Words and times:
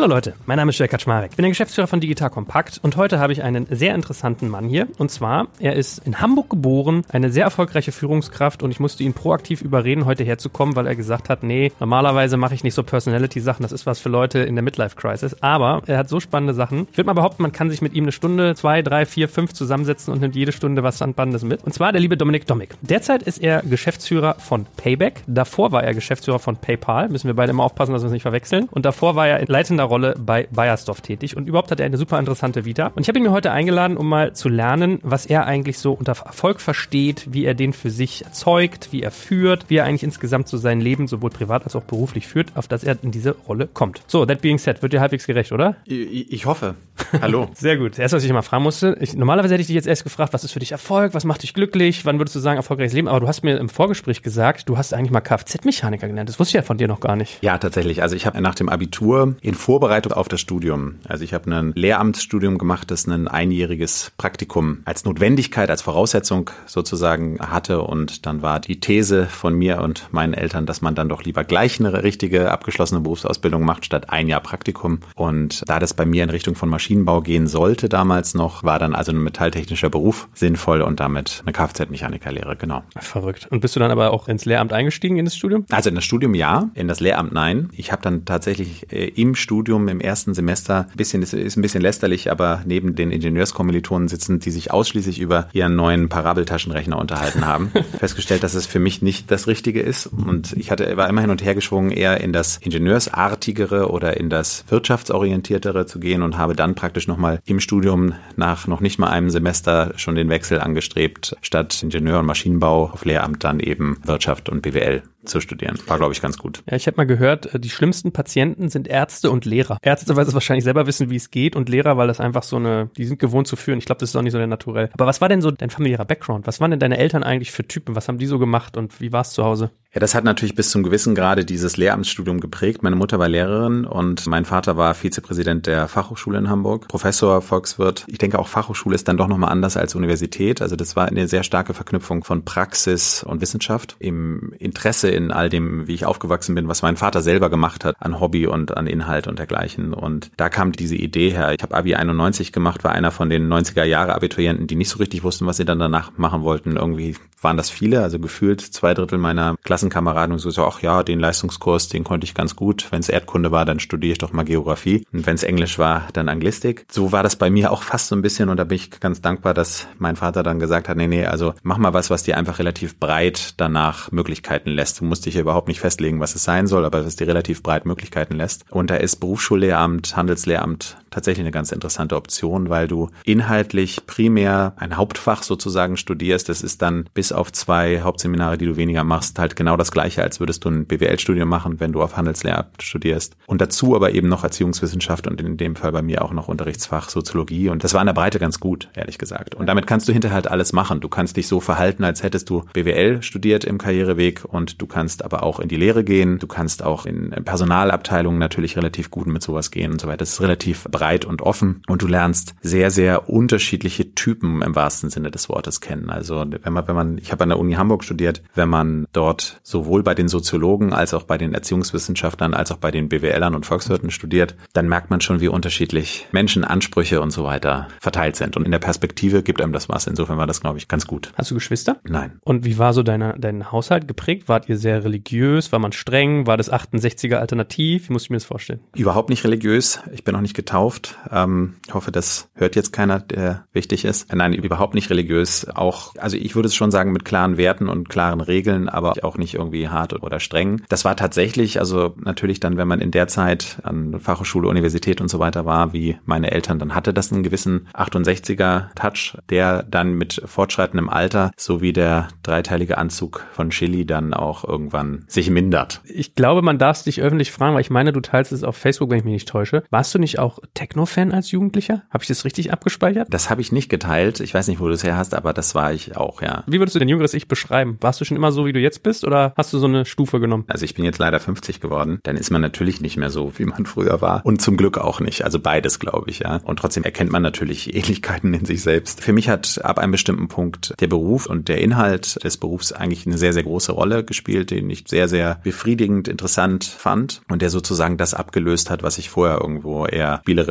Hallo 0.00 0.14
Leute, 0.14 0.32
mein 0.46 0.56
Name 0.56 0.70
ist 0.70 0.78
Jörg 0.78 0.90
Kaczmarek. 0.90 1.32
Ich 1.32 1.36
bin 1.36 1.42
der 1.42 1.50
Geschäftsführer 1.50 1.86
von 1.86 2.00
Digital 2.00 2.30
Kompakt 2.30 2.80
und 2.82 2.96
heute 2.96 3.18
habe 3.18 3.34
ich 3.34 3.42
einen 3.42 3.66
sehr 3.68 3.94
interessanten 3.94 4.48
Mann 4.48 4.66
hier. 4.66 4.88
Und 4.96 5.10
zwar, 5.10 5.48
er 5.58 5.74
ist 5.74 5.98
in 6.06 6.22
Hamburg 6.22 6.48
geboren, 6.48 7.04
eine 7.10 7.30
sehr 7.30 7.44
erfolgreiche 7.44 7.92
Führungskraft 7.92 8.62
und 8.62 8.70
ich 8.70 8.80
musste 8.80 9.02
ihn 9.02 9.12
proaktiv 9.12 9.60
überreden, 9.60 10.06
heute 10.06 10.24
herzukommen, 10.24 10.74
weil 10.74 10.86
er 10.86 10.96
gesagt 10.96 11.28
hat, 11.28 11.42
nee, 11.42 11.70
normalerweise 11.80 12.38
mache 12.38 12.54
ich 12.54 12.64
nicht 12.64 12.72
so 12.72 12.82
Personality-Sachen, 12.82 13.62
das 13.62 13.72
ist 13.72 13.84
was 13.84 13.98
für 13.98 14.08
Leute 14.08 14.38
in 14.38 14.54
der 14.54 14.62
Midlife-Crisis. 14.62 15.42
Aber 15.42 15.82
er 15.84 15.98
hat 15.98 16.08
so 16.08 16.18
spannende 16.18 16.54
Sachen. 16.54 16.88
Ich 16.90 16.96
würde 16.96 17.08
mal 17.08 17.12
behaupten, 17.12 17.42
man 17.42 17.52
kann 17.52 17.68
sich 17.68 17.82
mit 17.82 17.92
ihm 17.92 18.04
eine 18.04 18.12
Stunde, 18.12 18.54
zwei, 18.54 18.80
drei, 18.80 19.04
vier, 19.04 19.28
fünf 19.28 19.52
zusammensetzen 19.52 20.14
und 20.14 20.22
nimmt 20.22 20.34
jede 20.34 20.52
Stunde 20.52 20.82
was 20.82 20.96
Spannendes 20.96 21.44
mit. 21.44 21.62
Und 21.62 21.74
zwar 21.74 21.92
der 21.92 22.00
liebe 22.00 22.16
Dominik 22.16 22.46
Domik. 22.46 22.70
Derzeit 22.80 23.22
ist 23.22 23.42
er 23.42 23.60
Geschäftsführer 23.60 24.36
von 24.38 24.64
Payback. 24.78 25.24
Davor 25.26 25.72
war 25.72 25.84
er 25.84 25.92
Geschäftsführer 25.92 26.38
von 26.38 26.56
PayPal. 26.56 27.10
Müssen 27.10 27.26
wir 27.26 27.34
beide 27.34 27.50
immer 27.50 27.64
aufpassen, 27.64 27.92
dass 27.92 28.00
wir 28.00 28.06
es 28.06 28.12
nicht 28.12 28.22
verwechseln. 28.22 28.66
Und 28.70 28.86
davor 28.86 29.14
war 29.14 29.28
er 29.28 29.44
leitender 29.44 29.89
Rolle 29.90 30.14
bei 30.18 30.48
Bayersdorf 30.50 31.00
tätig 31.02 31.36
und 31.36 31.46
überhaupt 31.46 31.70
hat 31.70 31.80
er 31.80 31.86
eine 31.86 31.98
super 31.98 32.18
interessante 32.18 32.64
Vita. 32.64 32.92
Und 32.94 33.02
ich 33.02 33.08
habe 33.08 33.18
ihn 33.18 33.24
mir 33.24 33.32
heute 33.32 33.52
eingeladen, 33.52 33.96
um 33.96 34.08
mal 34.08 34.32
zu 34.32 34.48
lernen, 34.48 35.00
was 35.02 35.26
er 35.26 35.46
eigentlich 35.46 35.78
so 35.78 35.92
unter 35.92 36.12
Erfolg 36.12 36.60
versteht, 36.60 37.26
wie 37.30 37.44
er 37.44 37.54
den 37.54 37.72
für 37.72 37.90
sich 37.90 38.24
erzeugt, 38.24 38.88
wie 38.92 39.02
er 39.02 39.10
führt, 39.10 39.66
wie 39.68 39.76
er 39.76 39.84
eigentlich 39.84 40.02
insgesamt 40.02 40.48
so 40.48 40.56
sein 40.56 40.80
Leben 40.80 41.08
sowohl 41.08 41.30
privat 41.30 41.64
als 41.64 41.76
auch 41.76 41.82
beruflich 41.82 42.26
führt, 42.26 42.56
auf 42.56 42.68
das 42.68 42.84
er 42.84 42.96
in 43.02 43.10
diese 43.10 43.36
Rolle 43.48 43.68
kommt. 43.72 44.00
So, 44.06 44.24
that 44.24 44.40
being 44.40 44.58
said, 44.58 44.82
wird 44.82 44.92
dir 44.92 45.00
halbwegs 45.00 45.26
gerecht, 45.26 45.52
oder? 45.52 45.76
Ich, 45.84 46.32
ich 46.32 46.46
hoffe. 46.46 46.76
Hallo. 47.20 47.48
Sehr 47.54 47.76
gut. 47.76 47.98
Erst, 47.98 48.14
was 48.14 48.24
ich 48.24 48.32
mal 48.32 48.42
fragen 48.42 48.62
musste, 48.62 48.96
ich, 49.00 49.14
normalerweise 49.14 49.54
hätte 49.54 49.62
ich 49.62 49.66
dich 49.66 49.76
jetzt 49.76 49.86
erst 49.86 50.04
gefragt, 50.04 50.32
was 50.32 50.44
ist 50.44 50.52
für 50.52 50.60
dich 50.60 50.72
Erfolg, 50.72 51.14
was 51.14 51.24
macht 51.24 51.42
dich 51.42 51.54
glücklich, 51.54 52.04
wann 52.04 52.18
würdest 52.18 52.36
du 52.36 52.40
sagen, 52.40 52.56
erfolgreiches 52.56 52.92
Leben? 52.92 53.08
Aber 53.08 53.20
du 53.20 53.28
hast 53.28 53.42
mir 53.42 53.58
im 53.58 53.68
Vorgespräch 53.68 54.22
gesagt, 54.22 54.68
du 54.68 54.76
hast 54.76 54.94
eigentlich 54.94 55.10
mal 55.10 55.20
Kfz-Mechaniker 55.20 56.08
gelernt. 56.08 56.28
Das 56.28 56.38
wusste 56.38 56.50
ich 56.50 56.54
ja 56.54 56.62
von 56.62 56.78
dir 56.78 56.88
noch 56.88 57.00
gar 57.00 57.16
nicht. 57.16 57.42
Ja, 57.42 57.58
tatsächlich. 57.58 58.02
Also 58.02 58.16
ich 58.16 58.26
habe 58.26 58.40
nach 58.40 58.54
dem 58.54 58.68
Abitur 58.68 59.34
in 59.40 59.54
Vorbereitung 59.70 60.14
auf 60.14 60.26
das 60.26 60.40
Studium. 60.40 60.96
Also 61.06 61.22
ich 61.22 61.32
habe 61.32 61.48
ein 61.48 61.70
Lehramtsstudium 61.76 62.58
gemacht, 62.58 62.90
das 62.90 63.06
ein 63.06 63.28
einjähriges 63.28 64.10
Praktikum 64.18 64.80
als 64.84 65.04
Notwendigkeit, 65.04 65.70
als 65.70 65.82
Voraussetzung 65.82 66.50
sozusagen 66.66 67.38
hatte. 67.38 67.82
Und 67.82 68.26
dann 68.26 68.42
war 68.42 68.58
die 68.58 68.80
These 68.80 69.26
von 69.26 69.54
mir 69.54 69.80
und 69.80 70.08
meinen 70.10 70.34
Eltern, 70.34 70.66
dass 70.66 70.82
man 70.82 70.96
dann 70.96 71.08
doch 71.08 71.22
lieber 71.22 71.44
gleich 71.44 71.78
eine 71.78 72.02
richtige 72.02 72.50
abgeschlossene 72.50 73.00
Berufsausbildung 73.00 73.64
macht, 73.64 73.84
statt 73.84 74.10
ein 74.10 74.26
Jahr 74.26 74.40
Praktikum. 74.40 75.02
Und 75.14 75.62
da 75.68 75.78
das 75.78 75.94
bei 75.94 76.04
mir 76.04 76.24
in 76.24 76.30
Richtung 76.30 76.56
von 76.56 76.68
Maschinenbau 76.68 77.20
gehen 77.20 77.46
sollte 77.46 77.88
damals 77.88 78.34
noch, 78.34 78.64
war 78.64 78.80
dann 78.80 78.96
also 78.96 79.12
ein 79.12 79.22
metalltechnischer 79.22 79.88
Beruf 79.88 80.28
sinnvoll 80.34 80.82
und 80.82 80.98
damit 80.98 81.44
eine 81.46 81.52
Kfz-Mechanikerlehre, 81.52 82.56
genau. 82.56 82.82
Verrückt. 82.98 83.46
Und 83.52 83.60
bist 83.60 83.76
du 83.76 83.80
dann 83.80 83.92
aber 83.92 84.12
auch 84.12 84.26
ins 84.26 84.44
Lehramt 84.46 84.72
eingestiegen 84.72 85.16
in 85.16 85.26
das 85.26 85.36
Studium? 85.36 85.64
Also 85.70 85.90
in 85.90 85.94
das 85.94 86.02
Studium 86.02 86.34
ja, 86.34 86.70
in 86.74 86.88
das 86.88 86.98
Lehramt 86.98 87.32
nein. 87.32 87.68
Ich 87.70 87.92
habe 87.92 88.02
dann 88.02 88.24
tatsächlich 88.24 88.92
äh, 88.92 89.06
im 89.10 89.36
Studium 89.36 89.59
im 89.68 90.00
ersten 90.00 90.34
Semester, 90.34 90.86
ein 90.90 90.96
bisschen, 90.96 91.22
ist, 91.22 91.34
ist 91.34 91.56
ein 91.56 91.62
bisschen 91.62 91.82
lästerlich, 91.82 92.30
aber 92.30 92.62
neben 92.64 92.94
den 92.94 93.10
Ingenieurskommilitonen 93.10 94.08
sitzen, 94.08 94.40
die 94.40 94.50
sich 94.50 94.70
ausschließlich 94.70 95.20
über 95.20 95.48
ihren 95.52 95.76
neuen 95.76 96.08
Parabeltaschenrechner 96.08 96.98
unterhalten 96.98 97.46
haben, 97.46 97.70
festgestellt, 97.98 98.42
dass 98.42 98.54
es 98.54 98.66
für 98.66 98.78
mich 98.78 99.02
nicht 99.02 99.30
das 99.30 99.46
Richtige 99.46 99.80
ist. 99.80 100.06
Und 100.06 100.52
ich 100.54 100.70
hatte, 100.70 100.96
war 100.96 101.08
immer 101.08 101.20
hin 101.20 101.30
und 101.30 101.44
her 101.44 101.54
geschwungen, 101.54 101.90
eher 101.90 102.20
in 102.20 102.32
das 102.32 102.56
Ingenieursartigere 102.58 103.90
oder 103.90 104.16
in 104.16 104.30
das 104.30 104.64
wirtschaftsorientiertere 104.68 105.86
zu 105.86 106.00
gehen 106.00 106.22
und 106.22 106.38
habe 106.38 106.54
dann 106.54 106.74
praktisch 106.74 107.06
nochmal 107.06 107.40
im 107.44 107.60
Studium 107.60 108.14
nach 108.36 108.66
noch 108.66 108.80
nicht 108.80 108.98
mal 108.98 109.08
einem 109.08 109.30
Semester 109.30 109.92
schon 109.96 110.14
den 110.14 110.28
Wechsel 110.28 110.60
angestrebt, 110.60 111.36
statt 111.42 111.82
Ingenieur 111.82 112.20
und 112.20 112.26
Maschinenbau 112.26 112.90
auf 112.90 113.04
Lehramt 113.04 113.44
dann 113.44 113.60
eben 113.60 113.98
Wirtschaft 114.04 114.48
und 114.48 114.62
BWL 114.62 115.02
zu 115.24 115.40
studieren. 115.40 115.78
War, 115.86 115.98
glaube 115.98 116.12
ich, 116.12 116.22
ganz 116.22 116.38
gut. 116.38 116.62
Ja, 116.68 116.76
ich 116.76 116.86
habe 116.86 116.96
mal 116.96 117.06
gehört, 117.06 117.54
äh, 117.54 117.60
die 117.60 117.70
schlimmsten 117.70 118.12
Patienten 118.12 118.68
sind 118.68 118.88
Ärzte 118.88 119.30
und 119.30 119.44
Lehrer. 119.44 119.78
Ärzte, 119.82 120.16
weil 120.16 120.26
sie 120.26 120.34
wahrscheinlich 120.34 120.64
selber 120.64 120.86
wissen, 120.86 121.10
wie 121.10 121.16
es 121.16 121.30
geht 121.30 121.56
und 121.56 121.68
Lehrer, 121.68 121.96
weil 121.96 122.08
das 122.08 122.20
einfach 122.20 122.42
so 122.42 122.56
eine, 122.56 122.90
die 122.96 123.04
sind 123.04 123.18
gewohnt 123.18 123.46
zu 123.46 123.56
führen. 123.56 123.78
Ich 123.78 123.84
glaube, 123.84 124.00
das 124.00 124.10
ist 124.10 124.16
auch 124.16 124.22
nicht 124.22 124.32
so 124.32 124.38
der 124.38 124.46
Naturell. 124.46 124.90
Aber 124.92 125.06
was 125.06 125.20
war 125.20 125.28
denn 125.28 125.42
so 125.42 125.50
dein 125.50 125.70
familiärer 125.70 126.04
Background? 126.04 126.46
Was 126.46 126.60
waren 126.60 126.70
denn 126.70 126.80
deine 126.80 126.98
Eltern 126.98 127.22
eigentlich 127.22 127.52
für 127.52 127.66
Typen? 127.66 127.96
Was 127.96 128.08
haben 128.08 128.18
die 128.18 128.26
so 128.26 128.38
gemacht 128.38 128.76
und 128.76 129.00
wie 129.00 129.12
war 129.12 129.22
es 129.22 129.30
zu 129.30 129.44
Hause? 129.44 129.70
Ja, 129.92 129.98
das 129.98 130.14
hat 130.14 130.22
natürlich 130.22 130.54
bis 130.54 130.70
zum 130.70 130.84
gewissen 130.84 131.16
Grade 131.16 131.44
dieses 131.44 131.76
Lehramtsstudium 131.76 132.38
geprägt. 132.38 132.84
Meine 132.84 132.94
Mutter 132.94 133.18
war 133.18 133.28
Lehrerin 133.28 133.84
und 133.84 134.24
mein 134.28 134.44
Vater 134.44 134.76
war 134.76 134.94
Vizepräsident 134.94 135.66
der 135.66 135.88
Fachhochschule 135.88 136.38
in 136.38 136.48
Hamburg, 136.48 136.86
Professor, 136.86 137.42
Volkswirt. 137.42 138.04
Ich 138.06 138.18
denke 138.18 138.38
auch 138.38 138.46
Fachhochschule 138.46 138.94
ist 138.94 139.08
dann 139.08 139.16
doch 139.16 139.26
nochmal 139.26 139.50
anders 139.50 139.76
als 139.76 139.96
Universität. 139.96 140.62
Also 140.62 140.76
das 140.76 140.94
war 140.94 141.08
eine 141.08 141.26
sehr 141.26 141.42
starke 141.42 141.74
Verknüpfung 141.74 142.22
von 142.22 142.44
Praxis 142.44 143.24
und 143.24 143.40
Wissenschaft 143.40 143.96
im 143.98 144.52
Interesse 144.60 145.09
in 145.10 145.30
all 145.30 145.48
dem, 145.48 145.86
wie 145.86 145.94
ich 145.94 146.04
aufgewachsen 146.04 146.54
bin, 146.54 146.68
was 146.68 146.82
mein 146.82 146.96
Vater 146.96 147.22
selber 147.22 147.50
gemacht 147.50 147.84
hat 147.84 147.96
an 147.98 148.20
Hobby 148.20 148.46
und 148.46 148.76
an 148.76 148.86
Inhalt 148.86 149.26
und 149.26 149.38
dergleichen. 149.38 149.94
Und 149.94 150.30
da 150.36 150.48
kam 150.48 150.72
diese 150.72 150.96
Idee 150.96 151.30
her. 151.30 151.52
Ich 151.52 151.62
habe 151.62 151.74
Abi 151.74 151.94
91 151.94 152.52
gemacht, 152.52 152.84
war 152.84 152.92
einer 152.92 153.10
von 153.10 153.30
den 153.30 153.52
90er 153.52 153.84
Jahre 153.84 154.14
Abiturienten, 154.14 154.66
die 154.66 154.76
nicht 154.76 154.88
so 154.88 154.98
richtig 154.98 155.22
wussten, 155.22 155.46
was 155.46 155.56
sie 155.56 155.64
dann 155.64 155.78
danach 155.78 156.12
machen 156.16 156.42
wollten. 156.42 156.76
Irgendwie 156.76 157.16
waren 157.40 157.56
das 157.56 157.70
viele, 157.70 158.02
also 158.02 158.18
gefühlt 158.18 158.60
zwei 158.60 158.94
Drittel 158.94 159.18
meiner 159.18 159.56
Klassenkameraden 159.64 160.32
und 160.32 160.38
so, 160.38 160.50
so 160.50 160.64
ach 160.64 160.82
ja, 160.82 161.02
den 161.02 161.20
Leistungskurs, 161.20 161.88
den 161.88 162.04
konnte 162.04 162.24
ich 162.24 162.34
ganz 162.34 162.56
gut. 162.56 162.86
Wenn 162.90 163.00
es 163.00 163.08
Erdkunde 163.08 163.50
war, 163.50 163.64
dann 163.64 163.80
studiere 163.80 164.12
ich 164.12 164.18
doch 164.18 164.32
mal 164.32 164.44
Geografie. 164.44 165.04
Und 165.12 165.26
wenn 165.26 165.34
es 165.34 165.42
Englisch 165.42 165.78
war, 165.78 166.08
dann 166.12 166.28
Anglistik. 166.28 166.84
So 166.90 167.12
war 167.12 167.22
das 167.22 167.36
bei 167.36 167.50
mir 167.50 167.72
auch 167.72 167.82
fast 167.82 168.08
so 168.08 168.16
ein 168.16 168.22
bisschen 168.22 168.48
und 168.48 168.56
da 168.56 168.64
bin 168.64 168.76
ich 168.76 168.90
ganz 169.00 169.20
dankbar, 169.20 169.54
dass 169.54 169.88
mein 169.98 170.16
Vater 170.16 170.42
dann 170.42 170.58
gesagt 170.58 170.88
hat, 170.88 170.96
nee, 170.96 171.06
nee, 171.06 171.26
also 171.26 171.54
mach 171.62 171.78
mal 171.78 171.94
was, 171.94 172.10
was 172.10 172.22
dir 172.22 172.36
einfach 172.36 172.58
relativ 172.58 172.98
breit 172.98 173.54
danach 173.56 174.10
Möglichkeiten 174.12 174.70
lässt. 174.70 174.99
Du 175.00 175.06
musst 175.06 175.24
dich 175.24 175.36
überhaupt 175.36 175.66
nicht 175.66 175.80
festlegen, 175.80 176.20
was 176.20 176.34
es 176.34 176.44
sein 176.44 176.66
soll, 176.66 176.84
aber 176.84 177.06
was 177.06 177.16
dir 177.16 177.26
relativ 177.26 177.62
breit 177.62 177.86
Möglichkeiten 177.86 178.34
lässt. 178.34 178.66
Und 178.70 178.90
da 178.90 178.96
ist 178.96 179.16
Berufsschullehramt, 179.16 180.14
Handelslehramt 180.14 180.98
tatsächlich 181.10 181.44
eine 181.44 181.50
ganz 181.50 181.72
interessante 181.72 182.16
Option, 182.16 182.68
weil 182.70 182.88
du 182.88 183.10
inhaltlich 183.24 184.06
primär 184.06 184.74
ein 184.76 184.96
Hauptfach 184.96 185.42
sozusagen 185.42 185.96
studierst. 185.96 186.48
Das 186.48 186.62
ist 186.62 186.82
dann 186.82 187.08
bis 187.14 187.32
auf 187.32 187.52
zwei 187.52 188.00
Hauptseminare, 188.00 188.58
die 188.58 188.66
du 188.66 188.76
weniger 188.76 189.04
machst, 189.04 189.38
halt 189.38 189.56
genau 189.56 189.76
das 189.76 189.92
gleiche, 189.92 190.22
als 190.22 190.40
würdest 190.40 190.64
du 190.64 190.70
ein 190.70 190.86
BWL-Studium 190.86 191.48
machen, 191.48 191.80
wenn 191.80 191.92
du 191.92 192.02
auf 192.02 192.16
Handelslehramt 192.16 192.82
studierst. 192.82 193.36
Und 193.46 193.60
dazu 193.60 193.96
aber 193.96 194.12
eben 194.12 194.28
noch 194.28 194.44
Erziehungswissenschaft 194.44 195.26
und 195.26 195.40
in 195.40 195.56
dem 195.56 195.76
Fall 195.76 195.92
bei 195.92 196.02
mir 196.02 196.24
auch 196.24 196.32
noch 196.32 196.48
Unterrichtsfach 196.48 197.10
Soziologie. 197.10 197.68
Und 197.68 197.84
das 197.84 197.94
war 197.94 198.00
in 198.00 198.06
der 198.06 198.14
Breite 198.14 198.38
ganz 198.38 198.60
gut, 198.60 198.88
ehrlich 198.94 199.18
gesagt. 199.18 199.54
Und 199.54 199.66
damit 199.66 199.86
kannst 199.86 200.08
du 200.08 200.12
hinterher 200.12 200.36
halt 200.36 200.48
alles 200.48 200.72
machen. 200.72 201.00
Du 201.00 201.08
kannst 201.08 201.36
dich 201.36 201.48
so 201.48 201.60
verhalten, 201.60 202.04
als 202.04 202.22
hättest 202.22 202.48
du 202.50 202.64
BWL 202.72 203.22
studiert 203.22 203.64
im 203.64 203.78
Karriereweg 203.78 204.44
und 204.44 204.80
du 204.80 204.86
kannst 204.86 205.24
aber 205.24 205.42
auch 205.42 205.60
in 205.60 205.68
die 205.68 205.76
Lehre 205.76 206.04
gehen. 206.04 206.38
Du 206.38 206.46
kannst 206.46 206.82
auch 206.82 207.06
in 207.06 207.30
Personalabteilungen 207.30 208.38
natürlich 208.38 208.76
relativ 208.76 209.10
gut 209.10 209.26
mit 209.26 209.42
sowas 209.42 209.70
gehen 209.70 209.92
und 209.92 210.00
so 210.00 210.06
weiter. 210.06 210.18
Das 210.18 210.30
ist 210.30 210.40
relativ 210.40 210.84
breit 210.84 210.99
und 211.00 211.42
offen 211.42 211.82
und 211.88 212.02
du 212.02 212.06
lernst 212.06 212.54
sehr, 212.60 212.90
sehr 212.90 213.30
unterschiedliche 213.30 214.14
Typen 214.14 214.62
im 214.62 214.74
wahrsten 214.74 215.08
Sinne 215.08 215.30
des 215.30 215.48
Wortes 215.48 215.80
kennen. 215.80 216.10
Also 216.10 216.44
wenn 216.62 216.72
man, 216.72 216.86
wenn 216.86 216.94
man, 216.94 217.18
ich 217.18 217.32
habe 217.32 217.42
an 217.42 217.48
der 217.48 217.58
Uni 217.58 217.72
Hamburg 217.74 218.04
studiert, 218.04 218.42
wenn 218.54 218.68
man 218.68 219.06
dort 219.12 219.60
sowohl 219.62 220.02
bei 220.02 220.14
den 220.14 220.28
Soziologen 220.28 220.92
als 220.92 221.14
auch 221.14 221.22
bei 221.22 221.38
den 221.38 221.54
Erziehungswissenschaftlern 221.54 222.54
als 222.54 222.70
auch 222.70 222.76
bei 222.76 222.90
den 222.90 223.08
BWLern 223.08 223.54
und 223.54 223.66
Volkswirten 223.66 224.10
studiert, 224.10 224.56
dann 224.72 224.88
merkt 224.88 225.10
man 225.10 225.20
schon, 225.20 225.40
wie 225.40 225.48
unterschiedlich 225.48 226.28
Menschen, 226.32 226.64
Ansprüche 226.64 227.20
und 227.20 227.30
so 227.30 227.44
weiter 227.44 227.88
verteilt 228.00 228.36
sind. 228.36 228.56
Und 228.56 228.64
in 228.64 228.70
der 228.70 228.78
Perspektive 228.78 229.42
gibt 229.42 229.62
einem 229.62 229.72
das 229.72 229.88
was. 229.88 230.06
Insofern 230.06 230.38
war 230.38 230.46
das, 230.46 230.60
glaube 230.60 230.78
ich, 230.78 230.88
ganz 230.88 231.06
gut. 231.06 231.32
Hast 231.34 231.50
du 231.50 231.54
Geschwister? 231.54 232.00
Nein. 232.04 232.38
Und 232.44 232.64
wie 232.64 232.78
war 232.78 232.92
so 232.92 233.02
deine, 233.02 233.34
dein 233.38 233.72
Haushalt 233.72 234.06
geprägt? 234.06 234.48
Wart 234.48 234.68
ihr 234.68 234.76
sehr 234.76 235.04
religiös? 235.04 235.72
War 235.72 235.78
man 235.78 235.92
streng? 235.92 236.46
War 236.46 236.56
das 236.56 236.70
68er 236.70 237.36
alternativ? 237.36 238.08
Wie 238.08 238.12
muss 238.12 238.24
ich 238.24 238.30
mir 238.30 238.36
das 238.36 238.44
vorstellen? 238.44 238.80
Überhaupt 238.94 239.30
nicht 239.30 239.44
religiös. 239.44 240.00
Ich 240.12 240.24
bin 240.24 240.34
auch 240.34 240.40
nicht 240.40 240.54
getauft. 240.54 240.89
Ähm, 241.30 241.76
ich 241.86 241.94
hoffe, 241.94 242.12
das 242.12 242.48
hört 242.54 242.76
jetzt 242.76 242.92
keiner, 242.92 243.20
der 243.20 243.64
wichtig 243.72 244.04
ist. 244.04 244.32
Nein, 244.32 244.52
überhaupt 244.52 244.94
nicht 244.94 245.10
religiös. 245.10 245.66
Auch, 245.74 246.14
also 246.16 246.36
ich 246.36 246.54
würde 246.54 246.68
es 246.68 246.74
schon 246.74 246.90
sagen, 246.90 247.12
mit 247.12 247.24
klaren 247.24 247.56
Werten 247.56 247.88
und 247.88 248.08
klaren 248.08 248.40
Regeln, 248.40 248.88
aber 248.88 249.14
auch 249.22 249.36
nicht 249.36 249.54
irgendwie 249.54 249.88
hart 249.88 250.22
oder 250.22 250.40
streng. 250.40 250.82
Das 250.88 251.04
war 251.04 251.16
tatsächlich, 251.16 251.78
also 251.78 252.14
natürlich 252.18 252.60
dann, 252.60 252.76
wenn 252.76 252.88
man 252.88 253.00
in 253.00 253.10
der 253.10 253.28
Zeit 253.28 253.78
an 253.82 254.20
Fachhochschule, 254.20 254.68
Universität 254.68 255.20
und 255.20 255.28
so 255.28 255.38
weiter 255.38 255.64
war, 255.64 255.92
wie 255.92 256.16
meine 256.24 256.50
Eltern, 256.50 256.78
dann 256.78 256.94
hatte 256.94 257.12
das 257.12 257.32
einen 257.32 257.42
gewissen 257.42 257.88
68er 257.94 258.94
Touch, 258.94 259.36
der 259.48 259.82
dann 259.82 260.14
mit 260.14 260.42
fortschreitendem 260.44 261.08
Alter, 261.08 261.50
so 261.56 261.80
wie 261.80 261.92
der 261.92 262.28
dreiteilige 262.42 262.98
Anzug 262.98 263.44
von 263.52 263.70
Chili 263.70 264.06
dann 264.06 264.34
auch 264.34 264.64
irgendwann 264.64 265.24
sich 265.28 265.50
mindert. 265.50 266.00
Ich 266.04 266.34
glaube, 266.34 266.62
man 266.62 266.78
darf 266.78 266.98
es 266.98 267.04
dich 267.04 267.20
öffentlich 267.20 267.52
fragen, 267.52 267.74
weil 267.74 267.80
ich 267.80 267.90
meine, 267.90 268.12
du 268.12 268.20
teilst 268.20 268.52
es 268.52 268.64
auf 268.64 268.76
Facebook, 268.76 269.10
wenn 269.10 269.18
ich 269.18 269.24
mich 269.24 269.32
nicht 269.34 269.48
täusche. 269.48 269.84
Warst 269.90 270.14
du 270.14 270.18
nicht 270.18 270.38
auch 270.38 270.58
Techno-Fan 270.80 271.32
als 271.32 271.50
Jugendlicher? 271.50 272.04
Habe 272.08 272.24
ich 272.24 272.28
das 272.28 272.46
richtig 272.46 272.72
abgespeichert? 272.72 273.28
Das 273.30 273.50
habe 273.50 273.60
ich 273.60 273.70
nicht 273.70 273.90
geteilt. 273.90 274.40
Ich 274.40 274.54
weiß 274.54 274.66
nicht, 274.68 274.80
wo 274.80 274.86
du 274.86 274.94
es 274.94 275.04
her 275.04 275.14
hast, 275.14 275.34
aber 275.34 275.52
das 275.52 275.74
war 275.74 275.92
ich 275.92 276.16
auch, 276.16 276.40
ja. 276.40 276.64
Wie 276.66 276.78
würdest 276.78 276.94
du 276.94 276.98
dein 276.98 277.08
jüngeres 277.08 277.34
Ich 277.34 277.48
beschreiben? 277.48 277.98
Warst 278.00 278.18
du 278.18 278.24
schon 278.24 278.36
immer 278.38 278.50
so, 278.50 278.64
wie 278.64 278.72
du 278.72 278.80
jetzt 278.80 279.02
bist 279.02 279.24
oder 279.24 279.52
hast 279.58 279.74
du 279.74 279.78
so 279.78 279.86
eine 279.86 280.06
Stufe 280.06 280.40
genommen? 280.40 280.64
Also 280.68 280.86
ich 280.86 280.94
bin 280.94 281.04
jetzt 281.04 281.18
leider 281.18 281.38
50 281.38 281.80
geworden. 281.80 282.18
Dann 282.22 282.38
ist 282.38 282.50
man 282.50 282.62
natürlich 282.62 283.02
nicht 283.02 283.18
mehr 283.18 283.28
so, 283.28 283.52
wie 283.58 283.66
man 283.66 283.84
früher 283.84 284.22
war. 284.22 284.40
Und 284.46 284.62
zum 284.62 284.78
Glück 284.78 284.96
auch 284.96 285.20
nicht. 285.20 285.44
Also 285.44 285.60
beides, 285.60 285.98
glaube 285.98 286.30
ich, 286.30 286.38
ja. 286.38 286.60
Und 286.64 286.78
trotzdem 286.78 287.04
erkennt 287.04 287.30
man 287.30 287.42
natürlich 287.42 287.94
Ähnlichkeiten 287.94 288.54
in 288.54 288.64
sich 288.64 288.80
selbst. 288.80 289.22
Für 289.22 289.34
mich 289.34 289.50
hat 289.50 289.82
ab 289.84 289.98
einem 289.98 290.12
bestimmten 290.12 290.48
Punkt 290.48 290.94
der 290.98 291.08
Beruf 291.08 291.44
und 291.44 291.68
der 291.68 291.82
Inhalt 291.82 292.42
des 292.42 292.56
Berufs 292.56 292.92
eigentlich 292.92 293.26
eine 293.26 293.36
sehr, 293.36 293.52
sehr 293.52 293.64
große 293.64 293.92
Rolle 293.92 294.24
gespielt, 294.24 294.70
den 294.70 294.88
ich 294.88 295.04
sehr, 295.06 295.28
sehr 295.28 295.60
befriedigend, 295.62 296.26
interessant 296.26 296.84
fand 296.84 297.42
und 297.50 297.60
der 297.60 297.68
sozusagen 297.68 298.16
das 298.16 298.32
abgelöst 298.32 298.88
hat, 298.88 299.02
was 299.02 299.18
ich 299.18 299.28
vorher 299.28 299.60
irgendwo 299.60 300.06
eher 300.06 300.38
spielerisch 300.40 300.69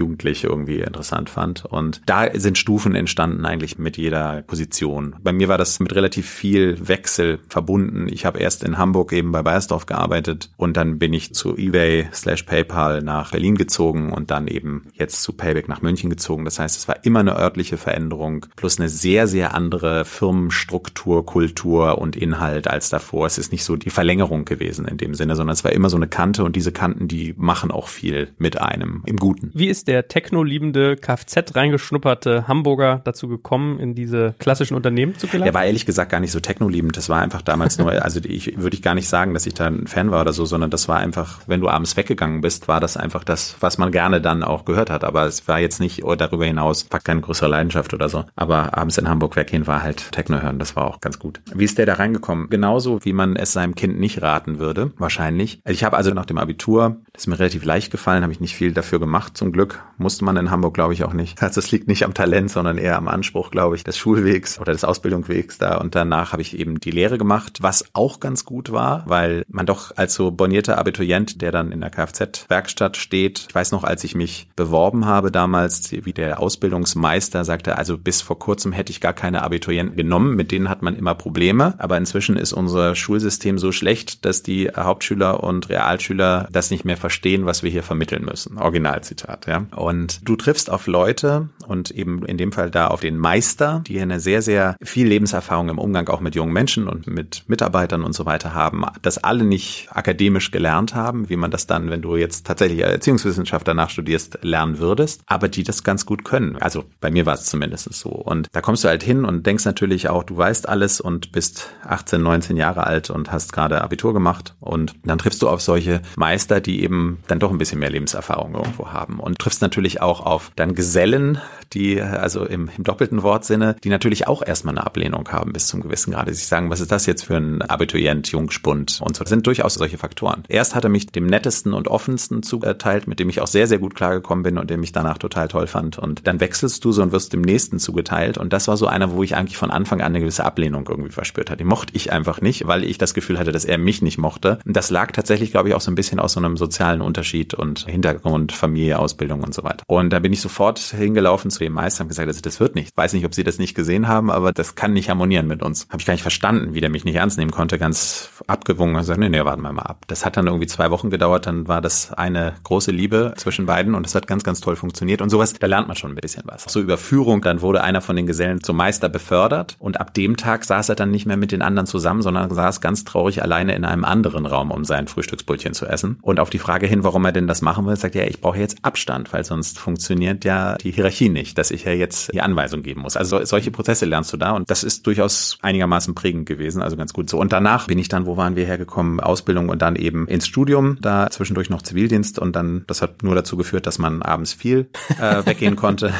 jugendlich 0.00 0.44
irgendwie 0.44 0.80
interessant 0.80 1.30
fand. 1.30 1.64
Und 1.64 2.00
da 2.06 2.28
sind 2.34 2.58
Stufen 2.58 2.94
entstanden 2.94 3.44
eigentlich 3.44 3.78
mit 3.78 3.96
jeder 3.96 4.42
Position. 4.42 5.14
Bei 5.22 5.32
mir 5.32 5.48
war 5.48 5.58
das 5.58 5.78
mit 5.78 5.94
relativ 5.94 6.28
viel 6.28 6.88
Wechsel 6.88 7.38
verbunden. 7.48 8.08
Ich 8.10 8.24
habe 8.24 8.38
erst 8.38 8.64
in 8.64 8.78
Hamburg 8.78 9.12
eben 9.12 9.30
bei 9.30 9.42
Bayersdorf 9.42 9.86
gearbeitet 9.86 10.50
und 10.56 10.76
dann 10.76 10.98
bin 10.98 11.12
ich 11.12 11.34
zu 11.34 11.56
eBay 11.56 12.08
slash 12.12 12.44
PayPal 12.44 13.02
nach 13.02 13.30
Berlin 13.30 13.56
gezogen 13.56 14.12
und 14.12 14.30
dann 14.30 14.48
eben 14.48 14.86
jetzt 14.94 15.22
zu 15.22 15.32
Payback 15.32 15.68
nach 15.68 15.82
München 15.82 16.10
gezogen. 16.10 16.44
Das 16.44 16.58
heißt, 16.58 16.76
es 16.76 16.88
war 16.88 17.04
immer 17.04 17.20
eine 17.20 17.36
örtliche 17.36 17.76
Veränderung 17.76 18.46
plus 18.56 18.78
eine 18.78 18.88
sehr, 18.88 19.26
sehr 19.26 19.54
andere 19.54 20.04
Firmenstruktur, 20.04 21.26
Kultur 21.26 21.98
und 21.98 22.16
Inhalt 22.16 22.68
als 22.68 22.88
davor. 22.88 23.26
Es 23.26 23.38
ist 23.38 23.52
nicht 23.52 23.64
so 23.64 23.76
die 23.76 23.90
Verlängerung 23.90 24.44
gewesen 24.44 24.86
in 24.86 24.96
dem 24.96 25.14
Sinne, 25.14 25.36
sondern 25.36 25.52
es 25.54 25.64
war 25.64 25.72
immer 25.72 25.90
so 25.90 25.96
eine 25.96 26.08
Kante 26.08 26.44
und 26.44 26.56
diese 26.56 26.72
Kanten, 26.72 27.08
die 27.08 27.34
machen 27.36 27.70
auch 27.70 27.88
viel 27.88 28.32
mit 28.38 28.60
einem 28.60 29.02
im 29.06 29.16
Guten. 29.16 29.39
Wie 29.52 29.68
ist 29.68 29.88
der 29.88 30.08
Techno-liebende 30.08 30.96
Kfz 30.96 31.54
reingeschnupperte 31.54 32.48
Hamburger 32.48 33.00
dazu 33.04 33.28
gekommen, 33.28 33.78
in 33.78 33.94
diese 33.94 34.34
klassischen 34.38 34.74
Unternehmen 34.74 35.16
zu 35.16 35.26
gelangen? 35.26 35.48
Er 35.48 35.54
war 35.54 35.64
ehrlich 35.64 35.86
gesagt 35.86 36.10
gar 36.10 36.20
nicht 36.20 36.32
so 36.32 36.40
techno-liebend. 36.40 36.96
Das 36.96 37.08
war 37.08 37.20
einfach 37.20 37.42
damals 37.42 37.78
nur, 37.78 37.90
also 38.04 38.20
ich 38.24 38.60
würde 38.60 38.74
ich 38.74 38.82
gar 38.82 38.94
nicht 38.94 39.08
sagen, 39.08 39.34
dass 39.34 39.46
ich 39.46 39.54
da 39.54 39.66
ein 39.66 39.86
Fan 39.86 40.10
war 40.10 40.20
oder 40.20 40.32
so, 40.32 40.44
sondern 40.44 40.70
das 40.70 40.88
war 40.88 40.98
einfach, 40.98 41.40
wenn 41.46 41.60
du 41.60 41.68
abends 41.68 41.96
weggegangen 41.96 42.40
bist, 42.40 42.68
war 42.68 42.80
das 42.80 42.96
einfach 42.96 43.24
das, 43.24 43.56
was 43.60 43.78
man 43.78 43.92
gerne 43.92 44.20
dann 44.20 44.42
auch 44.42 44.64
gehört 44.64 44.90
hat. 44.90 45.04
Aber 45.04 45.24
es 45.26 45.46
war 45.48 45.58
jetzt 45.58 45.80
nicht 45.80 46.04
oh, 46.04 46.14
darüber 46.14 46.44
hinaus 46.44 46.86
war 46.90 47.00
keine 47.00 47.20
größere 47.20 47.48
Leidenschaft 47.48 47.94
oder 47.94 48.08
so. 48.08 48.24
Aber 48.36 48.76
abends 48.76 48.98
in 48.98 49.08
Hamburg 49.08 49.36
weggehen 49.36 49.66
war 49.66 49.82
halt 49.82 50.12
Techno 50.12 50.40
hören. 50.40 50.58
Das 50.58 50.76
war 50.76 50.86
auch 50.86 51.00
ganz 51.00 51.18
gut. 51.18 51.40
Wie 51.54 51.64
ist 51.64 51.78
der 51.78 51.86
da 51.86 51.94
reingekommen? 51.94 52.48
Genauso, 52.50 53.04
wie 53.04 53.12
man 53.12 53.36
es 53.36 53.52
seinem 53.52 53.74
Kind 53.74 53.98
nicht 53.98 54.22
raten 54.22 54.58
würde, 54.58 54.92
wahrscheinlich. 54.98 55.60
Ich 55.66 55.84
habe 55.84 55.96
also 55.96 56.12
nach 56.12 56.26
dem 56.26 56.38
Abitur, 56.38 56.96
ist 57.20 57.26
mir 57.26 57.38
relativ 57.38 57.64
leicht 57.64 57.90
gefallen, 57.90 58.22
habe 58.22 58.32
ich 58.32 58.40
nicht 58.40 58.54
viel 58.54 58.72
dafür 58.72 58.98
gemacht, 58.98 59.36
zum 59.36 59.52
Glück 59.52 59.82
musste 59.98 60.24
man 60.24 60.38
in 60.38 60.50
Hamburg, 60.50 60.72
glaube 60.72 60.94
ich, 60.94 61.04
auch 61.04 61.12
nicht. 61.12 61.42
Also 61.42 61.60
es 61.60 61.70
liegt 61.70 61.86
nicht 61.86 62.04
am 62.04 62.14
Talent, 62.14 62.50
sondern 62.50 62.78
eher 62.78 62.96
am 62.96 63.08
Anspruch, 63.08 63.50
glaube 63.50 63.76
ich, 63.76 63.84
des 63.84 63.98
Schulwegs 63.98 64.58
oder 64.58 64.72
des 64.72 64.84
Ausbildungswegs 64.84 65.58
da. 65.58 65.76
Und 65.76 65.94
danach 65.94 66.32
habe 66.32 66.40
ich 66.40 66.58
eben 66.58 66.80
die 66.80 66.90
Lehre 66.90 67.18
gemacht, 67.18 67.58
was 67.60 67.84
auch 67.92 68.20
ganz 68.20 68.46
gut 68.46 68.72
war, 68.72 69.04
weil 69.06 69.44
man 69.48 69.66
doch 69.66 69.94
als 69.96 70.14
so 70.14 70.30
bornierter 70.30 70.78
Abiturient, 70.78 71.42
der 71.42 71.52
dann 71.52 71.72
in 71.72 71.82
der 71.82 71.90
Kfz-Werkstatt 71.90 72.96
steht, 72.96 73.46
ich 73.50 73.54
weiß 73.54 73.72
noch, 73.72 73.84
als 73.84 74.02
ich 74.04 74.14
mich 74.14 74.48
beworben 74.56 75.04
habe 75.04 75.30
damals, 75.30 75.92
wie 75.92 76.14
der 76.14 76.40
Ausbildungsmeister 76.40 77.44
sagte, 77.44 77.76
also 77.76 77.98
bis 77.98 78.22
vor 78.22 78.38
kurzem 78.38 78.72
hätte 78.72 78.92
ich 78.92 79.00
gar 79.02 79.12
keine 79.12 79.42
Abiturienten 79.42 79.96
genommen, 79.96 80.36
mit 80.36 80.52
denen 80.52 80.70
hat 80.70 80.80
man 80.80 80.96
immer 80.96 81.14
Probleme. 81.14 81.74
Aber 81.76 81.98
inzwischen 81.98 82.38
ist 82.38 82.54
unser 82.54 82.94
Schulsystem 82.94 83.58
so 83.58 83.72
schlecht, 83.72 84.24
dass 84.24 84.42
die 84.42 84.70
Hauptschüler 84.74 85.42
und 85.44 85.68
Realschüler 85.68 86.48
das 86.50 86.70
nicht 86.70 86.86
mehr 86.86 86.96
verstehen, 86.96 87.09
was 87.46 87.62
wir 87.62 87.70
hier 87.70 87.82
vermitteln 87.82 88.24
müssen. 88.24 88.58
Originalzitat, 88.58 89.46
ja. 89.46 89.66
Und 89.76 90.28
du 90.28 90.36
triffst 90.36 90.70
auf 90.70 90.86
Leute 90.86 91.48
und 91.70 91.92
eben 91.92 92.24
in 92.26 92.36
dem 92.36 92.50
Fall 92.50 92.70
da 92.70 92.88
auf 92.88 93.00
den 93.00 93.16
Meister, 93.16 93.82
die 93.86 94.00
eine 94.00 94.18
sehr, 94.18 94.42
sehr 94.42 94.76
viel 94.82 95.06
Lebenserfahrung 95.06 95.68
im 95.68 95.78
Umgang 95.78 96.08
auch 96.08 96.20
mit 96.20 96.34
jungen 96.34 96.52
Menschen 96.52 96.88
und 96.88 97.06
mit 97.06 97.44
Mitarbeitern 97.46 98.02
und 98.02 98.12
so 98.12 98.26
weiter 98.26 98.54
haben, 98.54 98.84
das 99.02 99.18
alle 99.18 99.44
nicht 99.44 99.88
akademisch 99.92 100.50
gelernt 100.50 100.96
haben, 100.96 101.28
wie 101.28 101.36
man 101.36 101.52
das 101.52 101.68
dann, 101.68 101.88
wenn 101.88 102.02
du 102.02 102.16
jetzt 102.16 102.44
tatsächlich 102.44 102.80
Erziehungswissenschaft 102.80 103.68
danach 103.68 103.88
studierst, 103.88 104.40
lernen 104.42 104.78
würdest, 104.80 105.22
aber 105.26 105.48
die 105.48 105.62
das 105.62 105.84
ganz 105.84 106.04
gut 106.06 106.24
können. 106.24 106.56
Also 106.56 106.84
bei 107.00 107.10
mir 107.12 107.24
war 107.24 107.34
es 107.34 107.44
zumindest 107.44 107.92
so. 107.94 108.10
Und 108.10 108.48
da 108.52 108.60
kommst 108.60 108.82
du 108.82 108.88
halt 108.88 109.04
hin 109.04 109.24
und 109.24 109.46
denkst 109.46 109.64
natürlich 109.64 110.08
auch, 110.08 110.24
du 110.24 110.36
weißt 110.36 110.68
alles 110.68 111.00
und 111.00 111.30
bist 111.30 111.70
18, 111.84 112.20
19 112.20 112.56
Jahre 112.56 112.84
alt 112.84 113.10
und 113.10 113.30
hast 113.30 113.52
gerade 113.52 113.80
Abitur 113.80 114.12
gemacht 114.12 114.56
und 114.58 114.94
dann 115.04 115.18
triffst 115.18 115.40
du 115.40 115.48
auf 115.48 115.60
solche 115.60 116.02
Meister, 116.16 116.60
die 116.60 116.82
eben 116.82 117.18
dann 117.28 117.38
doch 117.38 117.52
ein 117.52 117.58
bisschen 117.58 117.78
mehr 117.78 117.90
Lebenserfahrung 117.90 118.54
irgendwo 118.54 118.88
haben 118.88 119.20
und 119.20 119.38
triffst 119.38 119.62
natürlich 119.62 120.02
auch 120.02 120.26
auf 120.26 120.50
dann 120.56 120.74
Gesellen, 120.74 121.38
die 121.72 122.00
also 122.00 122.44
im, 122.44 122.70
im 122.76 122.84
doppelten 122.84 123.22
Wortsinne, 123.22 123.76
die 123.84 123.88
natürlich 123.88 124.26
auch 124.26 124.42
erstmal 124.42 124.76
eine 124.76 124.86
Ablehnung 124.86 125.28
haben 125.28 125.52
bis 125.52 125.66
zum 125.66 125.80
gewissen 125.80 126.12
Grade. 126.12 126.34
Sie 126.34 126.44
sagen, 126.44 126.70
was 126.70 126.80
ist 126.80 126.92
das 126.92 127.06
jetzt 127.06 127.24
für 127.24 127.36
ein 127.36 127.62
Abiturient, 127.62 128.28
Jungspund 128.28 129.00
und 129.02 129.16
so. 129.16 129.24
Das 129.24 129.30
sind 129.30 129.46
durchaus 129.46 129.74
solche 129.74 129.98
Faktoren. 129.98 130.44
Erst 130.48 130.74
hat 130.74 130.84
er 130.84 130.90
mich 130.90 131.06
dem 131.06 131.26
nettesten 131.26 131.72
und 131.72 131.88
offensten 131.88 132.42
zugeteilt, 132.42 133.06
mit 133.06 133.20
dem 133.20 133.28
ich 133.28 133.40
auch 133.40 133.46
sehr, 133.46 133.66
sehr 133.66 133.78
gut 133.78 133.94
klargekommen 133.94 134.42
bin 134.42 134.58
und 134.58 134.70
den 134.70 134.82
ich 134.82 134.92
danach 134.92 135.18
total 135.18 135.48
toll 135.48 135.66
fand. 135.66 135.98
Und 135.98 136.26
dann 136.26 136.40
wechselst 136.40 136.84
du 136.84 136.92
so 136.92 137.02
und 137.02 137.12
wirst 137.12 137.32
dem 137.32 137.42
nächsten 137.42 137.78
zugeteilt. 137.78 138.38
Und 138.38 138.52
das 138.52 138.68
war 138.68 138.76
so 138.76 138.86
einer, 138.86 139.12
wo 139.12 139.22
ich 139.22 139.36
eigentlich 139.36 139.56
von 139.56 139.70
Anfang 139.70 140.00
an 140.00 140.06
eine 140.06 140.20
gewisse 140.20 140.44
Ablehnung 140.44 140.86
irgendwie 140.88 141.10
verspürt 141.10 141.50
hatte. 141.50 141.58
Die 141.58 141.64
mochte 141.64 141.94
ich 141.94 142.12
einfach 142.12 142.40
nicht, 142.40 142.66
weil 142.66 142.84
ich 142.84 142.98
das 142.98 143.14
Gefühl 143.14 143.38
hatte, 143.38 143.52
dass 143.52 143.64
er 143.64 143.78
mich 143.78 144.02
nicht 144.02 144.18
mochte. 144.18 144.58
Und 144.64 144.76
das 144.76 144.90
lag 144.90 145.12
tatsächlich, 145.12 145.50
glaube 145.50 145.68
ich, 145.68 145.74
auch 145.74 145.80
so 145.80 145.90
ein 145.90 145.94
bisschen 145.94 146.20
aus 146.20 146.32
so 146.32 146.40
einem 146.40 146.56
sozialen 146.56 147.00
Unterschied 147.00 147.54
und 147.54 147.86
Hintergrund, 147.86 148.52
Familie, 148.52 148.98
Ausbildung 148.98 149.42
und 149.42 149.54
so 149.54 149.62
weiter. 149.62 149.84
Und 149.86 150.10
da 150.10 150.18
bin 150.18 150.32
ich 150.32 150.40
sofort 150.40 150.78
hingelaufen 150.78 151.50
zu 151.50 151.59
dem 151.60 151.74
Meister 151.74 152.02
und 152.02 152.08
gesagt, 152.08 152.28
also 152.28 152.40
das 152.40 152.60
wird 152.60 152.74
nicht. 152.74 152.90
Ich 152.90 152.96
weiß 152.96 153.12
nicht, 153.12 153.24
ob 153.24 153.34
Sie 153.34 153.44
das 153.44 153.58
nicht 153.58 153.74
gesehen 153.74 154.08
haben, 154.08 154.30
aber 154.30 154.52
das 154.52 154.74
kann 154.74 154.92
nicht 154.92 155.10
harmonieren 155.10 155.46
mit 155.46 155.62
uns. 155.62 155.86
Habe 155.88 156.00
ich 156.00 156.06
gar 156.06 156.14
nicht 156.14 156.22
verstanden, 156.22 156.74
wie 156.74 156.80
der 156.80 156.90
mich 156.90 157.04
nicht 157.04 157.16
ernst 157.16 157.38
nehmen 157.38 157.50
konnte, 157.50 157.78
ganz 157.78 158.30
und 158.46 158.94
gesagt, 158.94 159.20
nee, 159.20 159.28
nee, 159.28 159.44
warten 159.44 159.62
wir 159.62 159.72
mal 159.72 159.82
ab. 159.82 160.04
Das 160.08 160.24
hat 160.24 160.36
dann 160.36 160.46
irgendwie 160.46 160.66
zwei 160.66 160.90
Wochen 160.90 161.10
gedauert, 161.10 161.46
dann 161.46 161.68
war 161.68 161.80
das 161.80 162.12
eine 162.12 162.54
große 162.62 162.90
Liebe 162.90 163.34
zwischen 163.36 163.66
beiden 163.66 163.94
und 163.94 164.06
es 164.06 164.14
hat 164.14 164.26
ganz, 164.26 164.44
ganz 164.44 164.60
toll 164.60 164.76
funktioniert 164.76 165.22
und 165.22 165.30
sowas, 165.30 165.54
da 165.54 165.66
lernt 165.66 165.88
man 165.88 165.96
schon 165.96 166.12
ein 166.12 166.16
bisschen 166.16 166.42
was. 166.46 166.64
So 166.64 166.80
über 166.80 166.98
Führung, 166.98 167.42
dann 167.42 167.60
wurde 167.60 167.82
einer 167.82 168.00
von 168.00 168.16
den 168.16 168.26
Gesellen 168.26 168.62
zum 168.62 168.76
Meister 168.76 169.08
befördert 169.08 169.76
und 169.78 170.00
ab 170.00 170.14
dem 170.14 170.36
Tag 170.36 170.64
saß 170.64 170.88
er 170.88 170.94
dann 170.94 171.10
nicht 171.10 171.26
mehr 171.26 171.36
mit 171.36 171.52
den 171.52 171.62
anderen 171.62 171.86
zusammen, 171.86 172.22
sondern 172.22 172.52
saß 172.52 172.80
ganz 172.80 173.04
traurig 173.04 173.42
alleine 173.42 173.74
in 173.74 173.84
einem 173.84 174.04
anderen 174.04 174.46
Raum, 174.46 174.70
um 174.70 174.84
sein 174.84 175.08
Frühstücksbrötchen 175.08 175.74
zu 175.74 175.86
essen. 175.86 176.18
Und 176.22 176.40
auf 176.40 176.50
die 176.50 176.58
Frage 176.58 176.86
hin, 176.86 177.04
warum 177.04 177.24
er 177.24 177.32
denn 177.32 177.46
das 177.46 177.62
machen 177.62 177.86
will, 177.86 177.96
sagt 177.96 178.16
er, 178.16 178.28
ich 178.28 178.40
brauche 178.40 178.58
jetzt 178.58 178.78
Abstand, 178.82 179.32
weil 179.32 179.44
sonst 179.44 179.78
funktioniert 179.78 180.44
ja 180.44 180.76
die 180.76 180.92
Hierarchie 180.92 181.28
nicht, 181.28 181.49
dass 181.54 181.70
ich 181.70 181.84
ja 181.84 181.92
jetzt 181.92 182.32
die 182.32 182.40
Anweisung 182.40 182.82
geben 182.82 183.02
muss. 183.02 183.16
Also 183.16 183.44
solche 183.44 183.70
Prozesse 183.70 184.06
lernst 184.06 184.32
du 184.32 184.36
da 184.36 184.52
und 184.52 184.70
das 184.70 184.84
ist 184.84 185.06
durchaus 185.06 185.58
einigermaßen 185.62 186.14
prägend 186.14 186.46
gewesen, 186.46 186.82
also 186.82 186.96
ganz 186.96 187.12
gut 187.12 187.30
so. 187.30 187.38
Und 187.38 187.52
danach 187.52 187.86
bin 187.86 187.98
ich 187.98 188.08
dann, 188.08 188.26
wo 188.26 188.36
waren 188.36 188.56
wir 188.56 188.66
hergekommen, 188.66 189.20
Ausbildung 189.20 189.68
und 189.68 189.82
dann 189.82 189.96
eben 189.96 190.26
ins 190.28 190.46
Studium, 190.46 190.98
da 191.00 191.30
zwischendurch 191.30 191.70
noch 191.70 191.82
Zivildienst 191.82 192.38
und 192.38 192.56
dann, 192.56 192.84
das 192.86 193.02
hat 193.02 193.22
nur 193.22 193.34
dazu 193.34 193.56
geführt, 193.56 193.86
dass 193.86 193.98
man 193.98 194.22
abends 194.22 194.52
viel 194.52 194.88
äh, 195.20 195.44
weggehen 195.46 195.76
konnte. 195.76 196.12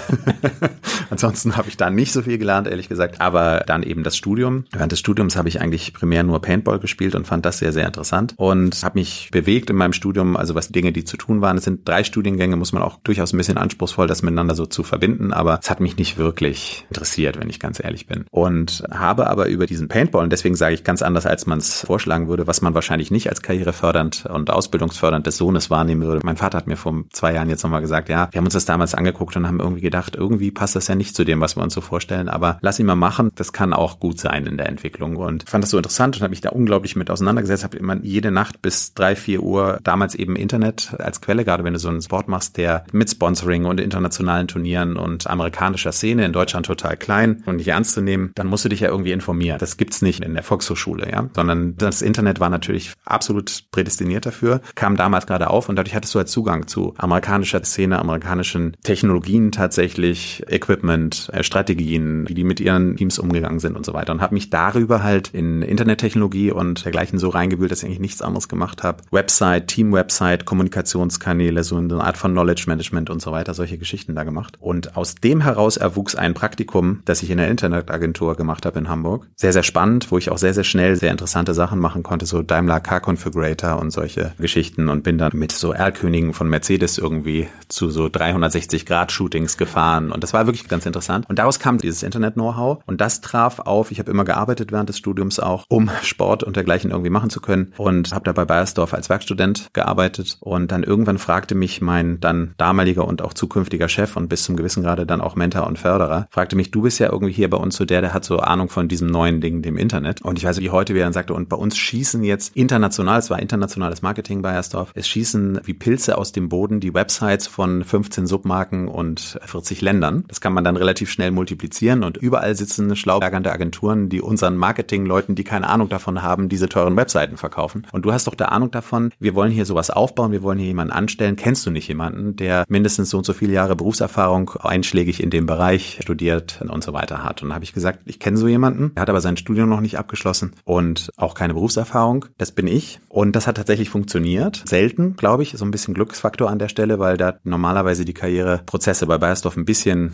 Ansonsten 1.10 1.56
habe 1.56 1.68
ich 1.68 1.76
da 1.76 1.90
nicht 1.90 2.12
so 2.12 2.22
viel 2.22 2.38
gelernt, 2.38 2.68
ehrlich 2.68 2.88
gesagt. 2.88 3.20
Aber 3.20 3.64
dann 3.66 3.82
eben 3.82 4.02
das 4.02 4.16
Studium. 4.16 4.64
Während 4.70 4.92
des 4.92 5.00
Studiums 5.00 5.36
habe 5.36 5.48
ich 5.48 5.60
eigentlich 5.60 5.92
primär 5.92 6.22
nur 6.22 6.40
Paintball 6.40 6.78
gespielt 6.78 7.14
und 7.14 7.26
fand 7.26 7.44
das 7.44 7.58
sehr, 7.58 7.72
sehr 7.72 7.86
interessant 7.86 8.34
und 8.36 8.82
habe 8.84 8.98
mich 8.98 9.28
bewegt 9.32 9.70
in 9.70 9.76
meinem 9.76 9.92
Studium, 9.92 10.36
also 10.36 10.54
was 10.54 10.68
Dinge, 10.68 10.92
die 10.92 11.04
zu 11.04 11.16
tun 11.16 11.40
waren. 11.40 11.56
Es 11.56 11.64
sind 11.64 11.86
drei 11.88 12.04
Studiengänge, 12.04 12.56
muss 12.56 12.72
man 12.72 12.82
auch 12.82 12.98
durchaus 13.02 13.32
ein 13.32 13.36
bisschen 13.36 13.58
anspruchsvoll, 13.58 14.06
das 14.06 14.22
miteinander 14.22 14.54
so 14.54 14.66
zu 14.66 14.82
verbinden, 14.82 15.19
aber 15.32 15.58
es 15.62 15.70
hat 15.70 15.80
mich 15.80 15.96
nicht 15.96 16.18
wirklich 16.18 16.86
interessiert, 16.88 17.38
wenn 17.38 17.50
ich 17.50 17.60
ganz 17.60 17.82
ehrlich 17.82 18.06
bin. 18.06 18.24
Und 18.30 18.82
habe 18.90 19.28
aber 19.28 19.48
über 19.48 19.66
diesen 19.66 19.88
Paintball, 19.88 20.24
und 20.24 20.32
deswegen 20.32 20.54
sage 20.54 20.74
ich 20.74 20.84
ganz 20.84 21.02
anders, 21.02 21.26
als 21.26 21.46
man 21.46 21.58
es 21.58 21.84
vorschlagen 21.86 22.28
würde, 22.28 22.46
was 22.46 22.62
man 22.62 22.74
wahrscheinlich 22.74 23.10
nicht 23.10 23.28
als 23.28 23.42
karrierefördernd 23.42 24.26
und 24.26 24.50
ausbildungsfördernd 24.50 25.26
des 25.26 25.36
Sohnes 25.36 25.70
wahrnehmen 25.70 26.02
würde. 26.02 26.20
Mein 26.24 26.36
Vater 26.36 26.58
hat 26.58 26.66
mir 26.66 26.76
vor 26.76 27.04
zwei 27.12 27.34
Jahren 27.34 27.48
jetzt 27.50 27.62
nochmal 27.62 27.80
gesagt, 27.80 28.08
ja, 28.08 28.28
wir 28.30 28.38
haben 28.38 28.46
uns 28.46 28.54
das 28.54 28.64
damals 28.64 28.94
angeguckt 28.94 29.36
und 29.36 29.46
haben 29.46 29.60
irgendwie 29.60 29.82
gedacht, 29.82 30.16
irgendwie 30.16 30.50
passt 30.50 30.76
das 30.76 30.88
ja 30.88 30.94
nicht 30.94 31.14
zu 31.14 31.24
dem, 31.24 31.40
was 31.40 31.56
wir 31.56 31.62
uns 31.62 31.74
so 31.74 31.80
vorstellen, 31.80 32.28
aber 32.28 32.58
lass 32.62 32.78
ihn 32.78 32.86
mal 32.86 32.96
machen, 32.96 33.30
das 33.34 33.52
kann 33.52 33.72
auch 33.72 34.00
gut 34.00 34.18
sein 34.18 34.46
in 34.46 34.56
der 34.56 34.68
Entwicklung. 34.68 35.16
Und 35.16 35.48
fand 35.48 35.64
das 35.64 35.70
so 35.70 35.76
interessant 35.76 36.16
und 36.16 36.22
habe 36.22 36.30
mich 36.30 36.40
da 36.40 36.50
unglaublich 36.50 36.96
mit 36.96 37.10
auseinandergesetzt, 37.10 37.64
habe 37.64 37.76
immer 37.76 37.96
jede 38.02 38.30
Nacht 38.30 38.62
bis 38.62 38.94
drei, 38.94 39.16
vier 39.16 39.42
Uhr 39.42 39.78
damals 39.82 40.14
eben 40.14 40.36
Internet 40.36 40.94
als 40.98 41.20
Quelle, 41.20 41.44
gerade 41.44 41.64
wenn 41.64 41.72
du 41.72 41.78
so 41.78 41.88
einen 41.88 42.02
Sport 42.02 42.28
machst, 42.28 42.56
der 42.56 42.84
mit 42.92 43.10
Sponsoring 43.10 43.64
und 43.64 43.80
internationalen 43.80 44.48
Turnieren 44.48 44.96
und 44.96 45.09
und 45.10 45.26
amerikanischer 45.26 45.92
Szene, 45.92 46.24
in 46.24 46.32
Deutschland 46.32 46.66
total 46.66 46.96
klein 46.96 47.42
und 47.46 47.56
nicht 47.56 47.68
ernst 47.68 47.92
zu 47.94 48.00
nehmen, 48.00 48.32
dann 48.34 48.46
musst 48.46 48.64
du 48.64 48.68
dich 48.68 48.80
ja 48.80 48.88
irgendwie 48.88 49.12
informieren. 49.12 49.58
Das 49.58 49.76
gibt's 49.76 50.02
nicht 50.02 50.24
in 50.24 50.34
der 50.34 50.42
Volkshochschule, 50.42 51.10
ja, 51.10 51.28
sondern 51.34 51.76
das 51.76 52.02
Internet 52.02 52.40
war 52.40 52.50
natürlich 52.50 52.92
absolut 53.04 53.64
prädestiniert 53.70 54.26
dafür, 54.26 54.60
kam 54.74 54.96
damals 54.96 55.26
gerade 55.26 55.50
auf 55.50 55.68
und 55.68 55.76
dadurch 55.76 55.94
hattest 55.94 56.14
du 56.14 56.18
halt 56.18 56.28
Zugang 56.28 56.66
zu 56.66 56.94
amerikanischer 56.96 57.62
Szene, 57.62 57.98
amerikanischen 57.98 58.76
Technologien 58.82 59.52
tatsächlich, 59.52 60.44
Equipment, 60.48 61.28
äh, 61.32 61.42
Strategien, 61.42 62.28
wie 62.28 62.34
die 62.34 62.44
mit 62.44 62.60
ihren 62.60 62.96
Teams 62.96 63.18
umgegangen 63.18 63.58
sind 63.58 63.76
und 63.76 63.84
so 63.84 63.92
weiter 63.92 64.12
und 64.12 64.20
habe 64.20 64.34
mich 64.34 64.50
darüber 64.50 65.02
halt 65.02 65.28
in 65.28 65.62
Internettechnologie 65.62 66.52
und 66.52 66.84
dergleichen 66.84 67.18
so 67.18 67.28
reingewühlt, 67.28 67.70
dass 67.70 67.80
ich 67.80 67.86
eigentlich 67.86 68.00
nichts 68.00 68.22
anderes 68.22 68.48
gemacht 68.48 68.82
habe. 68.82 69.02
Website, 69.10 69.68
Team-Website, 69.68 70.44
Kommunikationskanäle, 70.44 71.64
so 71.64 71.76
eine 71.76 72.02
Art 72.02 72.16
von 72.16 72.32
Knowledge 72.32 72.64
Management 72.66 73.10
und 73.10 73.20
so 73.20 73.32
weiter, 73.32 73.54
solche 73.54 73.78
Geschichten 73.78 74.14
da 74.14 74.24
gemacht. 74.24 74.56
Und 74.60 74.96
aus 75.00 75.14
dem 75.14 75.40
heraus 75.40 75.78
erwuchs 75.78 76.14
ein 76.14 76.34
Praktikum, 76.34 77.00
das 77.06 77.22
ich 77.22 77.30
in 77.30 77.38
der 77.38 77.48
Internetagentur 77.48 78.36
gemacht 78.36 78.66
habe 78.66 78.78
in 78.78 78.90
Hamburg. 78.90 79.26
Sehr, 79.34 79.54
sehr 79.54 79.62
spannend, 79.62 80.12
wo 80.12 80.18
ich 80.18 80.30
auch 80.30 80.36
sehr, 80.36 80.52
sehr 80.52 80.62
schnell 80.62 80.94
sehr 80.94 81.10
interessante 81.10 81.54
Sachen 81.54 81.78
machen 81.78 82.02
konnte, 82.02 82.26
so 82.26 82.42
Daimler 82.42 82.80
Car 82.80 83.00
Configurator 83.00 83.78
und 83.80 83.92
solche 83.92 84.34
Geschichten 84.38 84.90
und 84.90 85.02
bin 85.02 85.16
dann 85.16 85.32
mit 85.34 85.52
so 85.52 85.72
Erlkönigen 85.72 86.34
von 86.34 86.50
Mercedes 86.50 86.98
irgendwie 86.98 87.48
zu 87.68 87.88
so 87.88 88.10
360 88.10 88.84
Grad 88.84 89.10
Shootings 89.10 89.56
gefahren 89.56 90.12
und 90.12 90.22
das 90.22 90.34
war 90.34 90.44
wirklich 90.44 90.68
ganz 90.68 90.84
interessant. 90.84 91.24
Und 91.30 91.38
daraus 91.38 91.58
kam 91.58 91.78
dieses 91.78 92.02
Internet-Know-how 92.02 92.82
und 92.84 93.00
das 93.00 93.22
traf 93.22 93.60
auf, 93.60 93.92
ich 93.92 94.00
habe 94.00 94.10
immer 94.10 94.26
gearbeitet 94.26 94.70
während 94.70 94.90
des 94.90 94.98
Studiums 94.98 95.40
auch, 95.40 95.64
um 95.70 95.90
Sport 96.02 96.44
und 96.44 96.56
dergleichen 96.56 96.90
irgendwie 96.90 97.08
machen 97.08 97.30
zu 97.30 97.40
können 97.40 97.72
und 97.78 98.12
habe 98.12 98.24
da 98.24 98.32
bei 98.32 98.44
Bayersdorf 98.44 98.92
als 98.92 99.08
Werkstudent 99.08 99.70
gearbeitet 99.72 100.36
und 100.40 100.70
dann 100.70 100.82
irgendwann 100.82 101.16
fragte 101.16 101.54
mich 101.54 101.80
mein 101.80 102.20
dann 102.20 102.52
damaliger 102.58 103.08
und 103.08 103.22
auch 103.22 103.32
zukünftiger 103.32 103.88
Chef 103.88 104.14
und 104.18 104.28
bis 104.28 104.42
zum 104.42 104.56
gewissen 104.56 104.79
Grade 104.82 105.06
dann 105.06 105.20
auch 105.20 105.36
Mentor 105.36 105.66
und 105.66 105.78
Förderer, 105.78 106.26
fragte 106.30 106.56
mich, 106.56 106.70
du 106.70 106.82
bist 106.82 106.98
ja 106.98 107.10
irgendwie 107.10 107.32
hier 107.32 107.50
bei 107.50 107.56
uns 107.56 107.76
so 107.76 107.84
der, 107.84 108.00
der 108.00 108.14
hat 108.14 108.24
so 108.24 108.38
Ahnung 108.38 108.68
von 108.68 108.88
diesem 108.88 109.08
neuen 109.08 109.40
Ding, 109.40 109.62
dem 109.62 109.76
Internet. 109.76 110.22
Und 110.22 110.38
ich 110.38 110.44
weiß, 110.44 110.60
wie 110.60 110.70
heute 110.70 110.94
wäre 110.94 111.06
und 111.06 111.12
sagte, 111.12 111.34
und 111.34 111.48
bei 111.48 111.56
uns 111.56 111.76
schießen 111.76 112.22
jetzt 112.24 112.56
international, 112.56 113.18
es 113.18 113.30
war 113.30 113.38
internationales 113.38 114.02
Marketing 114.02 114.42
bei 114.42 114.52
Ersdorf, 114.52 114.92
es 114.94 115.08
schießen 115.08 115.60
wie 115.64 115.74
Pilze 115.74 116.18
aus 116.18 116.32
dem 116.32 116.48
Boden 116.48 116.80
die 116.80 116.94
Websites 116.94 117.46
von 117.46 117.84
15 117.84 118.26
Submarken 118.26 118.88
und 118.88 119.38
40 119.44 119.80
Ländern. 119.80 120.24
Das 120.28 120.40
kann 120.40 120.52
man 120.52 120.64
dann 120.64 120.76
relativ 120.76 121.10
schnell 121.10 121.30
multiplizieren 121.30 122.04
und 122.04 122.16
überall 122.16 122.54
sitzen 122.54 122.94
schlaubergernde 122.96 123.52
Agenturen, 123.52 124.08
die 124.08 124.20
unseren 124.20 124.56
Marketingleuten, 124.56 125.34
die 125.34 125.44
keine 125.44 125.68
Ahnung 125.68 125.88
davon 125.88 126.22
haben, 126.22 126.48
diese 126.48 126.68
teuren 126.68 126.96
Webseiten 126.96 127.36
verkaufen. 127.36 127.86
Und 127.92 128.04
du 128.04 128.12
hast 128.12 128.26
doch 128.26 128.34
da 128.34 128.46
Ahnung 128.46 128.70
davon, 128.70 129.10
wir 129.18 129.34
wollen 129.34 129.52
hier 129.52 129.66
sowas 129.66 129.90
aufbauen, 129.90 130.32
wir 130.32 130.42
wollen 130.42 130.58
hier 130.58 130.68
jemanden 130.68 130.92
anstellen. 130.92 131.36
Kennst 131.36 131.66
du 131.66 131.70
nicht 131.70 131.88
jemanden, 131.88 132.36
der 132.36 132.64
mindestens 132.68 133.10
so 133.10 133.18
und 133.18 133.24
so 133.24 133.32
viele 133.32 133.52
Jahre 133.52 133.76
Berufserfahrung 133.76 134.52
einschlägig 134.70 135.22
in 135.22 135.30
dem 135.30 135.46
Bereich 135.46 135.98
studiert 136.02 136.62
und 136.66 136.82
so 136.82 136.92
weiter 136.92 137.22
hat? 137.22 137.42
Und 137.42 137.52
habe 137.52 137.64
ich 137.64 137.74
gesagt, 137.74 138.00
ich 138.06 138.18
kenne 138.18 138.36
so 138.36 138.48
jemanden, 138.48 138.92
er 138.94 139.02
hat 139.02 139.10
aber 139.10 139.20
sein 139.20 139.36
Studium 139.36 139.68
noch 139.68 139.80
nicht 139.80 139.98
abgeschlossen 139.98 140.52
und 140.64 141.10
auch 141.16 141.34
keine 141.34 141.54
Berufserfahrung. 141.54 142.26
Das 142.38 142.52
bin 142.52 142.66
ich. 142.66 143.00
Und 143.08 143.36
das 143.36 143.46
hat 143.46 143.56
tatsächlich 143.56 143.90
funktioniert. 143.90 144.62
Selten, 144.66 145.16
glaube 145.16 145.42
ich, 145.42 145.52
so 145.52 145.64
ein 145.64 145.70
bisschen 145.70 145.94
Glücksfaktor 145.94 146.48
an 146.48 146.58
der 146.58 146.68
Stelle, 146.68 146.98
weil 146.98 147.16
da 147.16 147.34
normalerweise 147.44 148.04
die 148.04 148.14
Karriereprozesse 148.14 149.06
bei 149.06 149.18
Bayersdorf 149.18 149.56
ein 149.56 149.64
bisschen 149.64 150.12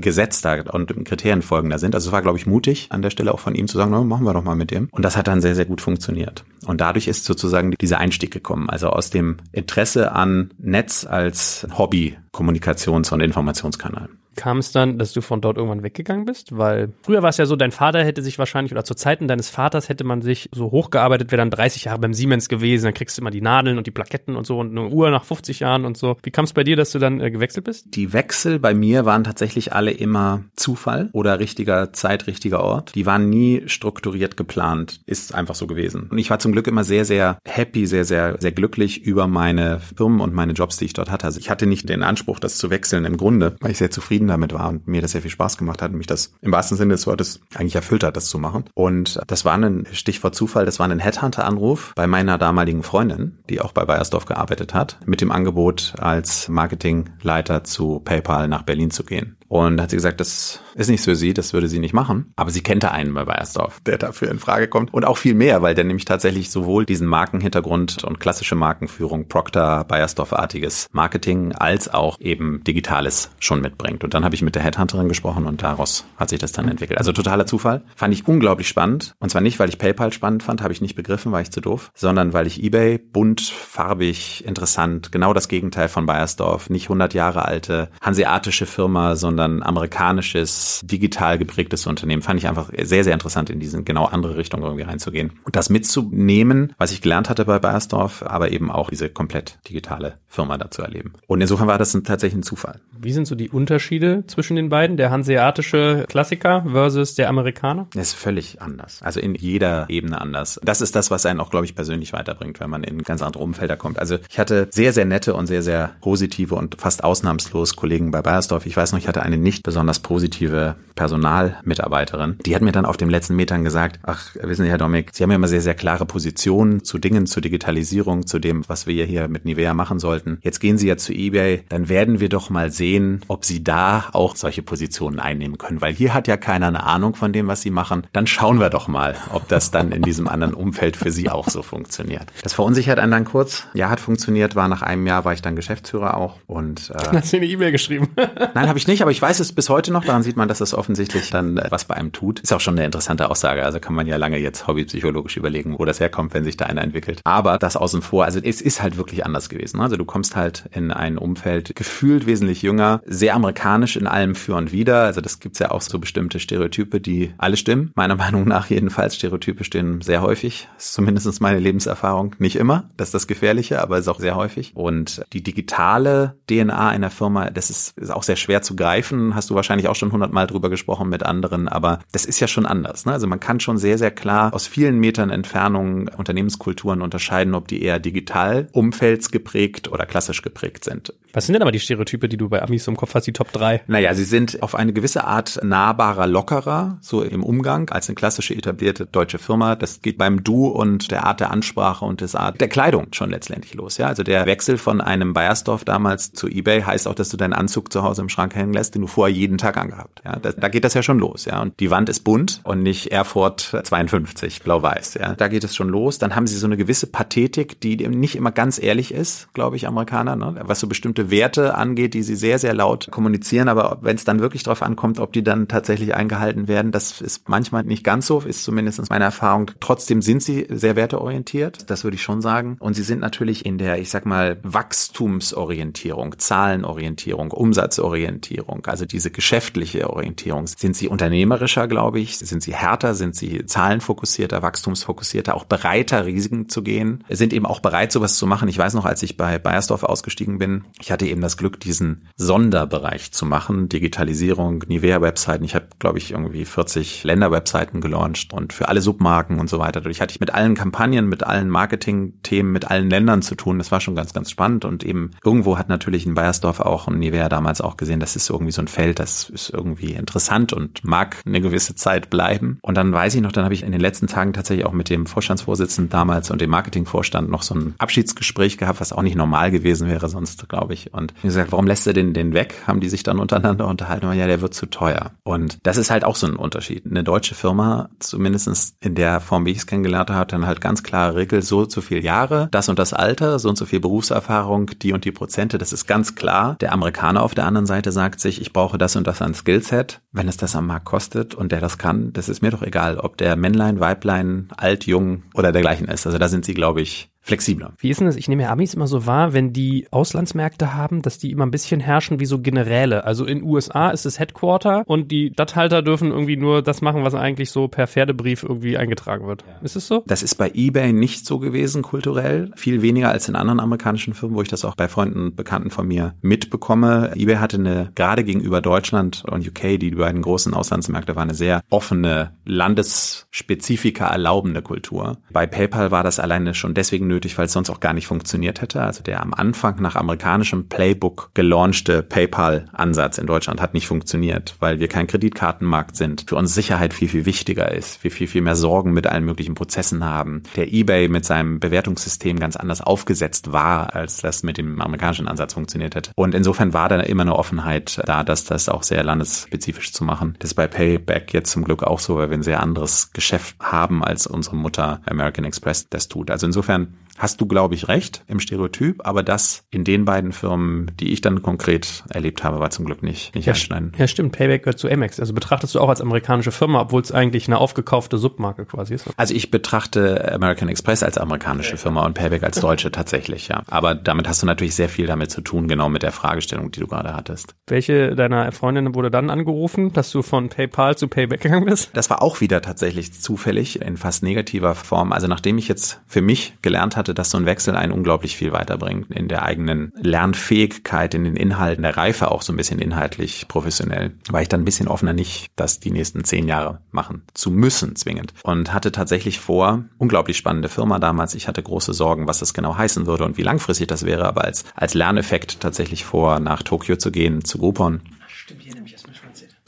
gesetzter 0.00 0.72
und 0.72 1.04
Kriterien 1.04 1.42
folgender 1.42 1.78
sind. 1.78 1.94
Also 1.94 2.08
es 2.08 2.12
war, 2.12 2.22
glaube 2.22 2.38
ich, 2.38 2.46
mutig 2.46 2.88
an 2.90 3.02
der 3.02 3.10
Stelle 3.10 3.32
auch 3.32 3.40
von 3.40 3.54
ihm 3.54 3.68
zu 3.68 3.76
sagen, 3.76 3.90
no, 3.90 4.04
machen 4.04 4.24
wir 4.24 4.32
doch 4.32 4.44
mal 4.44 4.56
mit 4.56 4.70
dem. 4.70 4.88
Und 4.90 5.04
das 5.04 5.16
hat 5.16 5.28
dann 5.28 5.40
sehr, 5.40 5.54
sehr 5.54 5.66
gut 5.66 5.80
funktioniert. 5.80 6.44
Und 6.66 6.80
dadurch 6.80 7.08
ist 7.08 7.24
sozusagen 7.24 7.72
dieser 7.80 7.98
Einstieg 7.98 8.30
gekommen. 8.30 8.68
Also 8.68 8.88
aus 8.88 9.10
dem 9.10 9.38
Interesse 9.52 10.12
an 10.12 10.52
Netz 10.58 11.06
als 11.06 11.66
Hobby, 11.76 12.16
Kommunikations- 12.32 13.12
und 13.12 13.20
Informationskanal 13.20 14.08
kam 14.40 14.56
es 14.56 14.72
dann, 14.72 14.98
dass 14.98 15.12
du 15.12 15.20
von 15.20 15.42
dort 15.42 15.58
irgendwann 15.58 15.82
weggegangen 15.82 16.24
bist? 16.24 16.56
Weil 16.56 16.94
früher 17.02 17.22
war 17.22 17.28
es 17.28 17.36
ja 17.36 17.44
so, 17.44 17.56
dein 17.56 17.72
Vater 17.72 18.02
hätte 18.02 18.22
sich 18.22 18.38
wahrscheinlich, 18.38 18.72
oder 18.72 18.84
zu 18.84 18.94
Zeiten 18.94 19.28
deines 19.28 19.50
Vaters 19.50 19.90
hätte 19.90 20.02
man 20.02 20.22
sich 20.22 20.48
so 20.50 20.70
hochgearbeitet, 20.70 21.30
wäre 21.30 21.40
dann 21.40 21.50
30 21.50 21.84
Jahre 21.84 21.98
beim 21.98 22.14
Siemens 22.14 22.48
gewesen, 22.48 22.86
dann 22.86 22.94
kriegst 22.94 23.18
du 23.18 23.20
immer 23.20 23.30
die 23.30 23.42
Nadeln 23.42 23.76
und 23.76 23.86
die 23.86 23.90
Plaketten 23.90 24.36
und 24.36 24.46
so 24.46 24.58
und 24.58 24.70
eine 24.70 24.88
Uhr 24.88 25.10
nach 25.10 25.24
50 25.24 25.60
Jahren 25.60 25.84
und 25.84 25.98
so. 25.98 26.16
Wie 26.22 26.30
kam 26.30 26.46
es 26.46 26.54
bei 26.54 26.64
dir, 26.64 26.74
dass 26.74 26.90
du 26.90 26.98
dann 26.98 27.20
äh, 27.20 27.30
gewechselt 27.30 27.66
bist? 27.66 27.94
Die 27.94 28.14
Wechsel 28.14 28.58
bei 28.58 28.72
mir 28.72 29.04
waren 29.04 29.24
tatsächlich 29.24 29.74
alle 29.74 29.90
immer 29.90 30.44
Zufall 30.56 31.10
oder 31.12 31.38
richtiger 31.38 31.92
Zeit, 31.92 32.26
richtiger 32.26 32.64
Ort. 32.64 32.94
Die 32.94 33.04
waren 33.04 33.28
nie 33.28 33.64
strukturiert 33.66 34.38
geplant. 34.38 35.00
Ist 35.04 35.34
einfach 35.34 35.54
so 35.54 35.66
gewesen. 35.66 36.08
Und 36.10 36.16
ich 36.16 36.30
war 36.30 36.38
zum 36.38 36.52
Glück 36.52 36.66
immer 36.66 36.84
sehr, 36.84 37.04
sehr 37.04 37.38
happy, 37.44 37.86
sehr, 37.86 38.06
sehr, 38.06 38.40
sehr 38.40 38.52
glücklich 38.52 39.02
über 39.02 39.26
meine 39.26 39.80
Firmen 39.80 40.22
und 40.22 40.32
meine 40.32 40.54
Jobs, 40.54 40.78
die 40.78 40.86
ich 40.86 40.94
dort 40.94 41.10
hatte. 41.10 41.26
Also 41.26 41.40
ich 41.40 41.50
hatte 41.50 41.66
nicht 41.66 41.90
den 41.90 42.02
Anspruch, 42.02 42.38
das 42.38 42.56
zu 42.56 42.70
wechseln 42.70 43.04
im 43.04 43.18
Grunde, 43.18 43.56
weil 43.60 43.72
ich 43.72 43.78
sehr 43.78 43.90
zufrieden 43.90 44.29
damit 44.30 44.52
war 44.52 44.68
und 44.68 44.86
mir 44.86 45.02
das 45.02 45.12
sehr 45.12 45.22
viel 45.22 45.30
Spaß 45.30 45.58
gemacht 45.58 45.82
hat 45.82 45.92
und 45.92 45.98
mich 45.98 46.06
das 46.06 46.32
im 46.40 46.52
wahrsten 46.52 46.76
Sinne 46.76 46.94
des 46.94 47.06
Wortes 47.06 47.40
eigentlich 47.54 47.74
erfüllt 47.74 48.04
hat, 48.04 48.16
das 48.16 48.26
zu 48.26 48.38
machen. 48.38 48.64
Und 48.74 49.20
das 49.26 49.44
war 49.44 49.54
ein 49.54 49.86
Stichwort 49.92 50.34
Zufall, 50.34 50.64
das 50.64 50.78
war 50.78 50.88
ein 50.88 50.98
Headhunter-Anruf 50.98 51.92
bei 51.94 52.06
meiner 52.06 52.38
damaligen 52.38 52.82
Freundin, 52.82 53.38
die 53.48 53.60
auch 53.60 53.72
bei 53.72 53.84
Bayersdorf 53.84 54.24
gearbeitet 54.24 54.74
hat, 54.74 54.98
mit 55.04 55.20
dem 55.20 55.32
Angebot 55.32 55.94
als 55.98 56.48
Marketingleiter 56.48 57.64
zu 57.64 58.00
PayPal 58.00 58.48
nach 58.48 58.62
Berlin 58.62 58.90
zu 58.90 59.04
gehen. 59.04 59.36
Und 59.50 59.78
da 59.78 59.82
hat 59.82 59.90
sie 59.90 59.96
gesagt, 59.96 60.20
das 60.20 60.60
ist 60.76 60.88
nichts 60.88 61.06
für 61.06 61.16
sie, 61.16 61.34
das 61.34 61.52
würde 61.52 61.66
sie 61.66 61.80
nicht 61.80 61.92
machen. 61.92 62.32
Aber 62.36 62.50
sie 62.50 62.62
kennt 62.62 62.84
einen 62.84 63.12
bei 63.12 63.24
Bayersdorf, 63.24 63.80
der 63.80 63.98
dafür 63.98 64.30
in 64.30 64.38
Frage 64.38 64.68
kommt. 64.68 64.94
Und 64.94 65.04
auch 65.04 65.18
viel 65.18 65.34
mehr, 65.34 65.60
weil 65.60 65.74
der 65.74 65.82
nämlich 65.82 66.04
tatsächlich 66.04 66.50
sowohl 66.50 66.86
diesen 66.86 67.08
Markenhintergrund 67.08 68.04
und 68.04 68.20
klassische 68.20 68.54
Markenführung, 68.54 69.26
Procter, 69.26 69.82
Bayersdorf-artiges 69.82 70.86
Marketing, 70.92 71.52
als 71.52 71.92
auch 71.92 72.20
eben 72.20 72.62
Digitales 72.62 73.30
schon 73.40 73.60
mitbringt. 73.60 74.04
Und 74.04 74.14
dann 74.14 74.24
habe 74.24 74.36
ich 74.36 74.42
mit 74.42 74.54
der 74.54 74.62
Headhunterin 74.62 75.08
gesprochen 75.08 75.46
und 75.46 75.64
daraus 75.64 76.04
hat 76.16 76.28
sich 76.28 76.38
das 76.38 76.52
dann 76.52 76.68
entwickelt. 76.68 76.98
Also 76.98 77.10
totaler 77.10 77.44
Zufall. 77.44 77.82
Fand 77.96 78.14
ich 78.14 78.28
unglaublich 78.28 78.68
spannend. 78.68 79.16
Und 79.18 79.30
zwar 79.30 79.40
nicht, 79.40 79.58
weil 79.58 79.68
ich 79.68 79.78
PayPal 79.78 80.12
spannend 80.12 80.44
fand, 80.44 80.62
habe 80.62 80.72
ich 80.72 80.80
nicht 80.80 80.94
begriffen, 80.94 81.32
war 81.32 81.40
ich 81.40 81.50
zu 81.50 81.60
doof, 81.60 81.90
sondern 81.96 82.32
weil 82.34 82.46
ich 82.46 82.62
eBay 82.62 82.98
bunt, 82.98 83.40
farbig, 83.40 84.44
interessant, 84.46 85.10
genau 85.10 85.34
das 85.34 85.48
Gegenteil 85.48 85.88
von 85.88 86.06
Bayersdorf. 86.06 86.70
Nicht 86.70 86.84
100 86.84 87.14
Jahre 87.14 87.46
alte 87.46 87.90
hanseatische 88.00 88.66
Firma, 88.66 89.16
sondern 89.16 89.39
sondern 89.40 89.62
amerikanisches, 89.62 90.82
digital 90.84 91.38
geprägtes 91.38 91.86
Unternehmen. 91.86 92.22
Fand 92.22 92.38
ich 92.38 92.48
einfach 92.48 92.70
sehr, 92.82 93.04
sehr 93.04 93.14
interessant, 93.14 93.48
in 93.48 93.58
diese 93.58 93.82
genau 93.82 94.04
andere 94.04 94.36
Richtung 94.36 94.62
irgendwie 94.62 94.82
reinzugehen. 94.82 95.32
Und 95.44 95.56
das 95.56 95.70
mitzunehmen, 95.70 96.74
was 96.76 96.92
ich 96.92 97.00
gelernt 97.00 97.30
hatte 97.30 97.46
bei 97.46 97.58
Bayersdorf, 97.58 98.22
aber 98.22 98.52
eben 98.52 98.70
auch 98.70 98.90
diese 98.90 99.08
komplett 99.08 99.58
digitale 99.68 100.14
Firma 100.28 100.58
da 100.58 100.70
zu 100.70 100.82
erleben. 100.82 101.14
Und 101.26 101.40
insofern 101.40 101.66
war 101.66 101.78
das 101.78 101.94
ein, 101.94 102.04
tatsächlich 102.04 102.40
ein 102.40 102.42
Zufall. 102.42 102.80
Wie 102.98 103.12
sind 103.12 103.26
so 103.26 103.34
die 103.34 103.48
Unterschiede 103.48 104.24
zwischen 104.26 104.56
den 104.56 104.68
beiden? 104.68 104.96
Der 104.96 105.10
hanseatische 105.10 106.04
Klassiker 106.08 106.64
versus 106.70 107.14
der 107.14 107.28
Amerikaner? 107.28 107.86
Das 107.94 108.08
ist 108.08 108.14
völlig 108.14 108.60
anders. 108.60 109.00
Also 109.02 109.20
in 109.20 109.34
jeder 109.34 109.86
Ebene 109.88 110.20
anders. 110.20 110.60
Das 110.62 110.82
ist 110.82 110.94
das, 110.94 111.10
was 111.10 111.24
einen 111.24 111.40
auch, 111.40 111.50
glaube 111.50 111.64
ich, 111.64 111.74
persönlich 111.74 112.12
weiterbringt, 112.12 112.60
wenn 112.60 112.70
man 112.70 112.84
in 112.84 113.02
ganz 113.02 113.22
andere 113.22 113.42
Umfelder 113.42 113.76
kommt. 113.76 113.98
Also 113.98 114.18
ich 114.28 114.38
hatte 114.38 114.68
sehr, 114.70 114.92
sehr 114.92 115.06
nette 115.06 115.34
und 115.34 115.46
sehr, 115.46 115.62
sehr 115.62 115.92
positive 116.02 116.54
und 116.54 116.76
fast 116.78 117.02
ausnahmslos 117.02 117.74
Kollegen 117.74 118.10
bei 118.10 118.20
Bayersdorf. 118.20 118.66
Ich 118.66 118.76
weiß 118.76 118.92
noch, 118.92 118.98
ich 118.98 119.08
hatte 119.08 119.22
eine 119.32 119.42
nicht 119.42 119.62
besonders 119.62 120.00
positive 120.00 120.76
Personalmitarbeiterin. 120.94 122.36
Die 122.44 122.54
hat 122.54 122.62
mir 122.62 122.72
dann 122.72 122.84
auf 122.84 122.96
den 122.96 123.08
letzten 123.08 123.36
Metern 123.36 123.64
gesagt, 123.64 124.00
ach, 124.02 124.34
wissen 124.42 124.64
Sie, 124.64 124.70
Herr 124.70 124.78
Domick, 124.78 125.10
Sie 125.12 125.22
haben 125.22 125.30
ja 125.30 125.36
immer 125.36 125.48
sehr, 125.48 125.62
sehr 125.62 125.74
klare 125.74 126.04
Positionen 126.04 126.84
zu 126.84 126.98
Dingen, 126.98 127.26
zur 127.26 127.42
Digitalisierung, 127.42 128.26
zu 128.26 128.38
dem, 128.38 128.68
was 128.68 128.86
wir 128.86 129.04
hier 129.06 129.28
mit 129.28 129.44
Nivea 129.44 129.72
machen 129.72 129.98
sollten. 129.98 130.38
Jetzt 130.42 130.60
gehen 130.60 130.78
Sie 130.78 130.88
ja 130.88 130.96
zu 130.96 131.12
eBay, 131.12 131.62
dann 131.68 131.88
werden 131.88 132.20
wir 132.20 132.28
doch 132.28 132.50
mal 132.50 132.70
sehen, 132.70 133.22
ob 133.28 133.44
Sie 133.44 133.64
da 133.64 134.08
auch 134.12 134.36
solche 134.36 134.62
Positionen 134.62 135.20
einnehmen 135.20 135.58
können, 135.58 135.80
weil 135.80 135.94
hier 135.94 136.12
hat 136.12 136.28
ja 136.28 136.36
keiner 136.36 136.68
eine 136.68 136.84
Ahnung 136.84 137.14
von 137.14 137.32
dem, 137.32 137.48
was 137.48 137.62
Sie 137.62 137.70
machen. 137.70 138.06
Dann 138.12 138.26
schauen 138.26 138.60
wir 138.60 138.70
doch 138.70 138.88
mal, 138.88 139.16
ob 139.32 139.48
das 139.48 139.70
dann 139.70 139.92
in 139.92 140.02
diesem 140.02 140.28
anderen 140.28 140.54
Umfeld 140.54 140.96
für 140.96 141.10
Sie 141.10 141.30
auch 141.30 141.48
so 141.48 141.62
funktioniert. 141.62 142.26
Das 142.42 142.52
verunsichert 142.52 142.98
einen 142.98 143.12
dann 143.12 143.24
kurz. 143.24 143.64
Ja, 143.74 143.88
hat 143.90 144.00
funktioniert, 144.00 144.54
war 144.54 144.68
nach 144.68 144.82
einem 144.82 145.06
Jahr 145.06 145.24
war 145.24 145.32
ich 145.32 145.42
dann 145.42 145.56
Geschäftsführer 145.56 146.16
auch 146.16 146.36
und 146.46 146.90
äh, 146.90 147.16
Hast 147.16 147.32
du 147.32 147.38
eine 147.38 147.46
E-Mail 147.46 147.72
geschrieben? 147.72 148.08
Nein, 148.54 148.68
habe 148.68 148.78
ich 148.78 148.86
nicht, 148.86 149.02
aber 149.02 149.10
ich 149.10 149.19
weiß 149.20 149.40
es 149.40 149.52
bis 149.52 149.68
heute 149.68 149.92
noch. 149.92 150.04
Daran 150.04 150.22
sieht 150.22 150.36
man, 150.36 150.48
dass 150.48 150.58
das 150.58 150.74
offensichtlich 150.74 151.30
dann 151.30 151.58
äh, 151.58 151.66
was 151.70 151.84
bei 151.84 151.94
einem 151.94 152.12
tut. 152.12 152.40
Ist 152.40 152.52
auch 152.52 152.60
schon 152.60 152.74
eine 152.74 152.84
interessante 152.84 153.30
Aussage. 153.30 153.64
Also 153.64 153.80
kann 153.80 153.94
man 153.94 154.06
ja 154.06 154.16
lange 154.16 154.38
jetzt 154.38 154.66
hobbypsychologisch 154.66 155.36
überlegen, 155.36 155.78
wo 155.78 155.84
das 155.84 156.00
herkommt, 156.00 156.34
wenn 156.34 156.44
sich 156.44 156.56
da 156.56 156.66
einer 156.66 156.82
entwickelt. 156.82 157.20
Aber 157.24 157.58
das 157.58 157.76
außen 157.76 158.02
vor, 158.02 158.24
also 158.24 158.40
es 158.42 158.60
ist 158.60 158.82
halt 158.82 158.96
wirklich 158.96 159.24
anders 159.24 159.48
gewesen. 159.48 159.80
Also 159.80 159.96
du 159.96 160.04
kommst 160.04 160.36
halt 160.36 160.64
in 160.72 160.90
ein 160.90 161.18
Umfeld 161.18 161.74
gefühlt 161.74 162.26
wesentlich 162.26 162.62
jünger, 162.62 163.00
sehr 163.06 163.34
amerikanisch 163.34 163.96
in 163.96 164.06
allem 164.06 164.34
für 164.34 164.54
und 164.54 164.72
wider. 164.72 165.04
Also 165.04 165.20
das 165.20 165.40
gibt's 165.40 165.58
ja 165.58 165.70
auch 165.70 165.80
so 165.80 165.98
bestimmte 165.98 166.38
Stereotype, 166.40 167.00
die 167.00 167.32
alle 167.38 167.56
stimmen. 167.56 167.92
Meiner 167.94 168.16
Meinung 168.16 168.46
nach 168.46 168.66
jedenfalls. 168.70 169.14
Stereotype 169.16 169.64
stehen 169.64 170.00
sehr 170.00 170.22
häufig. 170.22 170.68
Ist 170.78 170.94
zumindest 170.94 171.40
meine 171.40 171.58
Lebenserfahrung. 171.58 172.36
Nicht 172.38 172.56
immer. 172.56 172.90
Das 172.96 173.08
ist 173.08 173.14
das 173.14 173.26
Gefährliche, 173.26 173.80
aber 173.82 173.96
es 173.96 174.02
ist 174.02 174.08
auch 174.08 174.20
sehr 174.20 174.36
häufig. 174.36 174.72
Und 174.74 175.22
die 175.32 175.42
digitale 175.42 176.36
DNA 176.48 176.88
einer 176.88 177.10
Firma, 177.10 177.50
das 177.50 177.70
ist, 177.70 177.96
ist 177.98 178.10
auch 178.10 178.22
sehr 178.22 178.36
schwer 178.36 178.62
zu 178.62 178.76
greifen. 178.76 179.09
Hast 179.12 179.50
du 179.50 179.54
wahrscheinlich 179.54 179.88
auch 179.88 179.94
schon 179.96 180.12
hundertmal 180.12 180.46
drüber 180.46 180.70
gesprochen 180.70 181.08
mit 181.08 181.24
anderen, 181.24 181.68
aber 181.68 182.00
das 182.12 182.24
ist 182.24 182.40
ja 182.40 182.48
schon 182.48 182.66
anders. 182.66 183.06
Ne? 183.06 183.12
Also 183.12 183.26
man 183.26 183.40
kann 183.40 183.60
schon 183.60 183.78
sehr, 183.78 183.98
sehr 183.98 184.10
klar 184.10 184.54
aus 184.54 184.66
vielen 184.66 184.98
Metern 184.98 185.30
Entfernung 185.30 186.08
Unternehmenskulturen 186.16 187.02
unterscheiden, 187.02 187.54
ob 187.54 187.68
die 187.68 187.82
eher 187.82 187.98
digital 187.98 188.68
umfeldsgeprägt 188.72 189.88
oder 189.88 190.06
klassisch 190.06 190.42
geprägt 190.42 190.84
sind. 190.84 191.12
Was 191.32 191.46
sind 191.46 191.54
denn 191.54 191.62
aber 191.62 191.72
die 191.72 191.80
Stereotype, 191.80 192.28
die 192.28 192.36
du 192.36 192.48
bei 192.48 192.62
Amis 192.62 192.86
im 192.88 192.96
Kopf 192.96 193.14
hast, 193.14 193.26
die 193.26 193.32
Top 193.32 193.52
3? 193.52 193.82
Naja, 193.86 194.14
sie 194.14 194.24
sind 194.24 194.62
auf 194.62 194.74
eine 194.74 194.92
gewisse 194.92 195.24
Art 195.24 195.60
nahbarer, 195.62 196.26
lockerer, 196.26 196.98
so 197.00 197.22
im 197.22 197.44
Umgang, 197.44 197.88
als 197.90 198.08
eine 198.08 198.16
klassische 198.16 198.54
etablierte 198.54 199.06
deutsche 199.06 199.38
Firma. 199.38 199.76
Das 199.76 200.02
geht 200.02 200.18
beim 200.18 200.42
Du 200.42 200.66
und 200.66 201.10
der 201.10 201.24
Art 201.24 201.40
der 201.40 201.50
Ansprache 201.50 202.04
und 202.04 202.20
des 202.20 202.34
Art 202.34 202.60
der 202.60 202.68
Kleidung 202.68 203.08
schon 203.12 203.30
letztendlich 203.30 203.74
los. 203.74 203.98
Ja, 203.98 204.08
also 204.08 204.22
der 204.22 204.46
Wechsel 204.46 204.78
von 204.78 205.00
einem 205.00 205.32
Bayersdorf 205.32 205.84
damals 205.84 206.32
zu 206.32 206.48
eBay 206.48 206.82
heißt 206.82 207.06
auch, 207.06 207.14
dass 207.14 207.28
du 207.28 207.36
deinen 207.36 207.52
Anzug 207.52 207.92
zu 207.92 208.02
Hause 208.02 208.22
im 208.22 208.28
Schrank 208.28 208.54
hängen 208.54 208.72
lässt, 208.72 208.94
den 208.94 209.02
du 209.02 209.08
vorher 209.08 209.34
jeden 209.34 209.58
Tag 209.58 209.76
angehabt. 209.76 210.22
Ja, 210.24 210.36
da, 210.36 210.52
da 210.52 210.68
geht 210.68 210.84
das 210.84 210.94
ja 210.94 211.02
schon 211.02 211.18
los. 211.18 211.44
Ja, 211.44 211.62
und 211.62 211.78
die 211.80 211.90
Wand 211.90 212.08
ist 212.08 212.20
bunt 212.20 212.60
und 212.64 212.82
nicht 212.82 213.12
Erfurt 213.12 213.76
52 213.84 214.62
blau-weiß. 214.62 215.14
Ja, 215.14 215.34
da 215.34 215.48
geht 215.48 215.64
es 215.64 215.76
schon 215.76 215.88
los. 215.88 216.18
Dann 216.18 216.34
haben 216.34 216.46
sie 216.46 216.56
so 216.56 216.66
eine 216.66 216.76
gewisse 216.76 217.06
Pathetik, 217.06 217.80
die 217.80 217.96
nicht 218.08 218.36
immer 218.36 218.50
ganz 218.50 218.82
ehrlich 218.82 219.12
ist, 219.12 219.52
glaube 219.54 219.76
ich, 219.76 219.86
Amerikaner, 219.86 220.36
ne? 220.36 220.60
was 220.64 220.80
so 220.80 220.86
bestimmte 220.86 221.19
Werte 221.28 221.74
angeht, 221.74 222.14
die 222.14 222.22
sie 222.22 222.36
sehr, 222.36 222.58
sehr 222.58 222.72
laut 222.72 223.10
kommunizieren. 223.10 223.68
Aber 223.68 223.98
wenn 224.00 224.16
es 224.16 224.24
dann 224.24 224.40
wirklich 224.40 224.62
darauf 224.62 224.80
ankommt, 224.80 225.18
ob 225.18 225.32
die 225.32 225.42
dann 225.42 225.68
tatsächlich 225.68 226.14
eingehalten 226.14 226.68
werden, 226.68 226.92
das 226.92 227.20
ist 227.20 227.48
manchmal 227.48 227.82
nicht 227.82 228.04
ganz 228.04 228.26
so, 228.26 228.40
ist 228.40 228.64
zumindest 228.64 229.10
meine 229.10 229.24
Erfahrung. 229.24 229.72
Trotzdem 229.80 230.22
sind 230.22 230.42
sie 230.42 230.66
sehr 230.70 230.96
werteorientiert, 230.96 231.90
das 231.90 232.04
würde 232.04 232.14
ich 232.14 232.22
schon 232.22 232.40
sagen. 232.40 232.76
Und 232.80 232.94
sie 232.94 233.02
sind 233.02 233.20
natürlich 233.20 233.66
in 233.66 233.76
der, 233.76 233.98
ich 233.98 234.10
sag 234.10 234.24
mal, 234.24 234.58
Wachstumsorientierung, 234.62 236.38
Zahlenorientierung, 236.38 237.50
Umsatzorientierung, 237.50 238.86
also 238.86 239.04
diese 239.04 239.30
geschäftliche 239.30 240.08
Orientierung. 240.08 240.66
Sind 240.66 240.96
sie 240.96 241.08
unternehmerischer, 241.08 241.88
glaube 241.88 242.20
ich? 242.20 242.38
Sind 242.38 242.62
sie 242.62 242.74
härter? 242.74 243.14
Sind 243.14 243.34
sie 243.34 243.66
zahlenfokussierter, 243.66 244.62
wachstumsfokussierter, 244.62 245.54
auch 245.54 245.64
bereiter, 245.64 246.26
Risiken 246.26 246.68
zu 246.68 246.82
gehen? 246.82 247.24
Sind 247.28 247.52
eben 247.52 247.66
auch 247.66 247.80
bereit, 247.80 248.12
sowas 248.12 248.36
zu 248.36 248.46
machen. 248.46 248.68
Ich 248.68 248.78
weiß 248.78 248.94
noch, 248.94 249.04
als 249.04 249.22
ich 249.22 249.36
bei 249.36 249.58
Bayersdorf 249.58 250.04
ausgestiegen 250.04 250.58
bin, 250.58 250.84
ich 251.00 251.09
hatte 251.10 251.26
eben 251.26 251.40
das 251.40 251.56
Glück, 251.56 251.80
diesen 251.80 252.28
Sonderbereich 252.36 253.32
zu 253.32 253.46
machen, 253.46 253.88
Digitalisierung, 253.88 254.84
Nivea-Webseiten. 254.86 255.64
Ich 255.64 255.74
habe, 255.74 255.88
glaube 255.98 256.18
ich, 256.18 256.32
irgendwie 256.32 256.64
40 256.64 257.24
Länder-Webseiten 257.24 258.00
gelauncht 258.00 258.52
und 258.52 258.72
für 258.72 258.88
alle 258.88 259.00
Submarken 259.00 259.58
und 259.58 259.68
so 259.68 259.78
weiter. 259.78 260.00
Dadurch 260.00 260.20
hatte 260.20 260.32
ich 260.32 260.40
mit 260.40 260.54
allen 260.54 260.74
Kampagnen, 260.74 261.28
mit 261.28 261.44
allen 261.44 261.68
Marketing-Themen, 261.68 262.72
mit 262.72 262.90
allen 262.90 263.10
Ländern 263.10 263.42
zu 263.42 263.54
tun. 263.54 263.78
Das 263.78 263.92
war 263.92 264.00
schon 264.00 264.14
ganz, 264.14 264.32
ganz 264.32 264.50
spannend 264.50 264.84
und 264.84 265.04
eben 265.04 265.32
irgendwo 265.44 265.78
hat 265.78 265.88
natürlich 265.88 266.26
in 266.26 266.34
Bayersdorf 266.34 266.80
auch 266.80 267.06
und 267.06 267.18
Nivea 267.18 267.48
damals 267.48 267.80
auch 267.80 267.96
gesehen, 267.96 268.20
das 268.20 268.36
ist 268.36 268.50
irgendwie 268.50 268.72
so 268.72 268.82
ein 268.82 268.88
Feld, 268.88 269.18
das 269.18 269.48
ist 269.50 269.70
irgendwie 269.70 270.12
interessant 270.12 270.72
und 270.72 271.04
mag 271.04 271.40
eine 271.46 271.60
gewisse 271.60 271.94
Zeit 271.94 272.30
bleiben. 272.30 272.78
Und 272.82 272.96
dann 272.96 273.12
weiß 273.12 273.34
ich 273.34 273.40
noch, 273.40 273.52
dann 273.52 273.64
habe 273.64 273.74
ich 273.74 273.82
in 273.82 273.92
den 273.92 274.00
letzten 274.00 274.26
Tagen 274.26 274.52
tatsächlich 274.52 274.86
auch 274.86 274.92
mit 274.92 275.10
dem 275.10 275.26
Vorstandsvorsitzenden 275.26 276.10
damals 276.10 276.50
und 276.50 276.60
dem 276.60 276.70
Marketingvorstand 276.70 277.50
noch 277.50 277.62
so 277.62 277.74
ein 277.74 277.94
Abschiedsgespräch 277.98 278.78
gehabt, 278.78 279.00
was 279.00 279.12
auch 279.12 279.22
nicht 279.22 279.36
normal 279.36 279.70
gewesen 279.70 280.08
wäre 280.08 280.28
sonst, 280.28 280.68
glaube 280.68 280.94
ich. 280.94 280.99
Und 281.12 281.32
ich 281.36 281.42
gesagt, 281.42 281.72
warum 281.72 281.86
lässt 281.86 282.06
er 282.06 282.12
den, 282.12 282.34
den 282.34 282.54
weg? 282.54 282.82
Haben 282.86 283.00
die 283.00 283.08
sich 283.08 283.22
dann 283.22 283.38
untereinander 283.38 283.86
unterhalten? 283.86 284.32
Ja, 284.32 284.46
der 284.46 284.60
wird 284.60 284.74
zu 284.74 284.86
teuer. 284.86 285.32
Und 285.42 285.78
das 285.82 285.96
ist 285.96 286.10
halt 286.10 286.24
auch 286.24 286.36
so 286.36 286.46
ein 286.46 286.56
Unterschied. 286.56 287.06
Eine 287.06 287.24
deutsche 287.24 287.54
Firma, 287.54 288.10
zumindestens 288.18 288.94
in 289.00 289.14
der 289.14 289.40
Form, 289.40 289.66
wie 289.66 289.70
ich 289.70 289.78
es 289.78 289.86
kennengelernt 289.86 290.30
habe, 290.30 290.50
dann 290.50 290.66
halt 290.66 290.80
ganz 290.80 291.02
klare 291.02 291.36
Regel, 291.36 291.62
so 291.62 291.86
zu 291.86 292.00
viel 292.00 292.24
Jahre, 292.24 292.68
das 292.70 292.88
und 292.88 292.98
das 292.98 293.12
Alter, 293.12 293.58
so 293.58 293.68
und 293.68 293.76
so 293.76 293.86
viel 293.86 294.00
Berufserfahrung, 294.00 294.90
die 295.02 295.12
und 295.12 295.24
die 295.24 295.32
Prozente, 295.32 295.78
das 295.78 295.92
ist 295.92 296.06
ganz 296.06 296.34
klar. 296.34 296.76
Der 296.80 296.92
Amerikaner 296.92 297.42
auf 297.42 297.54
der 297.54 297.66
anderen 297.66 297.86
Seite 297.86 298.12
sagt 298.12 298.40
sich, 298.40 298.60
ich 298.60 298.72
brauche 298.72 298.98
das 298.98 299.16
und 299.16 299.26
das 299.26 299.42
an 299.42 299.54
Skillset. 299.54 300.20
Wenn 300.32 300.48
es 300.48 300.56
das 300.56 300.76
am 300.76 300.86
Markt 300.86 301.06
kostet 301.06 301.54
und 301.54 301.72
der 301.72 301.80
das 301.80 301.98
kann, 301.98 302.32
das 302.32 302.48
ist 302.48 302.62
mir 302.62 302.70
doch 302.70 302.82
egal, 302.82 303.18
ob 303.18 303.36
der 303.36 303.56
Männlein, 303.56 304.00
Weiblein, 304.00 304.68
alt, 304.76 305.06
jung 305.06 305.42
oder 305.54 305.72
dergleichen 305.72 306.08
ist. 306.08 306.26
Also 306.26 306.38
da 306.38 306.48
sind 306.48 306.64
sie, 306.64 306.74
glaube 306.74 307.00
ich, 307.00 307.29
flexibler. 307.40 307.92
Wie 307.98 308.10
ist 308.10 308.20
denn 308.20 308.26
das? 308.26 308.36
Ich 308.36 308.48
nehme 308.48 308.62
ja 308.62 308.70
Amis 308.70 308.94
immer 308.94 309.06
so 309.06 309.26
wahr, 309.26 309.52
wenn 309.52 309.72
die 309.72 310.06
Auslandsmärkte 310.10 310.94
haben, 310.94 311.22
dass 311.22 311.38
die 311.38 311.50
immer 311.50 311.66
ein 311.66 311.70
bisschen 311.70 312.00
herrschen 312.00 312.38
wie 312.38 312.46
so 312.46 312.60
Generäle. 312.60 313.24
Also 313.24 313.44
in 313.44 313.62
USA 313.62 314.10
ist 314.10 314.26
es 314.26 314.38
Headquarter 314.38 315.04
und 315.06 315.30
die 315.30 315.50
Stadthalter 315.52 316.02
dürfen 316.02 316.30
irgendwie 316.30 316.56
nur 316.56 316.82
das 316.82 317.00
machen, 317.00 317.24
was 317.24 317.34
eigentlich 317.34 317.70
so 317.70 317.88
per 317.88 318.06
Pferdebrief 318.06 318.62
irgendwie 318.62 318.98
eingetragen 318.98 319.46
wird. 319.46 319.64
Ja. 319.66 319.78
Ist 319.82 319.96
es 319.96 320.06
so? 320.06 320.22
Das 320.26 320.42
ist 320.42 320.56
bei 320.56 320.70
eBay 320.74 321.12
nicht 321.12 321.46
so 321.46 321.58
gewesen 321.58 322.02
kulturell. 322.02 322.70
Viel 322.76 323.02
weniger 323.02 323.30
als 323.30 323.48
in 323.48 323.56
anderen 323.56 323.80
amerikanischen 323.80 324.34
Firmen, 324.34 324.56
wo 324.56 324.62
ich 324.62 324.68
das 324.68 324.84
auch 324.84 324.94
bei 324.94 325.08
Freunden 325.08 325.46
und 325.46 325.56
Bekannten 325.56 325.90
von 325.90 326.06
mir 326.06 326.34
mitbekomme. 326.42 327.32
eBay 327.36 327.56
hatte 327.56 327.78
eine, 327.78 328.12
gerade 328.14 328.44
gegenüber 328.44 328.80
Deutschland 328.82 329.44
und 329.50 329.66
UK, 329.66 329.98
die 329.98 330.10
beiden 330.10 330.42
großen 330.42 330.74
Auslandsmärkte, 330.74 331.36
war 331.36 331.42
eine 331.42 331.54
sehr 331.54 331.80
offene, 331.88 332.52
landesspezifika 332.64 334.26
erlaubende 334.26 334.82
Kultur. 334.82 335.38
Bei 335.50 335.66
PayPal 335.66 336.10
war 336.10 336.22
das 336.22 336.38
alleine 336.38 336.74
schon 336.74 336.94
deswegen 336.94 337.29
nötig, 337.30 337.56
weil 337.56 337.66
es 337.66 337.72
sonst 337.72 337.88
auch 337.88 338.00
gar 338.00 338.12
nicht 338.12 338.26
funktioniert 338.26 338.82
hätte. 338.82 339.02
Also 339.02 339.22
der 339.22 339.40
am 339.40 339.54
Anfang 339.54 340.00
nach 340.02 340.16
amerikanischem 340.16 340.88
Playbook 340.88 341.50
gelaunchte 341.54 342.22
PayPal-Ansatz 342.22 343.38
in 343.38 343.46
Deutschland 343.46 343.80
hat 343.80 343.94
nicht 343.94 344.06
funktioniert, 344.06 344.76
weil 344.80 345.00
wir 345.00 345.08
kein 345.08 345.26
Kreditkartenmarkt 345.26 346.16
sind. 346.16 346.44
Für 346.46 346.56
uns 346.56 346.74
Sicherheit 346.74 347.14
viel, 347.14 347.28
viel 347.28 347.46
wichtiger 347.46 347.90
ist. 347.92 348.22
Wir 348.22 348.30
viel, 348.30 348.46
viel 348.46 348.62
mehr 348.62 348.76
Sorgen 348.76 349.12
mit 349.12 349.26
allen 349.26 349.44
möglichen 349.44 349.74
Prozessen 349.74 350.24
haben. 350.24 350.62
Der 350.76 350.92
eBay 350.92 351.28
mit 351.28 351.44
seinem 351.44 351.80
Bewertungssystem 351.80 352.58
ganz 352.58 352.76
anders 352.76 353.00
aufgesetzt 353.00 353.72
war, 353.72 354.14
als 354.14 354.38
das 354.38 354.62
mit 354.62 354.76
dem 354.76 355.00
amerikanischen 355.00 355.48
Ansatz 355.48 355.74
funktioniert 355.74 356.14
hätte. 356.14 356.32
Und 356.34 356.54
insofern 356.54 356.92
war 356.92 357.08
da 357.08 357.20
immer 357.20 357.42
eine 357.42 357.56
Offenheit 357.56 358.20
da, 358.26 358.44
dass 358.44 358.64
das 358.64 358.88
auch 358.88 359.02
sehr 359.02 359.22
landesspezifisch 359.22 360.12
zu 360.12 360.24
machen. 360.24 360.56
Das 360.58 360.70
ist 360.70 360.74
bei 360.74 360.88
Payback 360.88 361.54
jetzt 361.54 361.70
zum 361.70 361.84
Glück 361.84 362.02
auch 362.02 362.18
so, 362.18 362.36
weil 362.36 362.50
wir 362.50 362.58
ein 362.58 362.62
sehr 362.62 362.82
anderes 362.82 363.30
Geschäft 363.32 363.76
haben, 363.80 364.24
als 364.24 364.46
unsere 364.46 364.76
Mutter 364.76 365.20
American 365.26 365.64
Express 365.64 366.08
das 366.08 366.28
tut. 366.28 366.50
Also 366.50 366.66
insofern 366.66 367.14
hast 367.40 367.60
du, 367.60 367.66
glaube 367.66 367.94
ich, 367.94 368.06
recht 368.06 368.42
im 368.46 368.60
Stereotyp, 368.60 369.26
aber 369.26 369.42
das 369.42 369.84
in 369.90 370.04
den 370.04 370.26
beiden 370.26 370.52
Firmen, 370.52 371.10
die 371.18 371.32
ich 371.32 371.40
dann 371.40 371.62
konkret 371.62 372.22
erlebt 372.28 372.62
habe, 372.62 372.80
war 372.80 372.90
zum 372.90 373.06
Glück 373.06 373.22
nicht, 373.22 373.54
nicht 373.54 373.64
ja, 373.64 373.72
einschneidend. 373.72 374.18
Ja, 374.18 374.28
stimmt. 374.28 374.52
Payback 374.52 374.82
gehört 374.82 374.98
zu 374.98 375.08
Amex. 375.08 375.40
Also 375.40 375.54
betrachtest 375.54 375.94
du 375.94 376.00
auch 376.00 376.10
als 376.10 376.20
amerikanische 376.20 376.70
Firma, 376.70 377.00
obwohl 377.00 377.22
es 377.22 377.32
eigentlich 377.32 377.66
eine 377.66 377.78
aufgekaufte 377.78 378.36
Submarke 378.36 378.84
quasi 378.84 379.14
ist. 379.14 379.30
Also 379.36 379.54
ich 379.54 379.70
betrachte 379.70 380.52
American 380.52 380.88
Express 380.88 381.22
als 381.22 381.38
amerikanische 381.38 381.96
Firma 381.96 382.26
und 382.26 382.34
Payback 382.34 382.62
als 382.62 382.78
deutsche 382.80 383.10
tatsächlich, 383.10 383.68
ja. 383.68 383.82
Aber 383.88 384.14
damit 384.14 384.46
hast 384.46 384.62
du 384.62 384.66
natürlich 384.66 384.94
sehr 384.94 385.08
viel 385.08 385.26
damit 385.26 385.50
zu 385.50 385.62
tun, 385.62 385.88
genau 385.88 386.10
mit 386.10 386.22
der 386.22 386.32
Fragestellung, 386.32 386.90
die 386.90 387.00
du 387.00 387.06
gerade 387.06 387.34
hattest. 387.34 387.74
Welche 387.86 388.36
deiner 388.36 388.70
Freundinnen 388.72 389.14
wurde 389.14 389.30
dann 389.30 389.48
angerufen, 389.48 390.12
dass 390.12 390.30
du 390.30 390.42
von 390.42 390.68
PayPal 390.68 391.16
zu 391.16 391.28
Payback 391.28 391.62
gegangen 391.62 391.86
bist? 391.86 392.10
Das 392.12 392.28
war 392.28 392.42
auch 392.42 392.60
wieder 392.60 392.82
tatsächlich 392.82 393.32
zufällig 393.32 394.02
in 394.02 394.18
fast 394.18 394.42
negativer 394.42 394.94
Form. 394.94 395.32
Also 395.32 395.46
nachdem 395.46 395.78
ich 395.78 395.88
jetzt 395.88 396.20
für 396.26 396.42
mich 396.42 396.74
gelernt 396.82 397.16
hatte, 397.16 397.29
dass 397.34 397.50
so 397.50 397.58
ein 397.58 397.66
Wechsel 397.66 397.96
einen 397.96 398.12
unglaublich 398.12 398.56
viel 398.56 398.72
weiterbringt 398.72 399.30
in 399.30 399.48
der 399.48 399.62
eigenen 399.62 400.12
Lernfähigkeit, 400.16 401.34
in 401.34 401.44
den 401.44 401.56
Inhalten, 401.56 402.02
der 402.02 402.16
Reife 402.16 402.50
auch 402.50 402.62
so 402.62 402.72
ein 402.72 402.76
bisschen 402.76 402.98
inhaltlich 402.98 403.66
professionell, 403.68 404.32
war 404.50 404.62
ich 404.62 404.68
dann 404.68 404.82
ein 404.82 404.84
bisschen 404.84 405.08
offener, 405.08 405.32
nicht 405.32 405.70
das 405.76 406.00
die 406.00 406.10
nächsten 406.10 406.44
zehn 406.44 406.68
Jahre 406.68 407.00
machen 407.10 407.42
zu 407.54 407.70
müssen, 407.70 408.16
zwingend. 408.16 408.54
Und 408.62 408.92
hatte 408.92 409.12
tatsächlich 409.12 409.60
vor, 409.60 410.04
unglaublich 410.18 410.56
spannende 410.56 410.88
Firma 410.88 411.18
damals, 411.18 411.54
ich 411.54 411.68
hatte 411.68 411.82
große 411.82 412.12
Sorgen, 412.12 412.46
was 412.46 412.58
das 412.58 412.74
genau 412.74 412.96
heißen 412.96 413.26
würde 413.26 413.44
und 413.44 413.56
wie 413.56 413.62
langfristig 413.62 414.06
das 414.08 414.24
wäre, 414.24 414.46
aber 414.46 414.64
als, 414.64 414.84
als 414.94 415.14
Lerneffekt 415.14 415.80
tatsächlich 415.80 416.24
vor, 416.24 416.60
nach 416.60 416.82
Tokio 416.82 417.16
zu 417.16 417.30
gehen, 417.30 417.64
zu 417.64 417.78
Groupon. 417.78 418.20
Stimmt, 418.48 418.82
hier 418.82 418.94
nämlich 418.94 419.09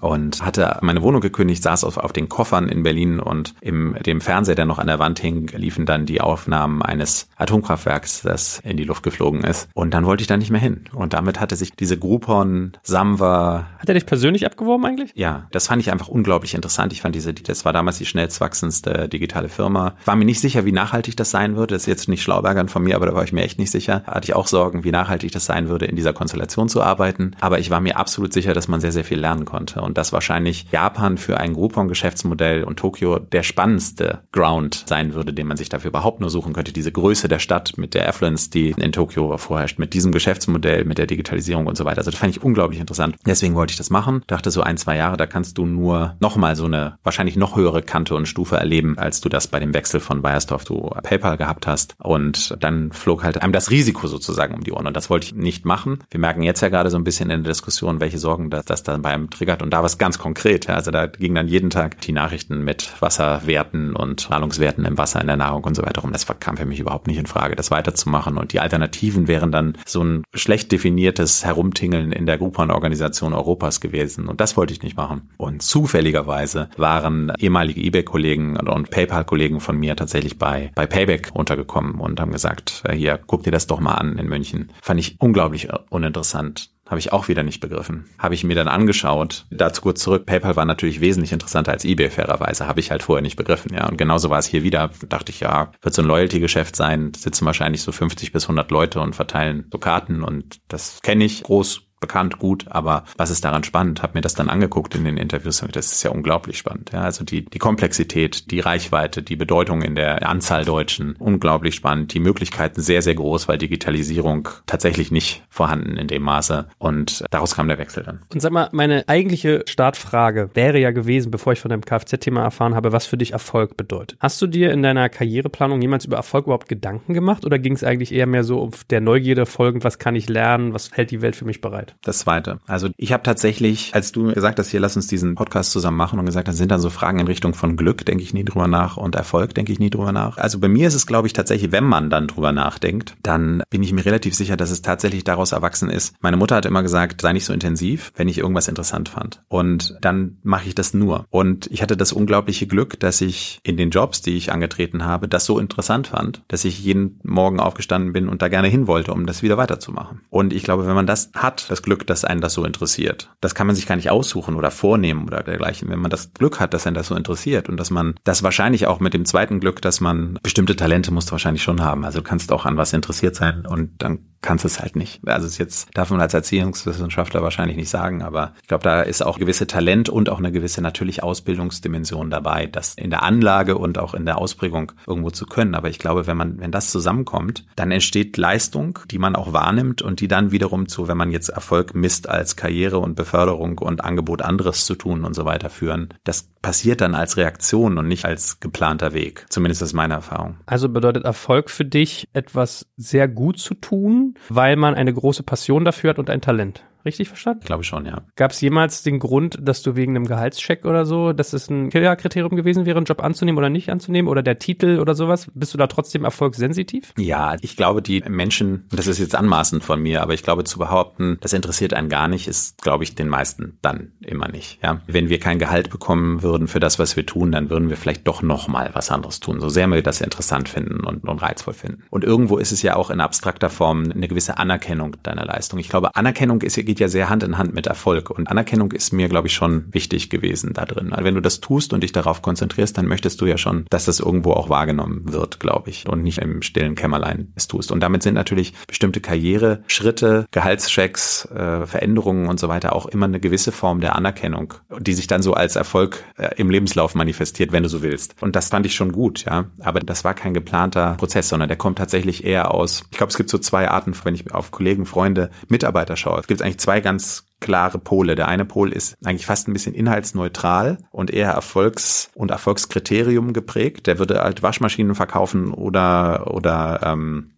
und 0.02 0.44
hatte 0.44 0.78
meine 0.82 1.00
Wohnung 1.00 1.20
gekündigt, 1.20 1.62
saß 1.62 1.84
auf, 1.84 1.96
auf 1.96 2.12
den 2.12 2.28
Koffern 2.28 2.68
in 2.68 2.82
Berlin 2.82 3.20
und 3.20 3.54
im 3.60 3.96
dem 4.04 4.20
Fernseher, 4.20 4.56
der 4.56 4.66
noch 4.66 4.78
an 4.78 4.88
der 4.88 4.98
Wand 4.98 5.20
hing, 5.20 5.48
liefen 5.54 5.86
dann 5.86 6.06
die 6.06 6.20
Aufnahmen 6.20 6.82
eines 6.82 7.28
Atomkraftwerks, 7.36 8.22
das 8.22 8.58
in 8.64 8.76
die 8.76 8.84
Luft 8.84 9.04
geflogen 9.04 9.44
ist. 9.44 9.68
Und 9.74 9.94
dann 9.94 10.04
wollte 10.04 10.22
ich 10.22 10.26
da 10.26 10.36
nicht 10.36 10.50
mehr 10.50 10.60
hin. 10.60 10.84
Und 10.92 11.12
damit 11.12 11.40
hatte 11.40 11.54
sich 11.54 11.72
diese 11.72 11.96
Groupon, 11.96 12.72
Samwa. 12.82 13.66
Hat 13.78 13.88
er 13.88 13.94
dich 13.94 14.06
persönlich 14.06 14.44
abgeworben 14.44 14.84
eigentlich? 14.84 15.12
Ja, 15.14 15.46
das 15.52 15.68
fand 15.68 15.80
ich 15.80 15.92
einfach 15.92 16.08
unglaublich 16.08 16.54
interessant. 16.54 16.92
Ich 16.92 17.02
fand 17.02 17.14
diese, 17.14 17.32
das 17.32 17.64
war 17.64 17.72
damals 17.72 17.98
die 17.98 18.06
schnellst 18.06 18.40
wachsendste 18.40 19.08
digitale 19.08 19.48
Firma. 19.48 19.94
War 20.04 20.16
mir 20.16 20.24
nicht 20.24 20.40
sicher, 20.40 20.64
wie 20.64 20.72
nachhaltig 20.72 21.16
das 21.16 21.30
sein 21.30 21.54
würde. 21.56 21.74
Das 21.74 21.82
ist 21.82 21.86
jetzt 21.86 22.08
nicht 22.08 22.22
Schlaubergern 22.22 22.68
von 22.68 22.82
mir, 22.82 22.96
aber 22.96 23.06
da 23.06 23.14
war 23.14 23.22
ich 23.22 23.32
mir 23.32 23.42
echt 23.42 23.58
nicht 23.60 23.70
sicher. 23.70 24.02
Hatte 24.06 24.24
ich 24.24 24.34
auch 24.34 24.48
Sorgen, 24.48 24.82
wie 24.82 24.90
nachhaltig 24.90 25.30
das 25.30 25.46
sein 25.46 25.68
würde, 25.68 25.86
in 25.86 25.94
dieser 25.94 26.12
Konstellation 26.12 26.68
zu 26.68 26.82
arbeiten. 26.82 27.36
Aber 27.40 27.60
ich 27.60 27.70
war 27.70 27.80
mir 27.80 27.96
absolut 27.96 28.32
sicher, 28.32 28.52
dass 28.52 28.66
man 28.66 28.80
sehr, 28.80 28.92
sehr 28.92 29.04
viel 29.04 29.20
lernen 29.20 29.44
konnte. 29.44 29.80
Und 29.80 29.91
und 29.92 29.98
dass 29.98 30.10
wahrscheinlich 30.10 30.64
Japan 30.72 31.18
für 31.18 31.38
ein 31.38 31.52
Groupon-Geschäftsmodell 31.52 32.64
und 32.64 32.78
Tokio 32.78 33.18
der 33.18 33.42
spannendste 33.42 34.20
Ground 34.32 34.84
sein 34.86 35.12
würde, 35.12 35.34
den 35.34 35.46
man 35.46 35.58
sich 35.58 35.68
dafür 35.68 35.90
überhaupt 35.90 36.18
nur 36.18 36.30
suchen 36.30 36.54
könnte. 36.54 36.72
Diese 36.72 36.90
Größe 36.90 37.28
der 37.28 37.38
Stadt 37.38 37.74
mit 37.76 37.92
der 37.92 38.08
Affluence, 38.08 38.48
die 38.48 38.70
in 38.70 38.92
Tokio 38.92 39.36
vorherrscht, 39.36 39.78
mit 39.78 39.92
diesem 39.92 40.10
Geschäftsmodell, 40.10 40.86
mit 40.86 40.96
der 40.96 41.06
Digitalisierung 41.06 41.66
und 41.66 41.76
so 41.76 41.84
weiter. 41.84 41.98
Also 41.98 42.10
das 42.10 42.18
fand 42.18 42.34
ich 42.34 42.42
unglaublich 42.42 42.80
interessant. 42.80 43.16
Deswegen 43.26 43.54
wollte 43.54 43.72
ich 43.72 43.76
das 43.76 43.90
machen. 43.90 44.22
Dachte 44.28 44.50
so 44.50 44.62
ein, 44.62 44.78
zwei 44.78 44.96
Jahre, 44.96 45.18
da 45.18 45.26
kannst 45.26 45.58
du 45.58 45.66
nur 45.66 46.16
nochmal 46.20 46.56
so 46.56 46.64
eine 46.64 46.96
wahrscheinlich 47.02 47.36
noch 47.36 47.56
höhere 47.56 47.82
Kante 47.82 48.14
und 48.14 48.24
Stufe 48.24 48.56
erleben, 48.56 48.96
als 48.96 49.20
du 49.20 49.28
das 49.28 49.46
bei 49.46 49.60
dem 49.60 49.74
Wechsel 49.74 50.00
von 50.00 50.22
Bayersdorf 50.22 50.64
zu 50.64 50.90
PayPal 51.02 51.36
gehabt 51.36 51.66
hast. 51.66 51.96
Und 51.98 52.56
dann 52.60 52.92
flog 52.92 53.24
halt 53.24 53.42
einem 53.42 53.52
das 53.52 53.70
Risiko 53.70 54.06
sozusagen 54.06 54.54
um 54.54 54.64
die 54.64 54.72
Ohren. 54.72 54.86
Und 54.86 54.96
das 54.96 55.10
wollte 55.10 55.26
ich 55.26 55.34
nicht 55.34 55.66
machen. 55.66 55.98
Wir 56.10 56.18
merken 56.18 56.42
jetzt 56.42 56.62
ja 56.62 56.70
gerade 56.70 56.88
so 56.88 56.96
ein 56.96 57.04
bisschen 57.04 57.28
in 57.28 57.42
der 57.42 57.52
Diskussion, 57.52 58.00
welche 58.00 58.18
Sorgen 58.18 58.48
das, 58.48 58.64
das 58.64 58.82
dann 58.82 59.02
beim 59.02 59.28
triggert. 59.28 59.60
Und 59.62 59.70
da 59.70 59.81
was 59.82 59.98
ganz 59.98 60.18
konkret. 60.18 60.68
Also 60.68 60.90
da 60.90 61.06
ging 61.06 61.34
dann 61.34 61.48
jeden 61.48 61.70
Tag 61.70 62.00
die 62.00 62.12
Nachrichten 62.12 62.64
mit 62.64 62.92
Wasserwerten 63.00 63.94
und 63.94 64.20
Strahlungswerten 64.20 64.84
im 64.84 64.98
Wasser, 64.98 65.20
in 65.20 65.26
der 65.26 65.36
Nahrung 65.36 65.64
und 65.64 65.74
so 65.74 65.82
weiter 65.82 66.02
rum. 66.02 66.12
Das 66.12 66.26
kam 66.40 66.56
für 66.56 66.66
mich 66.66 66.80
überhaupt 66.80 67.06
nicht 67.06 67.18
in 67.18 67.26
Frage, 67.26 67.56
das 67.56 67.70
weiterzumachen. 67.70 68.38
Und 68.38 68.52
die 68.52 68.60
Alternativen 68.60 69.28
wären 69.28 69.52
dann 69.52 69.76
so 69.86 70.02
ein 70.02 70.24
schlecht 70.34 70.72
definiertes 70.72 71.44
Herumtingeln 71.44 72.12
in 72.12 72.26
der 72.26 72.38
Groupon-Organisation 72.38 73.32
Europas 73.32 73.80
gewesen. 73.80 74.28
Und 74.28 74.40
das 74.40 74.56
wollte 74.56 74.72
ich 74.72 74.82
nicht 74.82 74.96
machen. 74.96 75.30
Und 75.36 75.62
zufälligerweise 75.62 76.68
waren 76.76 77.32
ehemalige 77.38 77.80
eBay-Kollegen 77.80 78.56
und 78.56 78.90
PayPal-Kollegen 78.90 79.60
von 79.60 79.78
mir 79.78 79.96
tatsächlich 79.96 80.38
bei, 80.38 80.70
bei 80.74 80.86
Payback 80.86 81.30
untergekommen 81.34 82.00
und 82.00 82.20
haben 82.20 82.32
gesagt, 82.32 82.82
äh, 82.86 82.94
hier, 82.94 83.18
guck 83.26 83.42
dir 83.42 83.50
das 83.50 83.66
doch 83.66 83.80
mal 83.80 83.94
an 83.94 84.18
in 84.18 84.28
München. 84.28 84.70
Fand 84.80 85.00
ich 85.00 85.16
unglaublich 85.20 85.68
uninteressant. 85.90 86.71
Habe 86.92 87.00
ich 87.00 87.10
auch 87.10 87.28
wieder 87.28 87.42
nicht 87.42 87.60
begriffen. 87.60 88.04
Habe 88.18 88.34
ich 88.34 88.44
mir 88.44 88.54
dann 88.54 88.68
angeschaut. 88.68 89.46
Dazu 89.50 89.80
kurz 89.80 90.02
zurück. 90.02 90.26
PayPal 90.26 90.56
war 90.56 90.66
natürlich 90.66 91.00
wesentlich 91.00 91.32
interessanter 91.32 91.72
als 91.72 91.86
eBay, 91.86 92.10
fairerweise. 92.10 92.68
Habe 92.68 92.80
ich 92.80 92.90
halt 92.90 93.02
vorher 93.02 93.22
nicht 93.22 93.36
begriffen, 93.36 93.72
ja. 93.72 93.88
Und 93.88 93.96
genauso 93.96 94.28
war 94.28 94.38
es 94.38 94.44
hier 94.44 94.62
wieder. 94.62 94.90
Dachte 95.08 95.32
ich, 95.32 95.40
ja, 95.40 95.72
wird 95.80 95.94
so 95.94 96.02
ein 96.02 96.08
Loyalty-Geschäft 96.08 96.76
sein. 96.76 97.14
Sitzen 97.16 97.46
wahrscheinlich 97.46 97.80
so 97.80 97.92
50 97.92 98.32
bis 98.32 98.44
100 98.44 98.70
Leute 98.70 99.00
und 99.00 99.16
verteilen 99.16 99.68
so 99.72 99.78
Karten 99.78 100.22
und 100.22 100.60
das 100.68 101.00
kenne 101.00 101.24
ich. 101.24 101.44
Groß, 101.44 101.80
bekannt, 102.02 102.38
gut, 102.38 102.66
aber 102.68 103.04
was 103.16 103.30
ist 103.30 103.44
daran 103.44 103.64
spannend? 103.64 104.02
Hab 104.02 104.14
mir 104.14 104.20
das 104.20 104.34
dann 104.34 104.50
angeguckt 104.50 104.94
in 104.94 105.04
den 105.04 105.16
Interviews 105.16 105.62
das 105.72 105.92
ist 105.92 106.02
ja 106.02 106.10
unglaublich 106.10 106.58
spannend. 106.58 106.90
Ja, 106.92 107.02
also 107.02 107.24
die, 107.24 107.44
die 107.44 107.58
Komplexität, 107.58 108.50
die 108.50 108.60
Reichweite, 108.60 109.22
die 109.22 109.36
Bedeutung 109.36 109.82
in 109.82 109.94
der 109.94 110.28
Anzahl 110.28 110.64
Deutschen, 110.64 111.14
unglaublich 111.18 111.74
spannend. 111.74 112.12
Die 112.14 112.20
Möglichkeiten 112.20 112.82
sehr, 112.82 113.02
sehr 113.02 113.14
groß, 113.14 113.48
weil 113.48 113.58
Digitalisierung 113.58 114.48
tatsächlich 114.66 115.10
nicht 115.10 115.42
vorhanden 115.48 115.96
in 115.96 116.08
dem 116.08 116.22
Maße 116.22 116.68
und 116.78 117.24
daraus 117.30 117.54
kam 117.54 117.68
der 117.68 117.78
Wechsel 117.78 118.02
dann. 118.02 118.20
Und 118.32 118.40
sag 118.40 118.52
mal, 118.52 118.68
meine 118.72 119.08
eigentliche 119.08 119.64
Startfrage 119.66 120.50
wäre 120.54 120.78
ja 120.78 120.90
gewesen, 120.90 121.30
bevor 121.30 121.52
ich 121.52 121.60
von 121.60 121.70
dem 121.70 121.84
Kfz-Thema 121.84 122.42
erfahren 122.42 122.74
habe, 122.74 122.92
was 122.92 123.06
für 123.06 123.16
dich 123.16 123.32
Erfolg 123.32 123.76
bedeutet. 123.76 124.18
Hast 124.20 124.40
du 124.42 124.46
dir 124.46 124.72
in 124.72 124.82
deiner 124.82 125.08
Karriereplanung 125.08 125.80
jemals 125.80 126.04
über 126.04 126.16
Erfolg 126.16 126.46
überhaupt 126.46 126.68
Gedanken 126.68 127.14
gemacht 127.14 127.44
oder 127.44 127.58
ging 127.58 127.74
es 127.74 127.84
eigentlich 127.84 128.12
eher 128.12 128.26
mehr 128.26 128.44
so 128.44 128.60
auf 128.60 128.84
der 128.84 129.00
Neugierde 129.00 129.46
folgend, 129.46 129.84
was 129.84 129.98
kann 129.98 130.16
ich 130.16 130.28
lernen, 130.28 130.74
was 130.74 130.92
hält 130.92 131.10
die 131.10 131.22
Welt 131.22 131.36
für 131.36 131.44
mich 131.44 131.60
bereit? 131.60 131.91
Das 132.00 132.20
zweite. 132.20 132.58
Also 132.66 132.88
ich 132.96 133.12
habe 133.12 133.22
tatsächlich, 133.22 133.94
als 133.94 134.12
du 134.12 134.32
gesagt 134.32 134.58
hast, 134.58 134.68
hier 134.68 134.80
lass 134.80 134.96
uns 134.96 135.06
diesen 135.06 135.34
Podcast 135.34 135.72
zusammen 135.72 135.96
machen 135.96 136.18
und 136.18 136.26
gesagt, 136.26 136.48
dann 136.48 136.54
sind 136.54 136.70
dann 136.70 136.80
so 136.80 136.90
Fragen 136.90 137.18
in 137.18 137.26
Richtung 137.26 137.54
von 137.54 137.76
Glück, 137.76 138.04
denke 138.04 138.22
ich 138.22 138.34
nie 138.34 138.44
drüber 138.44 138.68
nach 138.68 138.96
und 138.96 139.14
Erfolg 139.14 139.54
denke 139.54 139.72
ich 139.72 139.78
nie 139.78 139.90
drüber 139.90 140.12
nach. 140.12 140.38
Also 140.38 140.58
bei 140.58 140.68
mir 140.68 140.88
ist 140.88 140.94
es, 140.94 141.06
glaube 141.06 141.26
ich, 141.26 141.32
tatsächlich, 141.32 141.72
wenn 141.72 141.84
man 141.84 142.10
dann 142.10 142.26
drüber 142.26 142.52
nachdenkt, 142.52 143.14
dann 143.22 143.62
bin 143.70 143.82
ich 143.82 143.92
mir 143.92 144.04
relativ 144.04 144.34
sicher, 144.34 144.56
dass 144.56 144.70
es 144.70 144.82
tatsächlich 144.82 145.24
daraus 145.24 145.52
erwachsen 145.52 145.90
ist. 145.90 146.14
Meine 146.20 146.36
Mutter 146.36 146.56
hat 146.56 146.66
immer 146.66 146.82
gesagt, 146.82 147.20
sei 147.20 147.32
nicht 147.32 147.44
so 147.44 147.52
intensiv, 147.52 148.12
wenn 148.16 148.28
ich 148.28 148.38
irgendwas 148.38 148.68
interessant 148.68 149.08
fand. 149.08 149.42
Und 149.48 149.96
dann 150.00 150.38
mache 150.42 150.68
ich 150.68 150.74
das 150.74 150.94
nur. 150.94 151.26
Und 151.30 151.68
ich 151.70 151.82
hatte 151.82 151.96
das 151.96 152.12
unglaubliche 152.12 152.66
Glück, 152.66 152.98
dass 153.00 153.20
ich 153.20 153.60
in 153.62 153.76
den 153.76 153.90
Jobs, 153.90 154.22
die 154.22 154.36
ich 154.36 154.52
angetreten 154.52 155.04
habe, 155.04 155.28
das 155.28 155.44
so 155.44 155.58
interessant 155.58 156.08
fand, 156.08 156.42
dass 156.48 156.64
ich 156.64 156.82
jeden 156.82 157.20
Morgen 157.22 157.60
aufgestanden 157.60 158.12
bin 158.12 158.28
und 158.28 158.42
da 158.42 158.48
gerne 158.48 158.68
hin 158.68 158.86
wollte, 158.86 159.12
um 159.12 159.26
das 159.26 159.42
wieder 159.42 159.56
weiterzumachen. 159.56 160.20
Und 160.30 160.52
ich 160.52 160.62
glaube, 160.62 160.86
wenn 160.86 160.94
man 160.94 161.06
das 161.06 161.30
hat, 161.34 161.70
das 161.70 161.81
Glück, 161.82 162.06
dass 162.06 162.24
einen 162.24 162.40
das 162.40 162.54
so 162.54 162.64
interessiert. 162.64 163.30
Das 163.40 163.54
kann 163.54 163.66
man 163.66 163.76
sich 163.76 163.86
gar 163.86 163.96
nicht 163.96 164.10
aussuchen 164.10 164.56
oder 164.56 164.70
vornehmen 164.70 165.26
oder 165.26 165.42
dergleichen. 165.42 165.88
Wenn 165.88 165.98
man 165.98 166.10
das 166.10 166.32
Glück 166.34 166.60
hat, 166.60 166.74
dass 166.74 166.86
einen 166.86 166.94
das 166.94 167.08
so 167.08 167.14
interessiert 167.14 167.68
und 167.68 167.76
dass 167.76 167.90
man 167.90 168.14
das 168.24 168.42
wahrscheinlich 168.42 168.86
auch 168.86 169.00
mit 169.00 169.14
dem 169.14 169.24
zweiten 169.24 169.60
Glück, 169.60 169.82
dass 169.82 170.00
man 170.00 170.38
bestimmte 170.42 170.76
Talente 170.76 171.12
musst 171.12 171.28
du 171.28 171.32
wahrscheinlich 171.32 171.62
schon 171.62 171.82
haben. 171.82 172.04
Also 172.04 172.20
du 172.20 172.24
kannst 172.24 172.52
auch 172.52 172.64
an 172.64 172.76
was 172.76 172.92
interessiert 172.92 173.36
sein 173.36 173.66
und 173.66 174.02
dann 174.02 174.31
kannst 174.42 174.64
es 174.64 174.80
halt 174.80 174.96
nicht. 174.96 175.26
Also 175.26 175.46
es 175.46 175.58
jetzt 175.58 175.88
darf 175.94 176.10
man 176.10 176.20
als 176.20 176.34
Erziehungswissenschaftler 176.34 177.42
wahrscheinlich 177.42 177.76
nicht 177.76 177.88
sagen, 177.88 178.22
aber 178.22 178.52
ich 178.60 178.68
glaube, 178.68 178.84
da 178.84 179.02
ist 179.02 179.22
auch 179.22 179.38
gewisse 179.38 179.66
Talent 179.66 180.08
und 180.08 180.28
auch 180.28 180.38
eine 180.38 180.52
gewisse 180.52 180.82
natürlich 180.82 181.22
Ausbildungsdimension 181.22 182.28
dabei, 182.28 182.66
das 182.66 182.94
in 182.94 183.10
der 183.10 183.22
Anlage 183.22 183.78
und 183.78 183.98
auch 183.98 184.14
in 184.14 184.26
der 184.26 184.38
Ausprägung 184.38 184.92
irgendwo 185.06 185.30
zu 185.30 185.46
können. 185.46 185.74
Aber 185.74 185.88
ich 185.88 185.98
glaube, 185.98 186.26
wenn 186.26 186.36
man, 186.36 186.58
wenn 186.58 186.72
das 186.72 186.90
zusammenkommt, 186.90 187.64
dann 187.76 187.92
entsteht 187.92 188.36
Leistung, 188.36 188.98
die 189.10 189.18
man 189.18 189.36
auch 189.36 189.52
wahrnimmt 189.52 190.02
und 190.02 190.20
die 190.20 190.28
dann 190.28 190.50
wiederum 190.50 190.88
zu, 190.88 191.08
wenn 191.08 191.16
man 191.16 191.30
jetzt 191.30 191.48
Erfolg 191.48 191.94
misst, 191.94 192.28
als 192.28 192.56
Karriere 192.56 192.98
und 192.98 193.14
Beförderung 193.14 193.78
und 193.78 194.04
Angebot 194.04 194.42
anderes 194.42 194.84
zu 194.84 194.96
tun 194.96 195.24
und 195.24 195.34
so 195.34 195.44
weiter 195.44 195.70
führen. 195.70 196.08
Das 196.24 196.48
passiert 196.62 197.00
dann 197.00 197.14
als 197.14 197.36
Reaktion 197.36 197.98
und 197.98 198.08
nicht 198.08 198.24
als 198.24 198.60
geplanter 198.60 199.12
Weg. 199.12 199.46
Zumindest 199.48 199.82
ist 199.82 199.92
meine 199.92 200.14
Erfahrung. 200.14 200.56
Also 200.66 200.88
bedeutet 200.88 201.24
Erfolg 201.24 201.70
für 201.70 201.84
dich 201.84 202.28
etwas 202.32 202.86
sehr 202.96 203.28
gut 203.28 203.58
zu 203.58 203.74
tun, 203.74 204.31
weil 204.48 204.76
man 204.76 204.94
eine 204.94 205.12
große 205.12 205.42
Passion 205.42 205.84
dafür 205.84 206.10
hat 206.10 206.18
und 206.18 206.30
ein 206.30 206.40
Talent. 206.40 206.84
Richtig 207.04 207.28
verstanden? 207.28 207.60
Ich 207.62 207.66
glaube 207.66 207.84
schon, 207.84 208.06
ja. 208.06 208.22
Gab 208.36 208.52
es 208.52 208.60
jemals 208.60 209.02
den 209.02 209.18
Grund, 209.18 209.58
dass 209.60 209.82
du 209.82 209.96
wegen 209.96 210.14
einem 210.14 210.26
Gehaltscheck 210.26 210.84
oder 210.84 211.04
so, 211.04 211.32
dass 211.32 211.52
es 211.52 211.68
ein 211.68 211.90
Killerkriterium 211.90 212.54
gewesen 212.54 212.86
wäre, 212.86 212.98
einen 212.98 213.06
Job 213.06 213.22
anzunehmen 213.22 213.58
oder 213.58 213.70
nicht 213.70 213.90
anzunehmen 213.90 214.28
oder 214.28 214.42
der 214.42 214.58
Titel 214.58 214.98
oder 215.00 215.14
sowas? 215.14 215.50
Bist 215.54 215.74
du 215.74 215.78
da 215.78 215.86
trotzdem 215.86 216.24
erfolgssensitiv? 216.24 217.12
Ja, 217.18 217.56
ich 217.60 217.76
glaube, 217.76 218.02
die 218.02 218.22
Menschen, 218.28 218.86
das 218.90 219.06
ist 219.06 219.18
jetzt 219.18 219.34
anmaßend 219.34 219.82
von 219.82 220.00
mir, 220.00 220.22
aber 220.22 220.34
ich 220.34 220.42
glaube 220.42 220.64
zu 220.64 220.78
behaupten, 220.78 221.38
das 221.40 221.52
interessiert 221.52 221.94
einen 221.94 222.08
gar 222.08 222.28
nicht, 222.28 222.48
ist, 222.48 222.80
glaube 222.82 223.04
ich, 223.04 223.14
den 223.14 223.28
meisten 223.28 223.78
dann 223.82 224.12
immer 224.20 224.48
nicht. 224.48 224.78
Ja, 224.82 225.00
wenn 225.06 225.28
wir 225.28 225.40
kein 225.40 225.58
Gehalt 225.58 225.90
bekommen 225.90 226.42
würden 226.42 226.68
für 226.68 226.80
das, 226.80 226.98
was 226.98 227.16
wir 227.16 227.26
tun, 227.26 227.52
dann 227.52 227.70
würden 227.70 227.88
wir 227.88 227.96
vielleicht 227.96 228.26
doch 228.28 228.42
noch 228.42 228.68
mal 228.68 228.90
was 228.92 229.10
anderes 229.10 229.40
tun, 229.40 229.60
so 229.60 229.68
sehr 229.68 229.88
wir 229.88 230.02
das 230.02 230.20
interessant 230.20 230.68
finden 230.68 231.00
und, 231.00 231.24
und 231.28 231.42
reizvoll 231.42 231.74
finden. 231.74 232.04
Und 232.10 232.24
irgendwo 232.24 232.58
ist 232.58 232.72
es 232.72 232.82
ja 232.82 232.96
auch 232.96 233.10
in 233.10 233.20
abstrakter 233.20 233.68
Form 233.68 234.10
eine 234.10 234.28
gewisse 234.28 234.58
Anerkennung 234.58 235.16
deiner 235.22 235.44
Leistung. 235.44 235.78
Ich 235.78 235.88
glaube, 235.88 236.14
Anerkennung 236.14 236.62
ist 236.62 236.76
geht 236.84 236.91
ja 237.00 237.08
sehr 237.08 237.28
Hand 237.28 237.42
in 237.42 237.58
Hand 237.58 237.74
mit 237.74 237.86
Erfolg. 237.86 238.30
Und 238.30 238.48
Anerkennung 238.48 238.92
ist 238.92 239.12
mir, 239.12 239.28
glaube 239.28 239.48
ich, 239.48 239.54
schon 239.54 239.86
wichtig 239.92 240.30
gewesen 240.30 240.72
da 240.72 240.84
drin. 240.84 241.12
Also 241.12 241.24
wenn 241.24 241.34
du 241.34 241.40
das 241.40 241.60
tust 241.60 241.92
und 241.92 242.02
dich 242.02 242.12
darauf 242.12 242.42
konzentrierst, 242.42 242.96
dann 242.98 243.06
möchtest 243.06 243.40
du 243.40 243.46
ja 243.46 243.58
schon, 243.58 243.86
dass 243.90 244.04
das 244.04 244.20
irgendwo 244.20 244.52
auch 244.52 244.68
wahrgenommen 244.68 245.32
wird, 245.32 245.60
glaube 245.60 245.90
ich. 245.90 246.08
Und 246.08 246.22
nicht 246.22 246.38
im 246.38 246.62
stillen 246.62 246.94
Kämmerlein 246.94 247.52
es 247.54 247.68
tust. 247.68 247.92
Und 247.92 248.00
damit 248.00 248.22
sind 248.22 248.34
natürlich 248.34 248.74
bestimmte 248.86 249.20
Karriere-Schritte, 249.20 250.46
Gehaltschecks, 250.50 251.46
äh, 251.46 251.86
Veränderungen 251.86 252.48
und 252.48 252.60
so 252.60 252.68
weiter 252.68 252.94
auch 252.94 253.06
immer 253.06 253.26
eine 253.26 253.40
gewisse 253.40 253.72
Form 253.72 254.00
der 254.00 254.16
Anerkennung, 254.16 254.74
die 254.98 255.14
sich 255.14 255.26
dann 255.26 255.42
so 255.42 255.54
als 255.54 255.76
Erfolg 255.76 256.24
äh, 256.36 256.50
im 256.56 256.70
Lebenslauf 256.70 257.14
manifestiert, 257.14 257.72
wenn 257.72 257.82
du 257.82 257.88
so 257.88 258.02
willst. 258.02 258.34
Und 258.40 258.56
das 258.56 258.68
fand 258.68 258.86
ich 258.86 258.94
schon 258.94 259.12
gut, 259.12 259.44
ja. 259.44 259.66
Aber 259.80 260.00
das 260.00 260.24
war 260.24 260.34
kein 260.34 260.54
geplanter 260.54 261.14
Prozess, 261.18 261.48
sondern 261.48 261.68
der 261.68 261.78
kommt 261.78 261.98
tatsächlich 261.98 262.44
eher 262.44 262.72
aus, 262.72 263.04
ich 263.10 263.18
glaube, 263.18 263.30
es 263.30 263.36
gibt 263.36 263.50
so 263.50 263.58
zwei 263.58 263.88
Arten, 263.88 264.14
wenn 264.24 264.34
ich 264.34 264.52
auf 264.52 264.70
Kollegen, 264.70 265.06
Freunde, 265.06 265.50
Mitarbeiter 265.68 266.16
schaue. 266.16 266.40
Es 266.40 266.46
gibt 266.46 266.62
eigentlich 266.62 266.78
zwei 266.82 267.00
ganz 267.00 267.46
klare 267.60 267.98
Pole. 267.98 268.34
Der 268.34 268.48
eine 268.48 268.64
Pol 268.64 268.92
ist 268.92 269.16
eigentlich 269.24 269.46
fast 269.46 269.68
ein 269.68 269.72
bisschen 269.72 269.94
inhaltsneutral 269.94 270.98
und 271.10 271.30
eher 271.30 271.52
Erfolgs- 271.52 272.30
und 272.34 272.50
Erfolgskriterium 272.50 273.52
geprägt. 273.52 274.06
Der 274.06 274.18
würde 274.18 274.42
halt 274.42 274.62
Waschmaschinen 274.62 275.14
verkaufen 275.14 275.72
oder, 275.72 276.52
oder 276.52 277.00
ähm, 277.04 277.52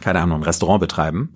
keine 0.00 0.20
Ahnung, 0.20 0.40
ein 0.40 0.44
Restaurant 0.44 0.80
betreiben. 0.80 1.34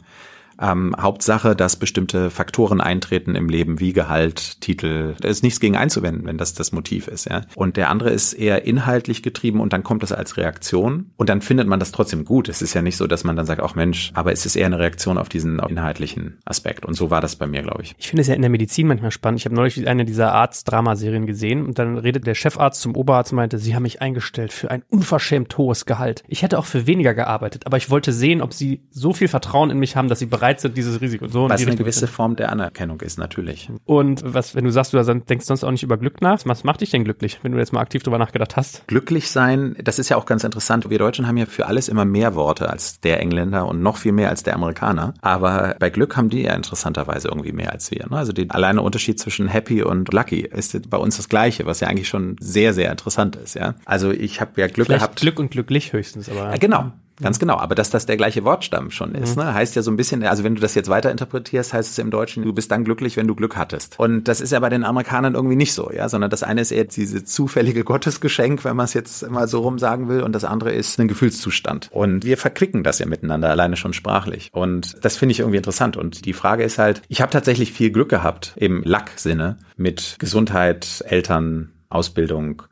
Ähm, 0.62 0.94
Hauptsache, 0.98 1.56
dass 1.56 1.76
bestimmte 1.76 2.30
Faktoren 2.30 2.80
eintreten 2.80 3.34
im 3.34 3.48
Leben, 3.48 3.80
wie 3.80 3.92
Gehalt, 3.92 4.60
Titel. 4.60 5.14
Da 5.20 5.28
ist 5.28 5.42
nichts 5.42 5.58
gegen 5.58 5.76
einzuwenden, 5.76 6.24
wenn 6.24 6.38
das 6.38 6.54
das 6.54 6.70
Motiv 6.70 7.08
ist. 7.08 7.28
Ja. 7.28 7.42
Und 7.56 7.76
der 7.76 7.90
andere 7.90 8.10
ist 8.10 8.32
eher 8.32 8.64
inhaltlich 8.64 9.22
getrieben 9.22 9.60
und 9.60 9.72
dann 9.72 9.82
kommt 9.82 10.02
das 10.02 10.12
als 10.12 10.36
Reaktion 10.36 11.10
und 11.16 11.28
dann 11.28 11.42
findet 11.42 11.66
man 11.66 11.80
das 11.80 11.90
trotzdem 11.90 12.24
gut. 12.24 12.48
Es 12.48 12.62
ist 12.62 12.74
ja 12.74 12.82
nicht 12.82 12.96
so, 12.96 13.06
dass 13.06 13.24
man 13.24 13.34
dann 13.34 13.44
sagt, 13.44 13.60
ach 13.60 13.74
Mensch, 13.74 14.12
aber 14.14 14.32
es 14.32 14.46
ist 14.46 14.54
eher 14.54 14.66
eine 14.66 14.78
Reaktion 14.78 15.18
auf 15.18 15.28
diesen 15.28 15.58
inhaltlichen 15.58 16.38
Aspekt. 16.44 16.86
Und 16.86 16.94
so 16.94 17.10
war 17.10 17.20
das 17.20 17.36
bei 17.36 17.46
mir, 17.46 17.62
glaube 17.62 17.82
ich. 17.82 17.94
Ich 17.98 18.08
finde 18.08 18.22
es 18.22 18.28
ja 18.28 18.34
in 18.34 18.42
der 18.42 18.50
Medizin 18.50 18.86
manchmal 18.86 19.10
spannend. 19.10 19.40
Ich 19.40 19.46
habe 19.46 19.56
neulich 19.56 19.88
eine 19.88 20.04
dieser 20.04 20.32
Arzt-Dramaserien 20.32 21.26
gesehen 21.26 21.66
und 21.66 21.78
dann 21.78 21.98
redet 21.98 22.26
der 22.26 22.34
Chefarzt 22.34 22.80
zum 22.80 22.94
Oberarzt 22.94 23.32
und 23.32 23.36
meinte, 23.36 23.58
Sie 23.58 23.74
haben 23.74 23.82
mich 23.82 24.00
eingestellt 24.00 24.52
für 24.52 24.70
ein 24.70 24.84
unverschämt 24.88 25.56
hohes 25.58 25.86
Gehalt. 25.86 26.22
Ich 26.28 26.42
hätte 26.42 26.58
auch 26.58 26.66
für 26.66 26.86
weniger 26.86 27.14
gearbeitet, 27.14 27.66
aber 27.66 27.76
ich 27.76 27.90
wollte 27.90 28.12
sehen, 28.12 28.42
ob 28.42 28.52
Sie 28.52 28.82
so 28.90 29.12
viel 29.12 29.28
Vertrauen 29.28 29.70
in 29.70 29.78
mich 29.78 29.96
haben, 29.96 30.08
dass 30.08 30.20
Sie 30.20 30.26
bereit 30.26 30.51
bereit 30.52 30.60
sind, 30.60 30.76
dieses 30.76 31.00
Risiko 31.00 31.28
so 31.28 31.48
Was 31.48 31.66
eine 31.66 31.76
gewisse 31.76 32.06
Form 32.06 32.36
der 32.36 32.50
Anerkennung 32.50 33.00
ist, 33.00 33.18
natürlich. 33.18 33.70
Und 33.84 34.22
was, 34.24 34.54
wenn 34.54 34.64
du 34.64 34.70
sagst, 34.70 34.92
du 34.92 35.02
denkst 35.02 35.46
sonst 35.46 35.64
auch 35.64 35.70
nicht 35.70 35.82
über 35.82 35.96
Glück 35.96 36.20
nach, 36.20 36.40
was 36.44 36.64
macht 36.64 36.80
dich 36.80 36.90
denn 36.90 37.04
glücklich, 37.04 37.38
wenn 37.42 37.52
du 37.52 37.58
jetzt 37.58 37.72
mal 37.72 37.80
aktiv 37.80 38.02
drüber 38.02 38.18
nachgedacht 38.18 38.56
hast? 38.56 38.86
Glücklich 38.86 39.30
sein, 39.30 39.76
das 39.82 39.98
ist 39.98 40.08
ja 40.08 40.16
auch 40.16 40.26
ganz 40.26 40.44
interessant. 40.44 40.88
Wir 40.90 40.98
Deutschen 40.98 41.26
haben 41.26 41.36
ja 41.36 41.46
für 41.46 41.66
alles 41.66 41.88
immer 41.88 42.04
mehr 42.04 42.34
Worte 42.34 42.70
als 42.70 43.00
der 43.00 43.20
Engländer 43.20 43.66
und 43.66 43.82
noch 43.82 43.96
viel 43.96 44.12
mehr 44.12 44.28
als 44.28 44.42
der 44.42 44.54
Amerikaner. 44.54 45.14
Aber 45.20 45.76
bei 45.78 45.90
Glück 45.90 46.16
haben 46.16 46.28
die 46.28 46.42
ja 46.42 46.54
interessanterweise 46.54 47.28
irgendwie 47.28 47.52
mehr 47.52 47.72
als 47.72 47.90
wir. 47.90 48.06
Ne? 48.08 48.16
Also 48.16 48.32
der 48.32 48.46
alleine 48.48 48.82
Unterschied 48.82 49.18
zwischen 49.18 49.48
happy 49.48 49.82
und 49.82 50.12
lucky 50.12 50.40
ist 50.40 50.88
bei 50.90 50.96
uns 50.96 51.16
das 51.16 51.28
Gleiche, 51.28 51.66
was 51.66 51.80
ja 51.80 51.88
eigentlich 51.88 52.08
schon 52.08 52.36
sehr, 52.40 52.74
sehr 52.74 52.90
interessant 52.90 53.36
ist. 53.36 53.54
Ja, 53.54 53.74
also 53.84 54.10
ich 54.10 54.40
habe 54.40 54.60
ja 54.60 54.66
Glück 54.66 54.86
Vielleicht 54.86 55.00
gehabt. 55.00 55.20
Glück 55.20 55.38
und 55.38 55.50
glücklich 55.50 55.92
höchstens, 55.92 56.28
aber 56.28 56.50
ja, 56.50 56.56
genau. 56.56 56.92
Ganz 57.22 57.38
genau. 57.38 57.56
Aber 57.56 57.74
dass 57.74 57.90
das 57.90 58.06
der 58.06 58.16
gleiche 58.16 58.44
Wortstamm 58.44 58.90
schon 58.90 59.14
ist, 59.14 59.36
mhm. 59.36 59.44
ne, 59.44 59.54
heißt 59.54 59.76
ja 59.76 59.82
so 59.82 59.90
ein 59.90 59.96
bisschen, 59.96 60.22
also 60.24 60.44
wenn 60.44 60.54
du 60.54 60.60
das 60.60 60.74
jetzt 60.74 60.88
weiter 60.88 61.10
interpretierst, 61.10 61.72
heißt 61.72 61.92
es 61.92 61.98
im 61.98 62.10
Deutschen, 62.10 62.42
du 62.42 62.52
bist 62.52 62.70
dann 62.70 62.84
glücklich, 62.84 63.16
wenn 63.16 63.26
du 63.26 63.34
Glück 63.34 63.56
hattest. 63.56 63.98
Und 63.98 64.24
das 64.24 64.40
ist 64.40 64.52
ja 64.52 64.60
bei 64.60 64.68
den 64.68 64.84
Amerikanern 64.84 65.34
irgendwie 65.34 65.56
nicht 65.56 65.72
so, 65.72 65.90
ja, 65.92 66.08
sondern 66.08 66.30
das 66.30 66.42
eine 66.42 66.60
ist 66.60 66.70
eher 66.70 66.84
diese 66.84 67.24
zufällige 67.24 67.84
Gottesgeschenk, 67.92 68.64
wenn 68.64 68.76
man 68.76 68.84
es 68.84 68.94
jetzt 68.94 69.28
mal 69.30 69.48
so 69.48 69.60
rum 69.60 69.78
sagen 69.78 70.08
will, 70.08 70.22
und 70.22 70.32
das 70.32 70.44
andere 70.44 70.72
ist 70.72 70.98
ein 70.98 71.08
Gefühlszustand. 71.08 71.88
Und 71.92 72.24
wir 72.24 72.36
verquicken 72.36 72.82
das 72.82 72.98
ja 72.98 73.06
miteinander, 73.06 73.50
alleine 73.50 73.76
schon 73.76 73.92
sprachlich. 73.92 74.50
Und 74.52 75.04
das 75.04 75.16
finde 75.16 75.32
ich 75.32 75.40
irgendwie 75.40 75.58
interessant. 75.58 75.96
Und 75.96 76.24
die 76.24 76.32
Frage 76.32 76.64
ist 76.64 76.78
halt, 76.78 77.02
ich 77.08 77.20
habe 77.20 77.30
tatsächlich 77.30 77.72
viel 77.72 77.90
Glück 77.90 78.08
gehabt 78.08 78.52
im 78.56 78.82
Lack-Sinne 78.84 79.58
mit 79.76 80.16
Gesundheit, 80.18 81.04
Eltern, 81.06 81.70
Ausbildung, 81.88 82.62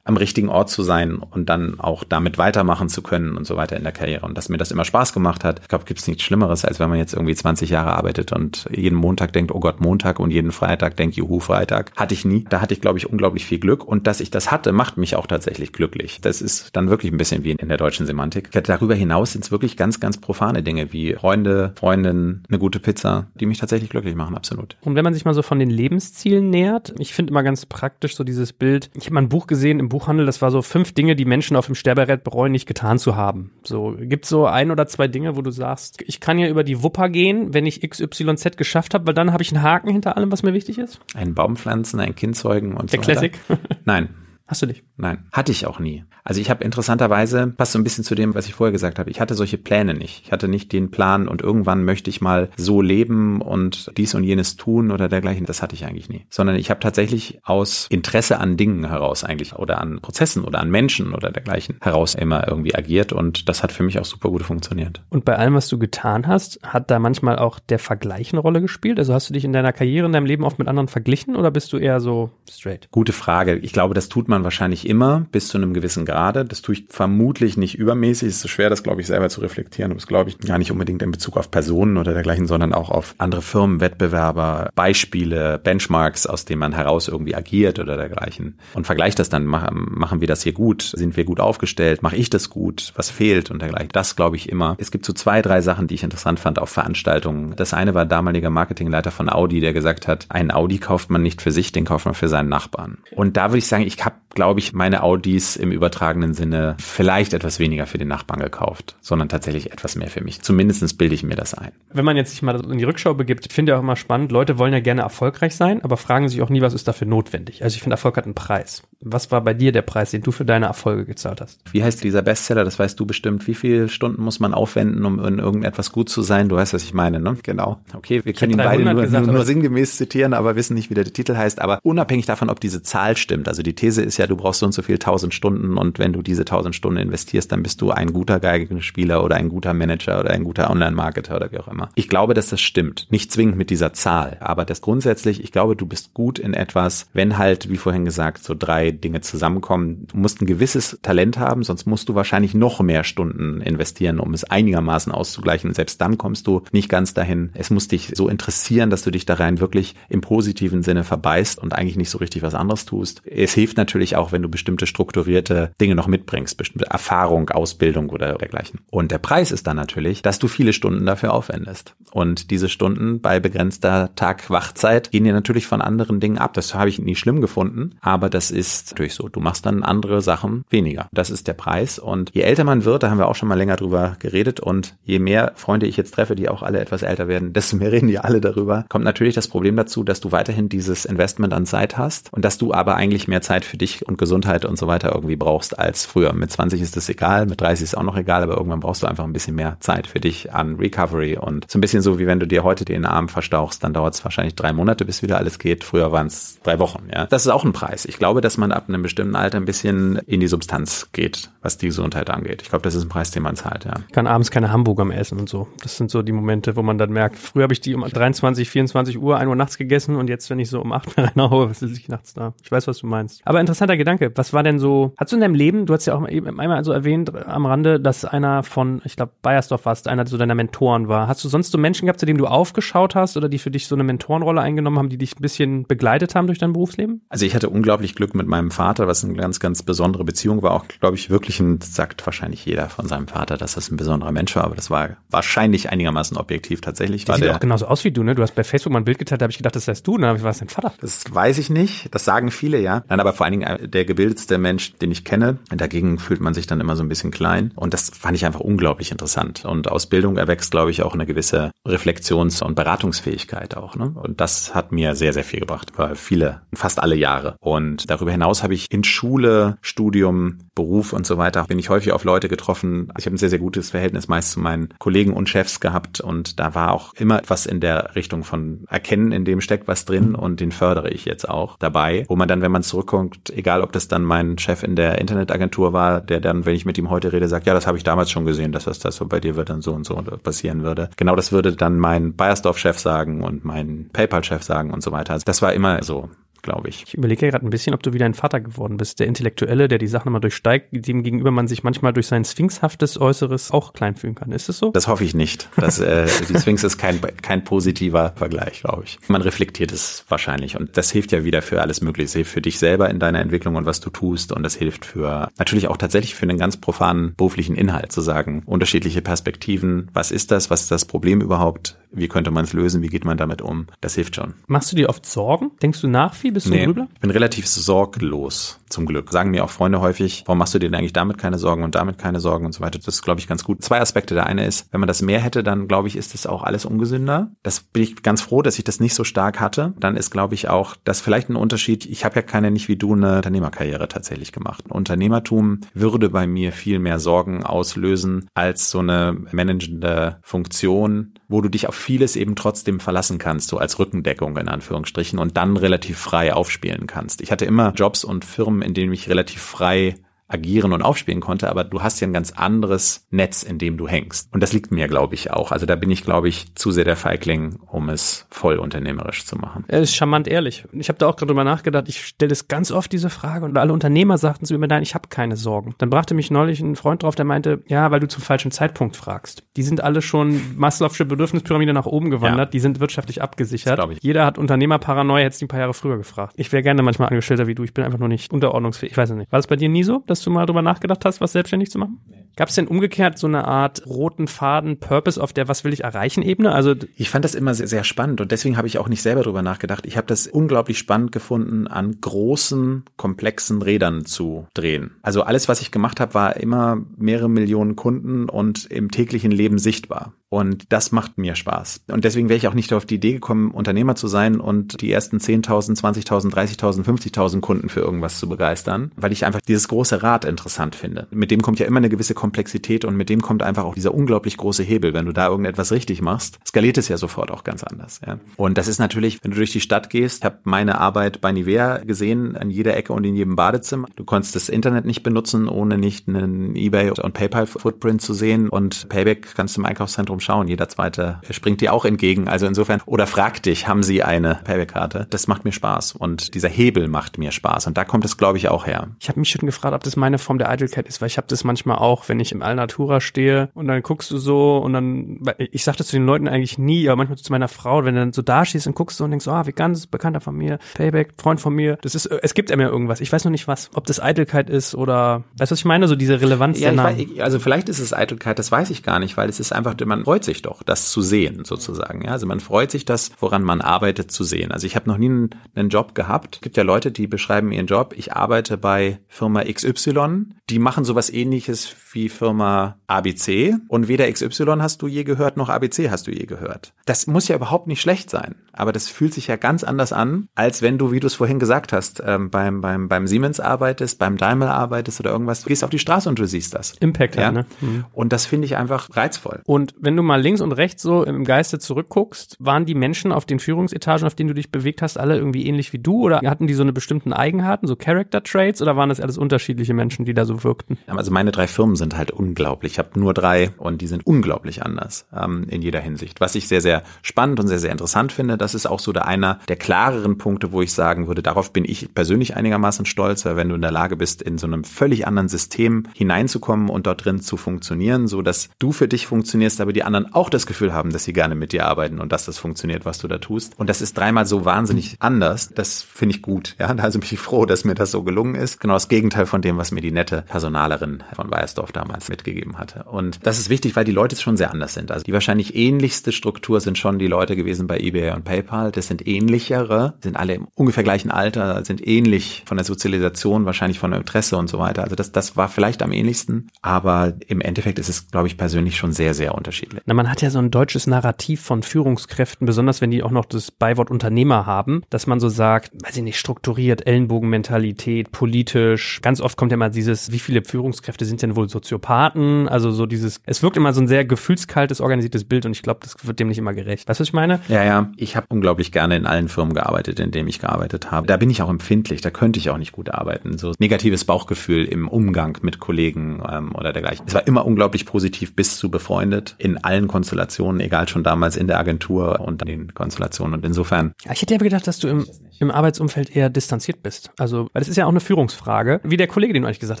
am 0.06 0.16
richtigen 0.16 0.48
Ort 0.48 0.70
zu 0.70 0.82
sein 0.82 1.18
und 1.18 1.48
dann 1.48 1.78
auch 1.80 2.04
damit 2.04 2.38
weitermachen 2.38 2.88
zu 2.88 3.02
können 3.02 3.36
und 3.36 3.46
so 3.46 3.56
weiter 3.56 3.76
in 3.76 3.82
der 3.82 3.92
Karriere. 3.92 4.24
Und 4.24 4.38
dass 4.38 4.48
mir 4.48 4.56
das 4.56 4.70
immer 4.70 4.84
Spaß 4.84 5.12
gemacht 5.12 5.44
hat. 5.44 5.60
Ich 5.60 5.68
glaube, 5.68 5.84
gibt 5.84 6.00
es 6.00 6.06
nichts 6.06 6.22
Schlimmeres, 6.22 6.64
als 6.64 6.78
wenn 6.80 6.88
man 6.88 6.98
jetzt 6.98 7.12
irgendwie 7.12 7.34
20 7.34 7.70
Jahre 7.70 7.92
arbeitet 7.94 8.32
und 8.32 8.66
jeden 8.70 8.96
Montag 8.96 9.32
denkt, 9.32 9.52
oh 9.52 9.60
Gott, 9.60 9.80
Montag 9.80 10.20
und 10.20 10.30
jeden 10.30 10.52
Freitag 10.52 10.96
denkt, 10.96 11.16
juhu, 11.16 11.40
Freitag. 11.40 11.90
Hatte 11.96 12.14
ich 12.14 12.24
nie. 12.24 12.44
Da 12.48 12.60
hatte 12.60 12.72
ich, 12.72 12.80
glaube 12.80 12.98
ich, 12.98 13.10
unglaublich 13.10 13.44
viel 13.44 13.58
Glück. 13.58 13.84
Und 13.84 14.06
dass 14.06 14.20
ich 14.20 14.30
das 14.30 14.50
hatte, 14.50 14.72
macht 14.72 14.96
mich 14.96 15.16
auch 15.16 15.26
tatsächlich 15.26 15.72
glücklich. 15.72 16.20
Das 16.20 16.40
ist 16.40 16.76
dann 16.76 16.88
wirklich 16.88 17.12
ein 17.12 17.18
bisschen 17.18 17.42
wie 17.42 17.50
in 17.50 17.68
der 17.68 17.76
deutschen 17.76 18.06
Semantik. 18.06 18.50
Darüber 18.52 18.94
hinaus 18.94 19.32
sind 19.32 19.44
es 19.44 19.50
wirklich 19.50 19.76
ganz, 19.76 19.98
ganz 19.98 20.18
profane 20.18 20.62
Dinge 20.62 20.92
wie 20.92 21.14
Freunde, 21.14 21.72
Freundinnen, 21.76 22.44
eine 22.48 22.58
gute 22.58 22.78
Pizza, 22.78 23.26
die 23.34 23.46
mich 23.46 23.58
tatsächlich 23.58 23.90
glücklich 23.90 24.14
machen, 24.14 24.36
absolut. 24.36 24.76
Und 24.82 24.94
wenn 24.94 25.04
man 25.04 25.14
sich 25.14 25.24
mal 25.24 25.34
so 25.34 25.42
von 25.42 25.58
den 25.58 25.70
Lebenszielen 25.70 26.50
nähert, 26.50 26.94
ich 26.98 27.12
finde 27.12 27.30
immer 27.30 27.42
ganz 27.42 27.66
praktisch 27.66 28.14
so 28.14 28.22
dieses 28.22 28.52
Bild. 28.52 28.90
Ich 28.94 29.06
habe 29.06 29.14
mal 29.14 29.22
ein 29.22 29.28
Buch 29.28 29.46
gesehen 29.46 29.80
im 29.80 29.88
Buch 29.88 29.95
Buchhandel, 29.96 30.26
das 30.26 30.42
war 30.42 30.50
so 30.50 30.60
fünf 30.60 30.92
Dinge, 30.92 31.16
die 31.16 31.24
Menschen 31.24 31.56
auf 31.56 31.64
dem 31.64 31.74
Sterberett 31.74 32.22
bereuen, 32.22 32.52
nicht 32.52 32.66
getan 32.66 32.98
zu 32.98 33.16
haben. 33.16 33.50
So, 33.62 33.96
gibt 33.98 34.26
so 34.26 34.44
ein 34.44 34.70
oder 34.70 34.86
zwei 34.86 35.08
Dinge, 35.08 35.36
wo 35.36 35.40
du 35.40 35.50
sagst, 35.50 36.02
ich 36.06 36.20
kann 36.20 36.38
ja 36.38 36.48
über 36.48 36.64
die 36.64 36.82
Wupper 36.82 37.08
gehen, 37.08 37.54
wenn 37.54 37.64
ich 37.64 37.80
XYZ 37.80 38.58
geschafft 38.58 38.92
habe, 38.92 39.06
weil 39.06 39.14
dann 39.14 39.32
habe 39.32 39.42
ich 39.42 39.54
einen 39.54 39.62
Haken 39.62 39.88
hinter 39.88 40.18
allem, 40.18 40.30
was 40.30 40.42
mir 40.42 40.52
wichtig 40.52 40.76
ist? 40.76 41.00
Einen 41.14 41.34
Baum 41.34 41.56
pflanzen, 41.56 41.98
ein 41.98 42.14
Kind 42.14 42.36
zeugen 42.36 42.76
und 42.76 42.92
Der 42.92 43.02
so 43.02 43.08
weiter. 43.08 43.28
Classic? 43.30 43.40
Nein. 43.86 44.10
Hast 44.46 44.62
du 44.62 44.66
nicht? 44.66 44.84
Nein, 44.96 45.26
hatte 45.32 45.50
ich 45.50 45.66
auch 45.66 45.80
nie. 45.80 46.04
Also 46.22 46.40
ich 46.40 46.50
habe 46.50 46.64
interessanterweise, 46.64 47.48
passt 47.48 47.72
so 47.72 47.78
ein 47.78 47.84
bisschen 47.84 48.04
zu 48.04 48.14
dem, 48.14 48.34
was 48.34 48.46
ich 48.46 48.54
vorher 48.54 48.72
gesagt 48.72 48.98
habe, 48.98 49.10
ich 49.10 49.20
hatte 49.20 49.34
solche 49.34 49.58
Pläne 49.58 49.94
nicht. 49.94 50.22
Ich 50.24 50.32
hatte 50.32 50.48
nicht 50.48 50.72
den 50.72 50.90
Plan 50.90 51.28
und 51.28 51.40
irgendwann 51.40 51.84
möchte 51.84 52.10
ich 52.10 52.20
mal 52.20 52.48
so 52.56 52.80
leben 52.80 53.40
und 53.40 53.92
dies 53.96 54.14
und 54.14 54.24
jenes 54.24 54.56
tun 54.56 54.90
oder 54.90 55.08
dergleichen. 55.08 55.46
Das 55.46 55.62
hatte 55.62 55.74
ich 55.74 55.84
eigentlich 55.84 56.08
nie. 56.08 56.26
Sondern 56.28 56.56
ich 56.56 56.70
habe 56.70 56.80
tatsächlich 56.80 57.40
aus 57.44 57.86
Interesse 57.90 58.38
an 58.38 58.56
Dingen 58.56 58.88
heraus 58.88 59.24
eigentlich 59.24 59.54
oder 59.54 59.80
an 59.80 60.00
Prozessen 60.00 60.44
oder 60.44 60.60
an 60.60 60.70
Menschen 60.70 61.12
oder 61.12 61.30
dergleichen 61.30 61.76
heraus 61.80 62.14
immer 62.14 62.48
irgendwie 62.48 62.74
agiert 62.74 63.12
und 63.12 63.48
das 63.48 63.62
hat 63.62 63.72
für 63.72 63.82
mich 63.82 63.98
auch 63.98 64.04
super 64.04 64.30
gut 64.30 64.42
funktioniert. 64.42 65.02
Und 65.10 65.24
bei 65.24 65.36
allem, 65.36 65.54
was 65.54 65.68
du 65.68 65.78
getan 65.78 66.26
hast, 66.26 66.60
hat 66.62 66.90
da 66.90 66.98
manchmal 66.98 67.38
auch 67.38 67.58
der 67.58 67.78
Vergleich 67.78 68.32
eine 68.32 68.40
Rolle 68.40 68.60
gespielt? 68.60 68.98
Also 68.98 69.14
hast 69.14 69.28
du 69.28 69.34
dich 69.34 69.44
in 69.44 69.52
deiner 69.52 69.72
Karriere, 69.72 70.06
in 70.06 70.12
deinem 70.12 70.26
Leben 70.26 70.44
oft 70.44 70.58
mit 70.58 70.68
anderen 70.68 70.88
verglichen 70.88 71.36
oder 71.36 71.50
bist 71.50 71.72
du 71.72 71.78
eher 71.78 72.00
so 72.00 72.30
straight? 72.50 72.88
Gute 72.90 73.12
Frage. 73.12 73.56
Ich 73.58 73.72
glaube, 73.72 73.94
das 73.94 74.08
tut 74.08 74.28
man 74.28 74.35
wahrscheinlich 74.44 74.88
immer 74.88 75.26
bis 75.32 75.48
zu 75.48 75.58
einem 75.58 75.74
gewissen 75.74 76.04
Grade. 76.04 76.44
Das 76.44 76.62
tue 76.62 76.74
ich 76.74 76.86
vermutlich 76.88 77.56
nicht 77.56 77.76
übermäßig. 77.76 78.28
Es 78.28 78.36
ist 78.36 78.42
so 78.42 78.48
schwer, 78.48 78.70
das, 78.70 78.82
glaube 78.82 79.00
ich, 79.00 79.06
selber 79.06 79.28
zu 79.28 79.40
reflektieren. 79.40 79.92
Das 79.94 80.06
glaube 80.06 80.30
ich 80.30 80.38
gar 80.38 80.58
nicht 80.58 80.72
unbedingt 80.72 81.02
in 81.02 81.10
Bezug 81.10 81.36
auf 81.36 81.50
Personen 81.50 81.96
oder 81.96 82.14
dergleichen, 82.14 82.46
sondern 82.46 82.72
auch 82.72 82.90
auf 82.90 83.14
andere 83.18 83.42
Firmen, 83.42 83.80
Wettbewerber, 83.80 84.70
Beispiele, 84.74 85.58
Benchmarks, 85.58 86.26
aus 86.26 86.44
denen 86.44 86.60
man 86.60 86.72
heraus 86.72 87.08
irgendwie 87.08 87.34
agiert 87.34 87.78
oder 87.78 87.96
dergleichen. 87.96 88.58
Und 88.74 88.86
vergleicht 88.86 89.18
das 89.18 89.28
dann, 89.28 89.44
machen 89.44 90.20
wir 90.20 90.28
das 90.28 90.42
hier 90.42 90.52
gut? 90.52 90.82
Sind 90.82 91.16
wir 91.16 91.24
gut 91.24 91.40
aufgestellt? 91.40 92.02
Mache 92.02 92.16
ich 92.16 92.30
das 92.30 92.50
gut? 92.50 92.92
Was 92.96 93.10
fehlt 93.10 93.50
und 93.50 93.62
dergleichen? 93.62 93.90
Das 93.92 94.16
glaube 94.16 94.36
ich 94.36 94.48
immer. 94.48 94.76
Es 94.78 94.90
gibt 94.90 95.04
so 95.04 95.12
zwei, 95.12 95.42
drei 95.42 95.60
Sachen, 95.60 95.86
die 95.86 95.94
ich 95.94 96.02
interessant 96.02 96.40
fand 96.40 96.58
auf 96.58 96.70
Veranstaltungen. 96.70 97.54
Das 97.56 97.74
eine 97.74 97.94
war 97.94 98.06
damaliger 98.06 98.50
Marketingleiter 98.50 99.10
von 99.10 99.28
Audi, 99.28 99.60
der 99.60 99.72
gesagt 99.72 100.08
hat, 100.08 100.26
einen 100.28 100.50
Audi 100.50 100.78
kauft 100.78 101.10
man 101.10 101.22
nicht 101.22 101.42
für 101.42 101.52
sich, 101.52 101.72
den 101.72 101.84
kauft 101.84 102.04
man 102.04 102.14
für 102.14 102.28
seinen 102.28 102.48
Nachbarn. 102.48 102.98
Und 103.12 103.36
da 103.36 103.50
würde 103.50 103.58
ich 103.58 103.66
sagen, 103.66 103.84
ich 103.84 104.04
habe 104.04 104.16
glaube 104.30 104.60
ich, 104.60 104.72
meine 104.72 105.02
Audis 105.02 105.56
im 105.56 105.72
übertragenen 105.72 106.34
Sinne 106.34 106.76
vielleicht 106.78 107.32
etwas 107.32 107.58
weniger 107.58 107.86
für 107.86 107.98
den 107.98 108.08
Nachbarn 108.08 108.40
gekauft, 108.40 108.96
sondern 109.00 109.28
tatsächlich 109.28 109.72
etwas 109.72 109.96
mehr 109.96 110.08
für 110.08 110.22
mich. 110.22 110.42
Zumindestens 110.42 110.94
bilde 110.94 111.14
ich 111.14 111.22
mir 111.22 111.36
das 111.36 111.54
ein. 111.54 111.72
Wenn 111.92 112.04
man 112.04 112.16
jetzt 112.16 112.30
sich 112.30 112.42
mal 112.42 112.62
in 112.70 112.78
die 112.78 112.84
Rückschau 112.84 113.14
begibt, 113.14 113.52
finde 113.52 113.72
ich 113.72 113.76
auch 113.76 113.82
immer 113.82 113.96
spannend, 113.96 114.30
Leute 114.30 114.58
wollen 114.58 114.72
ja 114.72 114.80
gerne 114.80 115.02
erfolgreich 115.02 115.56
sein, 115.56 115.82
aber 115.82 115.96
fragen 115.96 116.28
sich 116.28 116.42
auch 116.42 116.50
nie, 116.50 116.60
was 116.60 116.74
ist 116.74 116.86
dafür 116.86 117.06
notwendig. 117.06 117.64
Also 117.64 117.76
ich 117.76 117.82
finde, 117.82 117.94
Erfolg 117.94 118.16
hat 118.16 118.24
einen 118.24 118.34
Preis. 118.34 118.82
Was 119.00 119.30
war 119.30 119.42
bei 119.42 119.54
dir 119.54 119.72
der 119.72 119.82
Preis, 119.82 120.10
den 120.10 120.22
du 120.22 120.32
für 120.32 120.44
deine 120.44 120.66
Erfolge 120.66 121.04
gezahlt 121.04 121.40
hast? 121.40 121.60
Wie 121.70 121.82
heißt 121.82 122.02
dieser 122.02 122.22
Bestseller? 122.22 122.64
Das 122.64 122.78
weißt 122.78 122.98
du 122.98 123.06
bestimmt. 123.06 123.46
Wie 123.46 123.54
viele 123.54 123.88
Stunden 123.88 124.22
muss 124.22 124.40
man 124.40 124.54
aufwenden, 124.54 125.04
um 125.04 125.22
in 125.24 125.38
irgendetwas 125.38 125.92
gut 125.92 126.08
zu 126.08 126.22
sein? 126.22 126.48
Du 126.48 126.56
weißt, 126.56 126.74
was 126.74 126.82
ich 126.82 126.94
meine, 126.94 127.20
ne? 127.20 127.36
Genau. 127.42 127.80
Okay, 127.94 128.24
wir 128.24 128.32
können 128.32 128.52
ihn 128.52 128.58
beide 128.58 128.82
nur, 128.82 129.02
gesagt, 129.02 129.26
nur, 129.26 129.34
nur 129.34 129.44
sinngemäß 129.44 129.96
zitieren, 129.96 130.34
aber 130.34 130.56
wissen 130.56 130.74
nicht, 130.74 130.90
wie 130.90 130.94
der 130.94 131.04
Titel 131.04 131.36
heißt. 131.36 131.60
Aber 131.60 131.78
unabhängig 131.82 132.26
davon, 132.26 132.50
ob 132.50 132.60
diese 132.60 132.82
Zahl 132.82 133.16
stimmt, 133.16 133.48
also 133.48 133.62
die 133.62 133.74
These 133.74 134.02
ist 134.02 134.15
ja, 134.18 134.26
du 134.26 134.36
brauchst 134.36 134.60
so 134.60 134.66
und 134.66 134.72
so 134.72 134.82
viel 134.82 134.98
tausend 134.98 135.34
Stunden 135.34 135.76
und 135.76 135.98
wenn 135.98 136.12
du 136.12 136.22
diese 136.22 136.44
tausend 136.44 136.74
Stunden 136.74 136.98
investierst, 136.98 137.50
dann 137.52 137.62
bist 137.62 137.80
du 137.80 137.90
ein 137.90 138.12
guter 138.12 138.40
Geigenspieler 138.40 139.22
oder 139.22 139.36
ein 139.36 139.48
guter 139.48 139.74
Manager 139.74 140.20
oder 140.20 140.30
ein 140.30 140.44
guter 140.44 140.70
Online-Marketer 140.70 141.36
oder 141.36 141.52
wie 141.52 141.58
auch 141.58 141.68
immer. 141.68 141.88
Ich 141.94 142.08
glaube, 142.08 142.34
dass 142.34 142.48
das 142.48 142.60
stimmt. 142.60 143.06
Nicht 143.10 143.32
zwingend 143.32 143.56
mit 143.56 143.70
dieser 143.70 143.92
Zahl, 143.92 144.38
aber 144.40 144.64
das 144.64 144.80
grundsätzlich, 144.80 145.42
ich 145.42 145.52
glaube, 145.52 145.76
du 145.76 145.86
bist 145.86 146.14
gut 146.14 146.38
in 146.38 146.54
etwas, 146.54 147.06
wenn 147.12 147.38
halt, 147.38 147.70
wie 147.70 147.76
vorhin 147.76 148.04
gesagt, 148.04 148.42
so 148.42 148.54
drei 148.58 148.90
Dinge 148.90 149.20
zusammenkommen. 149.20 150.06
Du 150.08 150.18
musst 150.18 150.40
ein 150.40 150.46
gewisses 150.46 150.98
Talent 151.02 151.38
haben, 151.38 151.62
sonst 151.62 151.86
musst 151.86 152.08
du 152.08 152.14
wahrscheinlich 152.14 152.54
noch 152.54 152.80
mehr 152.80 153.04
Stunden 153.04 153.60
investieren, 153.60 154.20
um 154.20 154.34
es 154.34 154.44
einigermaßen 154.44 155.12
auszugleichen. 155.12 155.74
selbst 155.74 156.00
dann 156.00 156.18
kommst 156.18 156.46
du 156.46 156.62
nicht 156.72 156.88
ganz 156.88 157.14
dahin. 157.14 157.50
Es 157.54 157.70
muss 157.70 157.88
dich 157.88 158.12
so 158.14 158.28
interessieren, 158.28 158.90
dass 158.90 159.02
du 159.02 159.10
dich 159.10 159.26
da 159.26 159.34
rein 159.34 159.60
wirklich 159.60 159.94
im 160.08 160.20
positiven 160.20 160.82
Sinne 160.82 161.04
verbeißt 161.04 161.58
und 161.58 161.72
eigentlich 161.72 161.96
nicht 161.96 162.10
so 162.10 162.18
richtig 162.18 162.42
was 162.42 162.54
anderes 162.54 162.84
tust. 162.84 163.22
Es 163.24 163.54
hilft 163.54 163.76
natürlich 163.76 164.05
auch, 164.14 164.30
wenn 164.30 164.42
du 164.42 164.48
bestimmte 164.48 164.86
strukturierte 164.86 165.72
Dinge 165.80 165.96
noch 165.96 166.06
mitbringst, 166.06 166.56
bestimmte 166.56 166.86
Erfahrung, 166.86 167.50
Ausbildung 167.50 168.10
oder 168.10 168.34
dergleichen. 168.34 168.80
Und 168.90 169.10
der 169.10 169.18
Preis 169.18 169.50
ist 169.50 169.66
dann 169.66 169.76
natürlich, 169.76 170.22
dass 170.22 170.38
du 170.38 170.46
viele 170.46 170.72
Stunden 170.72 171.04
dafür 171.04 171.32
aufwendest. 171.32 171.96
Und 172.12 172.50
diese 172.50 172.68
Stunden 172.68 173.20
bei 173.20 173.40
begrenzter 173.40 174.10
Tag-Wachzeit 174.14 175.10
gehen 175.10 175.24
dir 175.24 175.32
natürlich 175.32 175.66
von 175.66 175.82
anderen 175.82 176.20
Dingen 176.20 176.38
ab. 176.38 176.54
Das 176.54 176.74
habe 176.74 176.88
ich 176.88 177.00
nie 177.00 177.16
schlimm 177.16 177.40
gefunden, 177.40 177.96
aber 178.00 178.30
das 178.30 178.50
ist 178.50 178.92
natürlich 178.92 179.14
so. 179.14 179.28
Du 179.28 179.40
machst 179.40 179.66
dann 179.66 179.82
andere 179.82 180.22
Sachen 180.22 180.64
weniger. 180.70 181.08
Das 181.12 181.30
ist 181.30 181.48
der 181.48 181.54
Preis. 181.54 181.98
Und 181.98 182.30
je 182.34 182.42
älter 182.42 182.64
man 182.64 182.84
wird, 182.84 183.02
da 183.02 183.10
haben 183.10 183.18
wir 183.18 183.28
auch 183.28 183.34
schon 183.34 183.48
mal 183.48 183.56
länger 183.56 183.76
drüber 183.76 184.16
geredet 184.18 184.60
und 184.60 184.96
je 185.04 185.18
mehr 185.18 185.52
Freunde 185.56 185.86
ich 185.86 185.96
jetzt 185.96 186.14
treffe, 186.14 186.34
die 186.34 186.48
auch 186.48 186.62
alle 186.62 186.80
etwas 186.80 187.02
älter 187.02 187.28
werden, 187.28 187.52
desto 187.52 187.76
mehr 187.76 187.92
reden 187.92 188.08
die 188.08 188.18
alle 188.18 188.40
darüber. 188.40 188.84
Kommt 188.88 189.04
natürlich 189.04 189.34
das 189.34 189.48
Problem 189.48 189.76
dazu, 189.76 190.04
dass 190.04 190.20
du 190.20 190.32
weiterhin 190.32 190.68
dieses 190.68 191.04
Investment 191.04 191.52
an 191.52 191.66
Zeit 191.66 191.96
hast 191.98 192.32
und 192.32 192.44
dass 192.44 192.58
du 192.58 192.72
aber 192.72 192.96
eigentlich 192.96 193.28
mehr 193.28 193.42
Zeit 193.42 193.64
für 193.64 193.76
dich 193.76 193.95
und 194.04 194.18
Gesundheit 194.18 194.64
und 194.64 194.78
so 194.78 194.86
weiter 194.86 195.14
irgendwie 195.14 195.36
brauchst 195.36 195.78
als 195.78 196.04
früher. 196.04 196.32
Mit 196.32 196.50
20 196.50 196.80
ist 196.80 196.96
das 196.96 197.08
egal, 197.08 197.46
mit 197.46 197.60
30 197.60 197.84
ist 197.84 197.96
auch 197.96 198.02
noch 198.02 198.16
egal, 198.16 198.42
aber 198.42 198.56
irgendwann 198.56 198.80
brauchst 198.80 199.02
du 199.02 199.06
einfach 199.06 199.24
ein 199.24 199.32
bisschen 199.32 199.54
mehr 199.54 199.76
Zeit 199.80 200.06
für 200.06 200.20
dich 200.20 200.52
an 200.52 200.76
Recovery 200.76 201.36
und 201.36 201.70
so 201.70 201.78
ein 201.78 201.80
bisschen 201.80 202.02
so, 202.02 202.18
wie 202.18 202.26
wenn 202.26 202.40
du 202.40 202.46
dir 202.46 202.64
heute 202.64 202.84
den 202.84 203.04
Arm 203.04 203.28
verstauchst, 203.28 203.82
dann 203.84 203.92
dauert 203.92 204.14
es 204.14 204.24
wahrscheinlich 204.24 204.54
drei 204.54 204.72
Monate, 204.72 205.04
bis 205.04 205.22
wieder 205.22 205.38
alles 205.38 205.58
geht. 205.58 205.84
Früher 205.84 206.12
waren 206.12 206.26
es 206.26 206.58
drei 206.62 206.78
Wochen, 206.78 207.08
ja. 207.12 207.26
Das 207.26 207.46
ist 207.46 207.52
auch 207.52 207.64
ein 207.64 207.72
Preis. 207.72 208.04
Ich 208.04 208.18
glaube, 208.18 208.40
dass 208.40 208.56
man 208.56 208.72
ab 208.72 208.84
einem 208.88 209.02
bestimmten 209.02 209.36
Alter 209.36 209.58
ein 209.58 209.64
bisschen 209.64 210.16
in 210.26 210.40
die 210.40 210.48
Substanz 210.48 211.08
geht, 211.12 211.50
was 211.62 211.78
die 211.78 211.86
Gesundheit 211.86 212.30
angeht. 212.30 212.62
Ich 212.62 212.68
glaube, 212.68 212.82
das 212.82 212.94
ist 212.94 213.04
ein 213.04 213.08
Preis, 213.08 213.30
den 213.30 213.42
man 213.42 213.56
zahlt, 213.56 213.84
ja. 213.84 213.94
Ich 214.06 214.12
kann 214.12 214.26
abends 214.26 214.50
keine 214.50 214.72
Hamburger 214.72 215.04
mehr 215.04 215.18
essen 215.18 215.38
und 215.38 215.48
so. 215.48 215.68
Das 215.82 215.96
sind 215.96 216.10
so 216.10 216.22
die 216.22 216.32
Momente, 216.32 216.76
wo 216.76 216.82
man 216.82 216.98
dann 216.98 217.10
merkt, 217.10 217.36
früher 217.38 217.64
habe 217.64 217.72
ich 217.72 217.80
die 217.80 217.94
um 217.94 218.02
23, 218.02 218.68
24 218.68 219.18
Uhr, 219.18 219.38
1 219.38 219.48
Uhr 219.48 219.56
nachts 219.56 219.78
gegessen 219.78 220.16
und 220.16 220.28
jetzt, 220.28 220.48
wenn 220.50 220.58
ich 220.58 220.70
so 220.70 220.80
um 220.80 220.92
8 220.92 221.18
Uhr 221.18 221.24
reinhaue, 221.24 221.70
was 221.70 221.82
ist 221.82 221.98
ich 221.98 222.08
nachts 222.08 222.34
da? 222.34 222.54
Ich 222.62 222.70
weiß, 222.70 222.86
was 222.86 222.98
du 222.98 223.06
meinst. 223.06 223.40
Aber 223.44 223.60
interessanter 223.86 223.96
Gedanke. 223.96 224.32
Was 224.36 224.52
war 224.52 224.62
denn 224.62 224.78
so, 224.78 225.14
hast 225.16 225.32
du 225.32 225.36
in 225.36 225.40
deinem 225.40 225.54
Leben, 225.54 225.86
du 225.86 225.94
hast 225.94 226.06
ja 226.06 226.14
auch 226.14 226.28
eben 226.28 226.60
einmal 226.60 226.84
so 226.84 226.92
erwähnt 226.92 227.34
am 227.34 227.66
Rande, 227.66 228.00
dass 228.00 228.24
einer 228.24 228.62
von, 228.62 229.00
ich 229.04 229.16
glaube, 229.16 229.32
Bayersdorf 229.42 229.86
warst, 229.86 230.08
einer 230.08 230.26
so 230.26 230.36
deiner 230.36 230.54
Mentoren 230.54 231.08
war. 231.08 231.28
Hast 231.28 231.44
du 231.44 231.48
sonst 231.48 231.72
so 231.72 231.78
Menschen 231.78 232.06
gehabt, 232.06 232.20
zu 232.20 232.26
denen 232.26 232.38
du 232.38 232.46
aufgeschaut 232.46 233.14
hast 233.14 233.36
oder 233.36 233.48
die 233.48 233.58
für 233.58 233.70
dich 233.70 233.86
so 233.86 233.94
eine 233.94 234.04
Mentorenrolle 234.04 234.60
eingenommen 234.60 234.98
haben, 234.98 235.08
die 235.08 235.18
dich 235.18 235.36
ein 235.36 235.42
bisschen 235.42 235.86
begleitet 235.86 236.34
haben 236.34 236.46
durch 236.46 236.58
dein 236.58 236.72
Berufsleben? 236.72 237.22
Also 237.28 237.46
ich 237.46 237.54
hatte 237.54 237.68
unglaublich 237.68 238.14
Glück 238.14 238.34
mit 238.34 238.46
meinem 238.46 238.70
Vater, 238.70 239.06
was 239.06 239.24
eine 239.24 239.34
ganz, 239.34 239.60
ganz 239.60 239.82
besondere 239.82 240.24
Beziehung 240.24 240.62
war. 240.62 240.72
Auch, 240.72 240.84
glaube 241.00 241.16
ich, 241.16 241.30
wirklich 241.30 241.60
ein, 241.60 241.80
sagt 241.80 242.24
wahrscheinlich 242.26 242.64
jeder 242.64 242.88
von 242.88 243.06
seinem 243.06 243.28
Vater, 243.28 243.56
dass 243.56 243.74
das 243.74 243.90
ein 243.90 243.96
besonderer 243.96 244.32
Mensch 244.32 244.54
war, 244.56 244.64
aber 244.64 244.74
das 244.74 244.90
war 244.90 245.10
wahrscheinlich 245.30 245.90
einigermaßen 245.90 246.36
objektiv 246.36 246.80
tatsächlich. 246.80 247.24
Der 247.24 247.32
war 247.32 247.36
sieht 247.36 247.46
der, 247.46 247.56
auch 247.56 247.60
genauso 247.60 247.86
aus 247.86 248.04
wie 248.04 248.10
du, 248.10 248.22
ne? 248.22 248.34
Du 248.34 248.42
hast 248.42 248.54
bei 248.54 248.64
Facebook 248.64 248.92
mal 248.92 249.00
ein 249.00 249.04
Bild 249.04 249.18
geteilt, 249.18 249.40
da 249.40 249.44
habe 249.44 249.50
ich 249.50 249.58
gedacht, 249.58 249.76
das 249.76 249.86
wärst 249.86 250.06
du, 250.06 250.18
habe 250.20 250.38
ich, 250.38 250.44
war 250.44 250.50
es 250.50 250.58
dein 250.58 250.68
Vater? 250.68 250.92
Das 251.00 251.24
weiß 251.32 251.58
ich 251.58 251.70
nicht, 251.70 252.14
das 252.14 252.24
sagen 252.24 252.50
viele, 252.50 252.80
ja. 252.80 253.04
Nein, 253.08 253.20
aber 253.20 253.32
vor 253.32 253.46
allen 253.46 253.60
Dingen 253.60 253.75
der 253.80 254.04
gebildetste 254.04 254.58
Mensch, 254.58 254.94
den 254.94 255.10
ich 255.10 255.24
kenne. 255.24 255.58
Dagegen 255.70 256.18
fühlt 256.18 256.40
man 256.40 256.54
sich 256.54 256.66
dann 256.66 256.80
immer 256.80 256.96
so 256.96 257.02
ein 257.02 257.08
bisschen 257.08 257.30
klein. 257.30 257.72
Und 257.74 257.94
das 257.94 258.10
fand 258.10 258.36
ich 258.36 258.46
einfach 258.46 258.60
unglaublich 258.60 259.10
interessant. 259.10 259.64
Und 259.64 259.90
aus 259.90 260.06
Bildung 260.06 260.36
erwächst, 260.36 260.70
glaube 260.70 260.90
ich, 260.90 261.02
auch 261.02 261.14
eine 261.14 261.26
gewisse 261.26 261.70
Reflexions- 261.86 262.62
und 262.62 262.74
Beratungsfähigkeit 262.74 263.76
auch. 263.76 263.96
Ne? 263.96 264.12
Und 264.14 264.40
das 264.40 264.74
hat 264.74 264.92
mir 264.92 265.14
sehr, 265.14 265.32
sehr 265.32 265.44
viel 265.44 265.60
gebracht, 265.60 265.92
über 265.94 266.14
viele, 266.14 266.62
fast 266.74 267.00
alle 267.00 267.16
Jahre. 267.16 267.56
Und 267.60 268.10
darüber 268.10 268.30
hinaus 268.30 268.62
habe 268.62 268.74
ich 268.74 268.86
in 268.90 269.04
Schule, 269.04 269.78
Studium, 269.80 270.58
Beruf 270.74 271.12
und 271.12 271.26
so 271.26 271.38
weiter, 271.38 271.64
bin 271.64 271.78
ich 271.78 271.88
häufig 271.88 272.12
auf 272.12 272.24
Leute 272.24 272.48
getroffen. 272.48 273.12
Ich 273.18 273.26
habe 273.26 273.34
ein 273.34 273.38
sehr, 273.38 273.50
sehr 273.50 273.58
gutes 273.58 273.90
Verhältnis 273.90 274.28
meist 274.28 274.52
zu 274.52 274.60
meinen 274.60 274.88
Kollegen 274.98 275.32
und 275.32 275.48
Chefs 275.48 275.80
gehabt 275.80 276.20
und 276.20 276.60
da 276.60 276.74
war 276.74 276.92
auch 276.92 277.14
immer 277.14 277.38
etwas 277.38 277.66
in 277.66 277.80
der 277.80 278.14
Richtung 278.14 278.44
von 278.44 278.84
Erkennen, 278.88 279.32
in 279.32 279.44
dem 279.44 279.60
steckt 279.60 279.88
was 279.88 280.04
drin 280.04 280.34
und 280.34 280.60
den 280.60 280.72
fördere 280.72 281.10
ich 281.10 281.24
jetzt 281.24 281.48
auch 281.48 281.76
dabei, 281.78 282.24
wo 282.28 282.36
man 282.36 282.48
dann, 282.48 282.62
wenn 282.62 282.72
man 282.72 282.82
zurückkommt, 282.82 283.50
egal 283.54 283.82
ob 283.82 283.92
das 283.92 284.08
dann 284.08 284.22
mein 284.22 284.58
Chef 284.58 284.82
in 284.82 284.96
der 284.96 285.18
Internetagentur 285.18 285.92
war, 285.92 286.20
der 286.20 286.40
dann, 286.40 286.66
wenn 286.66 286.74
ich 286.74 286.84
mit 286.84 286.98
ihm 286.98 287.10
heute 287.10 287.32
rede, 287.32 287.48
sagt, 287.48 287.66
ja, 287.66 287.74
das 287.74 287.86
habe 287.86 287.96
ich 287.96 288.04
damals 288.04 288.30
schon 288.30 288.44
gesehen, 288.44 288.72
dass 288.72 288.84
das, 288.84 288.98
das 288.98 289.16
so 289.16 289.26
bei 289.26 289.40
dir 289.40 289.56
wird 289.56 289.70
dann 289.70 289.82
so 289.82 289.92
und 289.92 290.04
so 290.04 290.14
passieren 290.14 290.82
würde. 290.82 291.10
Genau 291.16 291.36
das 291.36 291.52
würde 291.52 291.75
dann 291.76 291.98
mein 291.98 292.34
Bayersdorf-Chef 292.34 292.98
sagen 292.98 293.42
und 293.42 293.64
mein 293.64 294.10
PayPal-Chef 294.12 294.62
sagen 294.62 294.92
und 294.92 295.02
so 295.02 295.12
weiter. 295.12 295.34
Also 295.34 295.44
das 295.44 295.62
war 295.62 295.72
immer 295.72 296.02
so 296.02 296.30
glaube 296.66 296.90
ich. 296.90 297.04
Ich 297.06 297.14
überlege 297.14 297.46
ja 297.46 297.52
gerade 297.52 297.64
ein 297.64 297.70
bisschen, 297.70 297.94
ob 297.94 298.02
du 298.02 298.12
wieder 298.12 298.26
ein 298.26 298.34
Vater 298.34 298.60
geworden 298.60 298.98
bist. 298.98 299.20
Der 299.20 299.26
Intellektuelle, 299.26 299.88
der 299.88 299.98
die 299.98 300.08
Sachen 300.08 300.28
immer 300.28 300.40
durchsteigt, 300.40 300.88
dem 300.90 301.22
gegenüber 301.22 301.50
man 301.50 301.68
sich 301.68 301.82
manchmal 301.82 302.12
durch 302.12 302.26
sein 302.26 302.44
sphinxhaftes 302.44 303.18
Äußeres 303.18 303.70
auch 303.70 303.94
klein 303.94 304.16
fühlen 304.16 304.34
kann. 304.34 304.52
Ist 304.52 304.68
es 304.68 304.78
so? 304.78 304.90
Das 304.90 305.08
hoffe 305.08 305.24
ich 305.24 305.34
nicht. 305.34 305.70
Das, 305.76 306.00
äh, 306.00 306.26
die 306.48 306.58
Sphinx 306.58 306.84
ist 306.84 306.98
kein, 306.98 307.20
kein 307.40 307.64
positiver 307.64 308.32
Vergleich, 308.36 308.82
glaube 308.82 309.04
ich. 309.04 309.18
Man 309.28 309.40
reflektiert 309.40 309.92
es 309.92 310.24
wahrscheinlich 310.28 310.76
und 310.76 310.96
das 310.96 311.10
hilft 311.10 311.32
ja 311.32 311.44
wieder 311.44 311.62
für 311.62 311.80
alles 311.80 312.00
Mögliche. 312.00 312.26
Es 312.26 312.32
hilft 312.34 312.50
für 312.50 312.60
dich 312.60 312.78
selber 312.78 313.08
in 313.08 313.20
deiner 313.20 313.40
Entwicklung 313.40 313.76
und 313.76 313.86
was 313.86 314.00
du 314.00 314.10
tust 314.10 314.52
und 314.52 314.62
das 314.64 314.74
hilft 314.74 315.04
für 315.04 315.48
natürlich 315.58 315.86
auch 315.88 315.96
tatsächlich 315.96 316.34
für 316.34 316.42
einen 316.42 316.58
ganz 316.58 316.76
profanen 316.76 317.34
beruflichen 317.36 317.76
Inhalt 317.76 318.10
zu 318.10 318.20
sagen. 318.20 318.62
Unterschiedliche 318.66 319.22
Perspektiven. 319.22 320.10
Was 320.12 320.32
ist 320.32 320.50
das? 320.50 320.68
Was 320.70 320.82
ist 320.82 320.90
das 320.90 321.04
Problem 321.04 321.40
überhaupt? 321.40 321.96
Wie 322.16 322.28
könnte 322.28 322.50
man 322.50 322.64
es 322.64 322.72
lösen? 322.72 323.02
Wie 323.02 323.08
geht 323.08 323.26
man 323.26 323.36
damit 323.36 323.60
um? 323.60 323.86
Das 324.00 324.14
hilft 324.14 324.36
schon. 324.36 324.54
Machst 324.66 324.90
du 324.90 324.96
dir 324.96 325.10
oft 325.10 325.26
Sorgen? 325.26 325.70
Denkst 325.82 326.00
du 326.00 326.08
nach 326.08 326.34
viel? 326.34 326.52
Bist 326.52 326.66
du 326.66 326.70
nee, 326.70 326.86
Grübler? 326.86 327.08
Ich 327.14 327.20
bin 327.20 327.30
relativ 327.30 327.66
sorglos, 327.66 328.80
zum 328.88 329.06
Glück. 329.06 329.30
Sagen 329.32 329.50
mir 329.50 329.64
auch 329.64 329.70
Freunde 329.70 330.00
häufig, 330.00 330.44
warum 330.46 330.58
machst 330.58 330.74
du 330.74 330.78
dir 330.78 330.88
denn 330.88 330.98
eigentlich 330.98 331.12
damit 331.12 331.38
keine 331.38 331.58
Sorgen 331.58 331.84
und 331.84 331.94
damit 331.94 332.18
keine 332.18 332.40
Sorgen 332.40 332.66
und 332.66 332.72
so 332.72 332.80
weiter. 332.80 332.98
Das 332.98 333.08
ist, 333.08 333.22
glaube 333.22 333.40
ich, 333.40 333.48
ganz 333.48 333.64
gut. 333.64 333.82
Zwei 333.82 334.00
Aspekte. 334.00 334.34
Der 334.34 334.46
eine 334.46 334.66
ist, 334.66 334.88
wenn 334.92 335.00
man 335.00 335.08
das 335.08 335.22
mehr 335.22 335.40
hätte, 335.40 335.62
dann 335.62 335.88
glaube 335.88 336.08
ich, 336.08 336.16
ist 336.16 336.34
das 336.34 336.46
auch 336.46 336.62
alles 336.62 336.84
ungesünder. 336.84 337.50
Das 337.62 337.80
bin 337.80 338.02
ich 338.02 338.22
ganz 338.22 338.42
froh, 338.42 338.62
dass 338.62 338.78
ich 338.78 338.84
das 338.84 339.00
nicht 339.00 339.14
so 339.14 339.24
stark 339.24 339.60
hatte. 339.60 339.94
Dann 339.98 340.16
ist, 340.16 340.30
glaube 340.30 340.54
ich, 340.54 340.68
auch 340.68 340.96
das 341.04 341.20
vielleicht 341.20 341.48
ein 341.48 341.56
Unterschied. 341.56 342.06
Ich 342.06 342.24
habe 342.24 342.36
ja 342.36 342.42
keine, 342.42 342.70
nicht 342.70 342.88
wie 342.88 342.96
du, 342.96 343.14
eine 343.14 343.36
Unternehmerkarriere 343.36 344.08
tatsächlich 344.08 344.52
gemacht. 344.52 344.84
Unternehmertum 344.88 345.80
würde 345.94 346.28
bei 346.28 346.46
mir 346.46 346.72
viel 346.72 346.98
mehr 346.98 347.18
Sorgen 347.18 347.64
auslösen 347.64 348.48
als 348.54 348.90
so 348.90 349.00
eine 349.00 349.36
managende 349.52 350.38
Funktion, 350.42 351.34
wo 351.48 351.60
du 351.60 351.68
dich 351.68 351.88
auf 351.88 351.94
vieles 351.94 352.36
eben 352.36 352.56
trotzdem 352.56 353.00
verlassen 353.00 353.38
kannst, 353.38 353.68
so 353.68 353.78
als 353.78 353.98
Rückendeckung 353.98 354.56
in 354.56 354.68
Anführungsstrichen 354.68 355.38
und 355.38 355.56
dann 355.56 355.76
relativ 355.76 356.18
frei 356.18 356.52
aufspielen 356.52 357.06
kannst. 357.06 357.40
Ich 357.40 357.52
hatte 357.52 357.64
immer 357.64 357.92
Jobs 357.92 358.24
und 358.24 358.44
Firmen, 358.44 358.75
in 358.82 358.94
denen 358.94 359.12
ich 359.12 359.28
relativ 359.28 359.62
frei 359.62 360.16
agieren 360.48 360.92
und 360.92 361.02
aufspielen 361.02 361.40
konnte, 361.40 361.68
aber 361.68 361.84
du 361.84 362.02
hast 362.02 362.20
ja 362.20 362.26
ein 362.26 362.32
ganz 362.32 362.52
anderes 362.52 363.26
Netz, 363.30 363.62
in 363.62 363.78
dem 363.78 363.96
du 363.96 364.06
hängst. 364.08 364.52
Und 364.52 364.62
das 364.62 364.72
liegt 364.72 364.90
mir, 364.90 365.08
glaube 365.08 365.34
ich, 365.34 365.50
auch. 365.50 365.72
Also 365.72 365.86
da 365.86 365.96
bin 365.96 366.10
ich, 366.10 366.22
glaube 366.22 366.48
ich, 366.48 366.74
zu 366.74 366.90
sehr 366.90 367.04
der 367.04 367.16
Feigling, 367.16 367.78
um 367.86 368.08
es 368.08 368.46
voll 368.50 368.76
unternehmerisch 368.76 369.44
zu 369.44 369.56
machen. 369.56 369.84
Er 369.88 370.00
ist 370.00 370.14
charmant 370.14 370.48
ehrlich. 370.48 370.84
Ich 370.92 371.08
habe 371.08 371.18
da 371.18 371.26
auch 371.26 371.36
gerade 371.36 371.48
drüber 371.48 371.64
nachgedacht. 371.64 372.08
Ich 372.08 372.24
stelle 372.24 372.48
das 372.48 372.68
ganz 372.68 372.92
oft 372.92 373.12
diese 373.12 373.30
Frage 373.30 373.64
und 373.64 373.76
alle 373.76 373.92
Unternehmer 373.92 374.38
sagten 374.38 374.66
zu 374.66 374.78
mir, 374.78 374.86
nein, 374.86 375.02
ich 375.02 375.14
habe 375.14 375.28
keine 375.28 375.56
Sorgen. 375.56 375.94
Dann 375.98 376.10
brachte 376.10 376.34
mich 376.34 376.50
neulich 376.50 376.80
ein 376.80 376.96
Freund 376.96 377.22
drauf, 377.22 377.34
der 377.34 377.44
meinte, 377.44 377.82
ja, 377.86 378.10
weil 378.10 378.20
du 378.20 378.28
zum 378.28 378.42
falschen 378.42 378.70
Zeitpunkt 378.70 379.16
fragst. 379.16 379.64
Die 379.76 379.82
sind 379.82 380.02
alle 380.02 380.22
schon 380.22 380.60
Maslow'sche 380.78 381.24
Bedürfnispyramide 381.24 381.92
nach 381.92 382.06
oben 382.06 382.30
gewandert. 382.30 382.68
Ja. 382.68 382.70
Die 382.70 382.80
sind 382.80 383.00
wirtschaftlich 383.00 383.42
abgesichert. 383.42 384.00
Ich. 384.12 384.22
Jeder 384.22 384.46
hat 384.46 384.58
Unternehmerparanoia, 384.58 385.44
hätte 385.44 385.64
ein 385.64 385.68
paar 385.68 385.80
Jahre 385.80 385.94
früher 385.94 386.16
gefragt. 386.16 386.54
Ich 386.56 386.72
wäre 386.72 386.82
gerne 386.82 387.02
manchmal 387.02 387.28
angestellter 387.28 387.66
wie 387.66 387.74
du. 387.74 387.82
Ich 387.82 387.94
bin 387.94 388.04
einfach 388.04 388.18
nur 388.18 388.28
nicht 388.28 388.52
unterordnungsfähig. 388.52 389.12
Ich 389.12 389.18
weiß 389.18 389.30
es 389.30 389.36
nicht. 389.36 389.50
War 389.50 389.58
es 389.58 389.66
bei 389.66 389.76
dir 389.76 389.88
nie 389.88 390.02
so, 390.02 390.22
dass 390.36 390.44
du 390.44 390.50
mal 390.50 390.66
drüber 390.66 390.82
nachgedacht 390.82 391.24
hast, 391.24 391.40
was 391.40 391.52
selbstständig 391.52 391.90
zu 391.90 391.98
machen? 391.98 392.20
Nee. 392.26 392.45
Gab 392.56 392.70
es 392.70 392.74
denn 392.74 392.88
umgekehrt 392.88 393.38
so 393.38 393.46
eine 393.46 393.66
Art 393.66 394.06
roten 394.06 394.48
Faden, 394.48 394.98
Purpose 394.98 395.42
auf 395.42 395.52
der 395.52 395.68
Was 395.68 395.84
will 395.84 395.92
ich 395.92 396.04
erreichen 396.04 396.42
Ebene? 396.42 396.72
Also 396.72 396.94
ich 397.14 397.28
fand 397.28 397.44
das 397.44 397.54
immer 397.54 397.74
sehr, 397.74 397.86
sehr 397.86 398.02
spannend 398.02 398.40
und 398.40 398.50
deswegen 398.50 398.78
habe 398.78 398.88
ich 398.88 398.96
auch 398.98 399.08
nicht 399.08 399.20
selber 399.20 399.42
drüber 399.42 399.62
nachgedacht. 399.62 400.06
Ich 400.06 400.16
habe 400.16 400.26
das 400.26 400.46
unglaublich 400.46 400.98
spannend 400.98 401.32
gefunden, 401.32 401.86
an 401.86 402.18
großen, 402.18 403.04
komplexen 403.18 403.82
Rädern 403.82 404.24
zu 404.24 404.66
drehen. 404.72 405.16
Also 405.20 405.42
alles, 405.42 405.68
was 405.68 405.82
ich 405.82 405.90
gemacht 405.90 406.18
habe, 406.18 406.32
war 406.32 406.56
immer 406.56 407.04
mehrere 407.18 407.50
Millionen 407.50 407.94
Kunden 407.94 408.48
und 408.48 408.86
im 408.86 409.10
täglichen 409.10 409.52
Leben 409.52 409.78
sichtbar. 409.78 410.32
Und 410.48 410.92
das 410.92 411.10
macht 411.10 411.38
mir 411.38 411.56
Spaß. 411.56 412.04
Und 412.08 412.24
deswegen 412.24 412.48
wäre 412.48 412.56
ich 412.56 412.68
auch 412.68 412.74
nicht 412.74 412.92
auf 412.92 413.04
die 413.04 413.16
Idee 413.16 413.32
gekommen, 413.32 413.72
Unternehmer 413.72 414.14
zu 414.14 414.28
sein 414.28 414.60
und 414.60 415.00
die 415.00 415.10
ersten 415.10 415.38
10.000, 415.38 415.98
20.000, 416.00 416.52
30.000, 416.52 417.04
50.000 417.04 417.60
Kunden 417.60 417.88
für 417.88 418.00
irgendwas 418.00 418.38
zu 418.38 418.48
begeistern, 418.48 419.10
weil 419.16 419.32
ich 419.32 419.44
einfach 419.44 419.60
dieses 419.60 419.88
große 419.88 420.22
Rad 420.22 420.44
interessant 420.44 420.94
finde. 420.94 421.26
Mit 421.32 421.50
dem 421.50 421.62
kommt 421.62 421.80
ja 421.80 421.86
immer 421.86 421.98
eine 421.98 422.08
gewisse 422.08 422.34
Komplexität 422.46 423.04
und 423.04 423.16
mit 423.16 423.28
dem 423.28 423.42
kommt 423.42 423.64
einfach 423.64 423.82
auch 423.82 423.96
dieser 423.96 424.14
unglaublich 424.14 424.56
große 424.56 424.84
Hebel. 424.84 425.12
Wenn 425.12 425.26
du 425.26 425.32
da 425.32 425.48
irgendetwas 425.48 425.90
richtig 425.90 426.22
machst, 426.22 426.60
skaliert 426.64 426.96
es 426.96 427.08
ja 427.08 427.16
sofort 427.16 427.50
auch 427.50 427.64
ganz 427.64 427.82
anders. 427.82 428.20
Ja. 428.24 428.38
Und 428.54 428.78
das 428.78 428.86
ist 428.86 429.00
natürlich, 429.00 429.42
wenn 429.42 429.50
du 429.50 429.56
durch 429.56 429.72
die 429.72 429.80
Stadt 429.80 430.10
gehst, 430.10 430.38
ich 430.38 430.44
habe 430.44 430.58
meine 430.62 431.00
Arbeit 431.00 431.40
bei 431.40 431.50
Nivea 431.50 431.98
gesehen, 431.98 432.56
an 432.56 432.70
jeder 432.70 432.96
Ecke 432.96 433.12
und 433.12 433.24
in 433.24 433.34
jedem 433.34 433.56
Badezimmer. 433.56 434.06
Du 434.14 434.22
konntest 434.22 434.54
das 434.54 434.68
Internet 434.68 435.06
nicht 435.06 435.24
benutzen, 435.24 435.66
ohne 435.68 435.98
nicht 435.98 436.28
einen 436.28 436.76
eBay 436.76 437.10
und 437.10 437.32
PayPal 437.34 437.66
Footprint 437.66 438.22
zu 438.22 438.32
sehen 438.32 438.68
und 438.68 439.08
Payback 439.08 439.54
kannst 439.56 439.76
du 439.76 439.80
im 439.80 439.86
Einkaufszentrum 439.86 440.38
schauen. 440.38 440.68
Jeder 440.68 440.88
zweite 440.88 441.40
springt 441.50 441.80
dir 441.80 441.92
auch 441.92 442.04
entgegen. 442.04 442.46
Also 442.46 442.66
insofern, 442.66 443.02
oder 443.06 443.26
frag 443.26 443.60
dich, 443.64 443.88
haben 443.88 444.04
sie 444.04 444.22
eine 444.22 444.60
Payback-Karte? 444.62 445.26
Das 445.30 445.48
macht 445.48 445.64
mir 445.64 445.72
Spaß 445.72 446.12
und 446.12 446.54
dieser 446.54 446.68
Hebel 446.68 447.08
macht 447.08 447.38
mir 447.38 447.50
Spaß 447.50 447.88
und 447.88 447.98
da 447.98 448.04
kommt 448.04 448.24
es, 448.24 448.36
glaube 448.36 448.56
ich, 448.58 448.68
auch 448.68 448.86
her. 448.86 449.08
Ich 449.18 449.28
habe 449.28 449.40
mich 449.40 449.50
schon 449.50 449.66
gefragt, 449.66 449.96
ob 449.96 450.04
das 450.04 450.14
meine 450.14 450.38
Form 450.38 450.58
der 450.58 450.70
Eitelkeit 450.70 451.08
ist, 451.08 451.20
weil 451.20 451.26
ich 451.26 451.38
habe 451.38 451.48
das 451.48 451.64
manchmal 451.64 451.98
auch, 451.98 452.28
wenn 452.28 452.35
ich 452.40 452.52
im 452.52 452.62
Alnatura 452.62 453.20
stehe 453.20 453.70
und 453.74 453.86
dann 453.88 454.02
guckst 454.02 454.30
du 454.30 454.38
so 454.38 454.78
und 454.78 454.92
dann, 454.92 455.40
ich 455.58 455.84
sag 455.84 455.96
das 455.96 456.08
zu 456.08 456.16
den 456.16 456.26
Leuten 456.26 456.48
eigentlich 456.48 456.78
nie, 456.78 457.08
aber 457.08 457.16
manchmal 457.16 457.38
zu 457.38 457.52
meiner 457.52 457.68
Frau, 457.68 458.04
wenn 458.04 458.14
du 458.14 458.20
dann 458.20 458.32
so 458.32 458.42
da 458.42 458.64
stehst 458.64 458.86
und 458.86 458.94
guckst 458.94 459.18
so 459.18 459.24
und 459.24 459.30
denkst, 459.30 459.48
ah, 459.48 459.62
oh, 459.62 459.66
vegan, 459.66 459.92
das 459.92 460.00
ist 460.00 460.06
Bekannter 460.08 460.40
von 460.40 460.56
mir, 460.56 460.78
Payback, 460.94 461.34
Freund 461.38 461.60
von 461.60 461.74
mir, 461.74 461.98
das 462.02 462.14
ist, 462.14 462.26
es 462.26 462.54
gibt 462.54 462.70
immer 462.70 462.84
irgendwas. 462.84 463.20
Ich 463.20 463.32
weiß 463.32 463.44
noch 463.44 463.50
nicht 463.52 463.68
was, 463.68 463.90
ob 463.94 464.06
das 464.06 464.20
Eitelkeit 464.20 464.70
ist 464.70 464.94
oder, 464.94 465.44
weißt 465.58 465.70
du, 465.70 465.74
was 465.74 465.78
ich 465.78 465.84
meine, 465.84 466.08
so 466.08 466.16
diese 466.16 466.40
Relevanz 466.40 466.80
ja, 466.80 466.90
der 466.90 466.96
Namen. 466.96 467.18
Weiß, 467.18 467.40
also 467.40 467.58
vielleicht 467.58 467.88
ist 467.88 467.98
es 467.98 468.12
Eitelkeit, 468.12 468.58
das 468.58 468.70
weiß 468.70 468.90
ich 468.90 469.02
gar 469.02 469.18
nicht, 469.18 469.36
weil 469.36 469.48
es 469.48 469.60
ist 469.60 469.72
einfach, 469.72 469.94
man 470.04 470.24
freut 470.24 470.44
sich 470.44 470.62
doch, 470.62 470.82
das 470.82 471.10
zu 471.10 471.22
sehen 471.22 471.64
sozusagen. 471.64 472.22
Ja, 472.22 472.32
also 472.32 472.46
man 472.46 472.60
freut 472.60 472.90
sich, 472.90 473.04
das, 473.04 473.30
woran 473.40 473.62
man 473.62 473.80
arbeitet, 473.80 474.30
zu 474.30 474.44
sehen. 474.44 474.72
Also 474.72 474.86
ich 474.86 474.96
habe 474.96 475.08
noch 475.08 475.18
nie 475.18 475.26
einen, 475.26 475.50
einen 475.74 475.88
Job 475.88 476.14
gehabt. 476.14 476.56
Es 476.56 476.60
gibt 476.62 476.76
ja 476.76 476.82
Leute, 476.82 477.10
die 477.10 477.26
beschreiben 477.26 477.72
ihren 477.72 477.86
Job. 477.86 478.14
Ich 478.16 478.32
arbeite 478.32 478.76
bei 478.76 479.18
Firma 479.28 479.64
XY. 479.64 480.46
Die 480.68 480.80
machen 480.80 481.04
sowas 481.04 481.30
ähnliches 481.30 481.94
wie 482.12 482.28
Firma 482.28 482.98
ABC. 483.06 483.76
Und 483.86 484.08
weder 484.08 484.30
XY 484.30 484.78
hast 484.80 485.00
du 485.00 485.06
je 485.06 485.22
gehört, 485.22 485.56
noch 485.56 485.68
ABC 485.68 486.10
hast 486.10 486.26
du 486.26 486.32
je 486.32 486.44
gehört. 486.44 486.92
Das 487.04 487.28
muss 487.28 487.46
ja 487.46 487.54
überhaupt 487.54 487.86
nicht 487.86 488.00
schlecht 488.00 488.30
sein. 488.30 488.56
Aber 488.76 488.92
das 488.92 489.08
fühlt 489.08 489.34
sich 489.34 489.46
ja 489.46 489.56
ganz 489.56 489.84
anders 489.84 490.12
an, 490.12 490.48
als 490.54 490.82
wenn 490.82 490.98
du, 490.98 491.12
wie 491.12 491.20
du 491.20 491.26
es 491.26 491.34
vorhin 491.34 491.58
gesagt 491.58 491.92
hast, 491.92 492.22
ähm, 492.24 492.50
beim, 492.50 492.80
beim, 492.80 493.08
beim 493.08 493.26
Siemens 493.26 493.60
arbeitest, 493.60 494.18
beim 494.18 494.36
Daimler 494.36 494.74
arbeitest 494.74 495.20
oder 495.20 495.30
irgendwas. 495.30 495.62
Du 495.62 495.68
gehst 495.68 495.84
auf 495.84 495.90
die 495.90 495.98
Straße 495.98 496.28
und 496.28 496.38
du 496.38 496.46
siehst 496.46 496.74
das. 496.74 496.92
Impact, 497.00 497.36
ja. 497.36 497.46
Hat, 497.46 497.54
ne? 497.54 497.66
Mhm. 497.80 498.04
Und 498.12 498.32
das 498.32 498.46
finde 498.46 498.66
ich 498.66 498.76
einfach 498.76 499.16
reizvoll. 499.16 499.62
Und 499.66 499.94
wenn 499.98 500.16
du 500.16 500.22
mal 500.22 500.40
links 500.40 500.60
und 500.60 500.72
rechts 500.72 501.02
so 501.02 501.24
im 501.24 501.44
Geiste 501.44 501.78
zurückguckst, 501.78 502.56
waren 502.58 502.86
die 502.86 502.94
Menschen 502.94 503.32
auf 503.32 503.46
den 503.46 503.60
Führungsetagen, 503.60 504.26
auf 504.26 504.34
denen 504.34 504.48
du 504.48 504.54
dich 504.54 504.70
bewegt 504.70 505.02
hast, 505.02 505.18
alle 505.18 505.36
irgendwie 505.36 505.66
ähnlich 505.66 505.92
wie 505.92 505.98
du 505.98 506.22
oder 506.22 506.40
hatten 506.40 506.66
die 506.66 506.74
so 506.74 506.82
eine 506.82 506.92
bestimmten 506.92 507.32
Eigenheiten, 507.32 507.86
so 507.86 507.96
Character 507.96 508.42
Traits 508.42 508.82
oder 508.82 508.96
waren 508.96 509.08
das 509.08 509.20
alles 509.20 509.38
unterschiedliche 509.38 509.94
Menschen, 509.94 510.24
die 510.24 510.34
da 510.34 510.44
so 510.44 510.64
wirkten? 510.64 510.98
Also 511.06 511.30
meine 511.30 511.52
drei 511.52 511.66
Firmen 511.66 511.96
sind 511.96 512.16
halt 512.16 512.30
unglaublich. 512.30 512.92
Ich 512.92 512.98
habe 512.98 513.18
nur 513.18 513.34
drei 513.34 513.70
und 513.78 514.00
die 514.00 514.06
sind 514.06 514.26
unglaublich 514.26 514.82
anders 514.82 515.26
ähm, 515.34 515.66
in 515.68 515.82
jeder 515.82 516.00
Hinsicht. 516.00 516.40
Was 516.40 516.54
ich 516.54 516.68
sehr, 516.68 516.80
sehr 516.80 517.02
spannend 517.22 517.60
und 517.60 517.68
sehr, 517.68 517.78
sehr 517.78 517.92
interessant 517.92 518.32
finde, 518.32 518.56
das 518.66 518.74
ist 518.74 518.86
auch 518.86 518.98
so 518.98 519.12
der 519.12 519.26
einer 519.26 519.60
der 519.68 519.76
klareren 519.76 520.38
Punkte, 520.38 520.72
wo 520.72 520.82
ich 520.82 520.92
sagen 520.92 521.28
würde, 521.28 521.40
darauf 521.40 521.72
bin 521.72 521.84
ich 521.84 522.12
persönlich 522.12 522.56
einigermaßen 522.56 523.06
stolz, 523.06 523.44
weil 523.44 523.54
wenn 523.54 523.68
du 523.68 523.76
in 523.76 523.80
der 523.82 523.92
Lage 523.92 524.16
bist, 524.16 524.42
in 524.42 524.58
so 524.58 524.66
einem 524.66 524.82
völlig 524.82 525.24
anderen 525.24 525.48
System 525.48 526.08
hineinzukommen 526.14 526.88
und 526.88 527.06
dort 527.06 527.24
drin 527.24 527.40
zu 527.40 527.56
funktionieren, 527.56 528.26
so 528.26 528.42
dass 528.42 528.68
du 528.80 528.90
für 528.90 529.06
dich 529.06 529.28
funktionierst, 529.28 529.80
aber 529.80 529.92
die 529.92 530.02
anderen 530.02 530.34
auch 530.34 530.50
das 530.50 530.66
Gefühl 530.66 530.92
haben, 530.92 531.10
dass 531.12 531.22
sie 531.22 531.32
gerne 531.32 531.54
mit 531.54 531.70
dir 531.70 531.86
arbeiten 531.86 532.18
und 532.18 532.32
dass 532.32 532.44
das 532.44 532.58
funktioniert, 532.58 533.04
was 533.04 533.18
du 533.18 533.28
da 533.28 533.38
tust. 533.38 533.78
Und 533.78 533.88
das 533.88 534.02
ist 534.02 534.18
dreimal 534.18 534.46
so 534.46 534.64
wahnsinnig 534.64 535.16
anders. 535.20 535.70
Das 535.72 536.02
finde 536.02 536.34
ich 536.34 536.42
gut. 536.42 536.74
Ja, 536.80 536.88
also 536.88 537.20
bin 537.20 537.28
ich 537.30 537.38
froh, 537.38 537.66
dass 537.66 537.84
mir 537.84 537.94
das 537.94 538.10
so 538.10 538.24
gelungen 538.24 538.56
ist. 538.56 538.80
Genau 538.80 538.94
das 538.94 539.06
Gegenteil 539.06 539.46
von 539.46 539.62
dem, 539.62 539.76
was 539.76 539.92
mir 539.92 540.00
die 540.00 540.10
nette 540.10 540.42
Personalerin 540.42 541.22
von 541.36 541.52
Weiersdorf 541.52 541.92
damals 541.92 542.28
mitgegeben 542.28 542.78
hatte. 542.78 543.04
Und 543.04 543.46
das 543.46 543.60
ist 543.60 543.70
wichtig, 543.70 543.94
weil 543.94 544.04
die 544.04 544.10
Leute 544.10 544.34
schon 544.34 544.56
sehr 544.56 544.72
anders 544.72 544.94
sind. 544.94 545.12
Also 545.12 545.22
die 545.22 545.32
wahrscheinlich 545.32 545.76
ähnlichste 545.76 546.32
Struktur 546.32 546.80
sind 546.80 546.98
schon 546.98 547.20
die 547.20 547.28
Leute 547.28 547.54
gewesen 547.54 547.86
bei 547.86 547.98
eBay 547.98 548.32
und 548.32 548.44
PayPal 548.44 548.55
PayPal, 548.56 548.92
das 548.92 549.06
sind 549.06 549.26
ähnlichere, 549.26 550.14
sind 550.20 550.36
alle 550.36 550.54
im 550.54 550.68
ungefähr 550.74 551.04
gleichen 551.04 551.30
Alter, 551.30 551.84
sind 551.84 552.06
ähnlich 552.06 552.62
von 552.66 552.76
der 552.76 552.84
Sozialisation, 552.84 553.66
wahrscheinlich 553.66 553.98
von 553.98 554.10
der 554.10 554.20
Interesse 554.20 554.56
und 554.56 554.68
so 554.68 554.78
weiter. 554.78 555.02
Also 555.04 555.14
das, 555.14 555.32
das 555.32 555.56
war 555.56 555.68
vielleicht 555.68 556.02
am 556.02 556.12
ähnlichsten, 556.12 556.68
aber 556.82 557.34
im 557.46 557.60
Endeffekt 557.60 557.98
ist 557.98 558.08
es, 558.08 558.28
glaube 558.30 558.46
ich, 558.46 558.56
persönlich 558.56 558.96
schon 558.96 559.12
sehr, 559.12 559.34
sehr 559.34 559.54
unterschiedlich. 559.54 560.02
Na, 560.06 560.14
man 560.14 560.30
hat 560.30 560.42
ja 560.42 560.50
so 560.50 560.58
ein 560.58 560.70
deutsches 560.70 561.06
Narrativ 561.06 561.60
von 561.60 561.82
Führungskräften, 561.82 562.66
besonders 562.66 563.00
wenn 563.00 563.10
die 563.10 563.22
auch 563.22 563.30
noch 563.30 563.44
das 563.44 563.70
Beiwort 563.70 564.10
Unternehmer 564.10 564.66
haben, 564.66 565.02
dass 565.10 565.26
man 565.26 565.40
so 565.40 565.48
sagt, 565.48 565.92
weiß 566.02 566.16
ich 566.16 566.22
nicht, 566.22 566.38
strukturiert, 566.38 567.06
Ellenbogenmentalität, 567.06 568.32
politisch. 568.32 569.20
Ganz 569.22 569.40
oft 569.40 569.56
kommt 569.56 569.70
ja 569.70 569.76
mal 569.76 569.90
dieses, 569.90 570.32
wie 570.32 570.38
viele 570.38 570.64
Führungskräfte 570.64 571.24
sind 571.24 571.42
denn 571.42 571.56
wohl 571.56 571.68
Soziopathen? 571.68 572.68
Also 572.68 572.90
so 572.90 573.06
dieses, 573.06 573.40
es 573.44 573.62
wirkt 573.62 573.76
immer 573.76 573.92
so 573.92 574.00
ein 574.00 574.08
sehr 574.08 574.24
gefühlskaltes, 574.24 575.00
organisiertes 575.00 575.44
Bild 575.44 575.66
und 575.66 575.72
ich 575.72 575.82
glaube, 575.82 576.00
das 576.02 576.26
wird 576.26 576.40
dem 576.40 576.48
nicht 576.48 576.58
immer 576.58 576.74
gerecht. 576.74 577.08
Weißt 577.08 577.20
du, 577.20 577.22
was 577.22 577.28
ich 577.28 577.34
meine? 577.34 577.60
Ja, 577.68 577.84
ja. 577.84 578.10
Ich 578.16 578.36
habe 578.36 578.45
unglaublich 578.48 578.92
gerne 578.92 579.16
in 579.16 579.26
allen 579.26 579.48
Firmen 579.48 579.74
gearbeitet, 579.74 580.20
in 580.20 580.30
denen 580.30 580.48
ich 580.48 580.58
gearbeitet 580.58 581.10
habe. 581.10 581.26
Da 581.26 581.36
bin 581.36 581.50
ich 581.50 581.62
auch 581.62 581.70
empfindlich, 581.70 582.20
da 582.20 582.30
könnte 582.30 582.58
ich 582.58 582.70
auch 582.70 582.78
nicht 582.78 582.92
gut 582.92 583.10
arbeiten. 583.10 583.58
So 583.58 583.72
negatives 583.78 584.24
Bauchgefühl 584.24 584.84
im 584.84 585.08
Umgang 585.08 585.58
mit 585.62 585.80
Kollegen 585.80 586.42
ähm, 586.50 586.74
oder 586.74 586.92
dergleichen. 586.92 587.26
Es 587.26 587.34
war 587.34 587.46
immer 587.46 587.64
unglaublich 587.66 588.06
positiv 588.06 588.54
bis 588.54 588.76
zu 588.76 588.90
befreundet 588.90 589.54
in 589.58 589.78
allen 589.78 590.08
Konstellationen, 590.08 590.80
egal 590.80 591.08
schon 591.08 591.22
damals 591.22 591.56
in 591.56 591.66
der 591.66 591.78
Agentur 591.78 592.40
und 592.40 592.62
in 592.62 592.68
den 592.68 592.94
Konstellationen. 592.94 593.54
Und 593.54 593.64
insofern. 593.64 594.12
Ich 594.32 594.42
hätte 594.42 594.54
ja 594.54 594.58
gedacht, 594.58 594.86
dass 594.86 594.98
du 594.98 595.08
im, 595.08 595.26
im 595.58 595.70
Arbeitsumfeld 595.70 596.34
eher 596.34 596.50
distanziert 596.50 597.02
bist. 597.02 597.30
Also, 597.38 597.68
weil 597.72 597.82
es 597.82 597.88
ist 597.88 597.96
ja 597.96 598.06
auch 598.06 598.10
eine 598.10 598.20
Führungsfrage. 598.20 599.00
Wie 599.04 599.16
der 599.16 599.26
Kollege, 599.26 599.52
den 599.52 599.62
du 599.62 599.68
eigentlich 599.68 599.80
gesagt 599.80 600.00